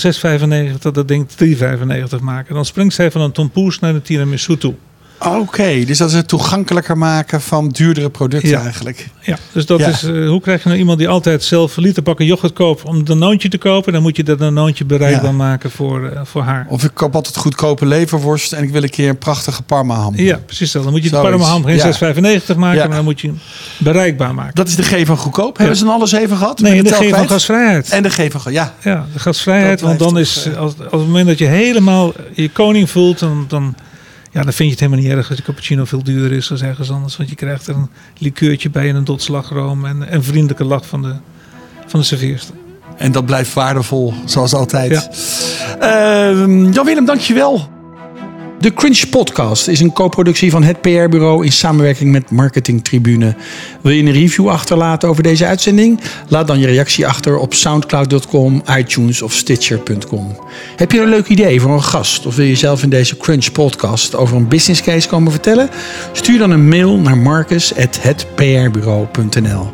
6,95 0.71 0.77
dat 0.91 1.07
ding 1.07 1.27
3,95 1.27 2.19
maken. 2.21 2.53
Dan 2.53 2.65
springt 2.65 2.93
zij 2.93 3.11
van 3.11 3.21
een 3.21 3.31
tompoes 3.31 3.79
naar 3.79 3.93
de 3.93 4.01
tiramisu 4.01 4.57
toe. 4.57 4.73
Oké, 5.25 5.83
dus 5.85 5.97
dat 5.97 6.09
is 6.09 6.15
het 6.15 6.27
toegankelijker 6.27 6.97
maken 6.97 7.41
van 7.41 7.69
duurdere 7.69 8.09
producten 8.09 8.49
Ja. 8.49 8.61
eigenlijk. 8.61 9.07
Ja, 9.21 9.37
dus 9.51 9.65
dat 9.65 9.79
Ja. 9.79 9.87
is, 9.87 10.03
eh, 10.03 10.27
hoe 10.27 10.41
krijg 10.41 10.61
je 10.63 10.67
nou 10.67 10.79
iemand 10.79 10.97
die 10.99 11.07
altijd 11.09 11.43
zelf 11.43 11.75
liter 11.77 12.03
pakken 12.03 12.25
yoghurt 12.25 12.53
koopt 12.53 12.83
om 12.83 12.95
een 12.95 13.03
danoontje 13.05 13.49
te 13.49 13.57
kopen? 13.57 13.93
Dan 13.93 14.01
moet 14.01 14.15
je 14.17 14.23
dat 14.23 14.39
danoontje 14.39 14.85
bereikbaar 14.85 15.31
Ja. 15.31 15.37
maken 15.37 15.71
voor, 15.71 16.05
eh, 16.07 16.21
voor 16.23 16.41
haar. 16.41 16.65
Of 16.69 16.83
ik 16.83 16.91
koop 16.93 17.15
altijd 17.15 17.37
goedkope 17.37 17.85
leverworst 17.85 18.53
en 18.53 18.63
ik 18.63 18.69
wil 18.71 18.83
een 18.83 18.89
keer 18.89 19.09
een 19.09 19.17
prachtige 19.17 19.61
parma 19.63 19.95
ham. 19.95 20.15
Ja, 20.17 20.39
precies 20.45 20.71
dat. 20.71 20.83
Dan 20.83 20.91
moet 20.91 21.03
je 21.03 21.09
de 21.09 21.15
Zoiets. 21.15 21.31
parmaham 21.37 21.63
geen 21.65 21.75
Ja. 21.75 21.81
6,95 21.81 22.57
maken, 22.57 22.87
maar 22.87 22.95
dan 22.95 23.03
moet 23.05 23.21
je 23.21 23.27
hem 23.27 23.39
bereikbaar 23.77 24.33
maken. 24.33 24.55
Dat 24.55 24.67
is 24.67 24.75
de 24.75 24.83
G 24.83 25.05
van 25.05 25.17
goedkoop. 25.17 25.57
Hebben 25.57 25.77
ze 25.77 25.83
dan 25.83 25.93
alles 25.93 26.11
even 26.11 26.37
gehad? 26.37 26.59
Nee, 26.59 26.75
Met 26.83 26.87
de 26.87 26.95
G 26.95 27.09
van 27.09 27.27
gasvrijheid. 27.29 27.89
En 27.89 28.03
de 28.03 28.09
G 28.09 28.27
van 28.31 28.51
ja. 28.51 28.73
Ja, 28.83 29.05
de 29.13 29.19
gasvrijheid. 29.19 29.79
Dat 29.79 29.87
Want 29.87 29.99
dan 29.99 30.19
is, 30.19 30.45
eh, 30.45 30.57
als, 30.57 30.73
als 30.79 30.91
het 31.01 31.05
moment 31.09 31.27
dat 31.27 31.37
je 31.37 31.45
helemaal 31.45 32.13
je 32.33 32.49
koning 32.49 32.89
voelt, 32.89 33.19
dan, 33.19 33.45
dan, 33.47 33.75
ja, 34.31 34.43
dan 34.43 34.53
vind 34.53 34.57
je 34.57 34.69
het 34.69 34.79
helemaal 34.79 34.99
niet 34.99 35.11
erg 35.11 35.27
als 35.27 35.37
de 35.37 35.43
cappuccino 35.43 35.85
veel 35.85 36.03
duurder 36.03 36.31
is 36.31 36.47
dan 36.47 36.61
ergens 36.61 36.91
anders. 36.91 37.17
Want 37.17 37.29
je 37.29 37.35
krijgt 37.35 37.67
er 37.67 37.75
een 37.75 37.89
likeurtje 38.17 38.69
bij 38.69 38.89
en 38.89 38.95
een 38.95 39.03
dot 39.03 39.21
slagroom 39.21 39.85
en 39.85 40.07
en 40.07 40.15
een 40.15 40.23
vriendelijke 40.23 40.65
lach 40.65 40.85
van 40.85 41.01
de, 41.01 41.13
van 41.85 41.99
de 41.99 42.05
serveerster. 42.05 42.55
En 42.97 43.11
dat 43.11 43.25
blijft 43.25 43.53
waardevol, 43.53 44.13
zoals 44.25 44.53
altijd. 44.53 44.91
Ja. 45.79 46.29
Ehm, 46.29 46.71
Jan-Willem, 46.71 47.05
dankjewel. 47.05 47.78
De 48.59 48.73
Crunch 48.73 49.09
Podcast 49.09 49.67
is 49.67 49.79
een 49.79 49.93
co-productie 49.93 50.51
van 50.51 50.63
het 50.63 50.81
PR-bureau 50.81 51.45
in 51.45 51.51
samenwerking 51.51 52.11
met 52.11 52.31
Marketing 52.31 52.83
Tribune. 52.83 53.35
Wil 53.81 53.91
je 53.91 54.01
een 54.01 54.11
review 54.11 54.49
achterlaten 54.49 55.09
over 55.09 55.23
deze 55.23 55.45
uitzending? 55.45 55.99
Laat 56.27 56.47
dan 56.47 56.59
je 56.59 56.67
reactie 56.67 57.07
achter 57.07 57.37
op 57.37 57.53
soundcloud.com, 57.53 58.63
iTunes 58.77 59.21
of 59.21 59.33
stitcher.com. 59.33 60.35
Heb 60.75 60.91
je 60.91 61.01
een 61.01 61.09
leuk 61.09 61.27
idee 61.27 61.61
voor 61.61 61.71
een 61.71 61.83
gast 61.83 62.25
of 62.25 62.35
wil 62.35 62.45
je 62.45 62.55
zelf 62.55 62.83
in 62.83 62.89
deze 62.89 63.17
Crunch 63.17 63.51
Podcast 63.51 64.15
over 64.15 64.37
een 64.37 64.47
business 64.47 64.81
case 64.81 65.07
komen 65.07 65.31
vertellen? 65.31 65.69
Stuur 66.11 66.39
dan 66.39 66.51
een 66.51 66.67
mail 66.67 66.97
naar 66.97 67.17
marcus.hetprbureau.nl. 67.17 69.71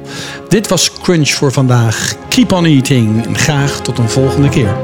Dit 0.49 0.67
was 0.67 0.91
Crunch 1.01 1.29
voor 1.29 1.51
vandaag. 1.51 2.15
Keep 2.29 2.51
on 2.51 2.65
eating 2.65 3.25
en 3.25 3.38
graag 3.38 3.81
tot 3.81 3.97
een 3.97 4.09
volgende 4.09 4.49
keer. 4.49 4.75